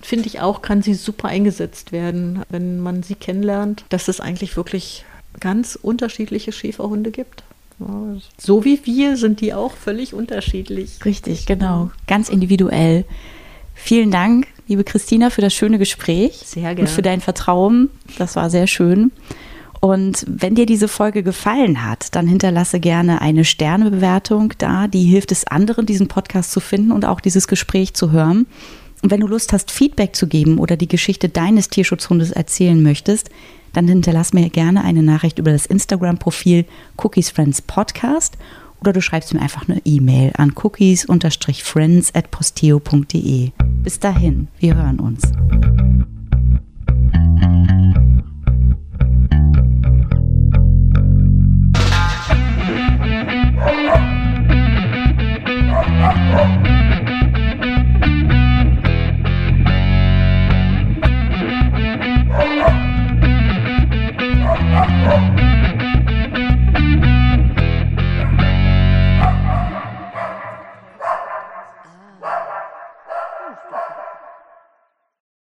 finde 0.00 0.26
ich 0.26 0.40
auch, 0.40 0.62
kann 0.62 0.80
sie 0.80 0.94
super 0.94 1.28
eingesetzt 1.28 1.92
werden, 1.92 2.42
wenn 2.48 2.80
man 2.80 3.02
sie 3.02 3.16
kennenlernt, 3.16 3.84
dass 3.88 4.08
es 4.08 4.20
eigentlich 4.20 4.56
wirklich 4.56 5.04
ganz 5.38 5.76
unterschiedliche 5.80 6.52
Schäferhunde 6.52 7.10
gibt. 7.10 7.42
So 8.36 8.64
wie 8.64 8.80
wir 8.84 9.16
sind 9.16 9.40
die 9.40 9.54
auch 9.54 9.74
völlig 9.74 10.12
unterschiedlich. 10.12 11.04
Richtig, 11.04 11.46
genau. 11.46 11.90
Ganz 12.06 12.28
individuell. 12.28 13.04
Vielen 13.74 14.10
Dank, 14.10 14.46
liebe 14.70 14.84
Christina, 14.84 15.30
für 15.30 15.42
das 15.42 15.52
schöne 15.52 15.78
Gespräch. 15.78 16.42
Sehr 16.46 16.74
gerne. 16.74 16.80
Und 16.80 16.88
für 16.88 17.02
dein 17.02 17.20
Vertrauen. 17.20 17.90
Das 18.18 18.36
war 18.36 18.48
sehr 18.48 18.66
schön. 18.66 19.12
Und 19.80 20.24
wenn 20.28 20.54
dir 20.54 20.66
diese 20.66 20.88
Folge 20.88 21.22
gefallen 21.22 21.84
hat, 21.84 22.14
dann 22.14 22.26
hinterlasse 22.26 22.80
gerne 22.80 23.20
eine 23.20 23.44
Sternebewertung 23.44 24.54
da. 24.58 24.86
Die 24.86 25.04
hilft 25.04 25.32
es 25.32 25.46
anderen, 25.46 25.86
diesen 25.86 26.06
Podcast 26.06 26.52
zu 26.52 26.60
finden 26.60 26.92
und 26.92 27.04
auch 27.04 27.20
dieses 27.20 27.48
Gespräch 27.48 27.94
zu 27.94 28.12
hören. 28.12 28.46
Und 29.02 29.10
wenn 29.10 29.20
du 29.20 29.26
Lust 29.26 29.52
hast, 29.52 29.70
Feedback 29.70 30.14
zu 30.14 30.28
geben 30.28 30.58
oder 30.58 30.76
die 30.76 30.88
Geschichte 30.88 31.28
deines 31.28 31.68
Tierschutzhundes 31.70 32.30
erzählen 32.30 32.80
möchtest, 32.80 33.30
dann 33.72 33.88
hinterlass 33.88 34.32
mir 34.34 34.50
gerne 34.50 34.84
eine 34.84 35.02
Nachricht 35.02 35.38
über 35.38 35.50
das 35.50 35.66
Instagram-Profil 35.66 36.66
Cookies 36.96 37.30
Friends 37.30 37.62
Podcast 37.62 38.36
oder 38.80 38.92
du 38.92 39.00
schreibst 39.00 39.32
mir 39.34 39.40
einfach 39.40 39.68
eine 39.68 39.80
E-Mail 39.84 40.32
an 40.36 40.52
cookies-friends 40.54 42.14
at 42.14 42.30
posteo.de. 42.30 43.50
Bis 43.82 43.98
dahin, 43.98 44.48
wir 44.58 44.74
hören 44.74 45.00
uns. 45.00 45.22
Oh, 56.32 56.59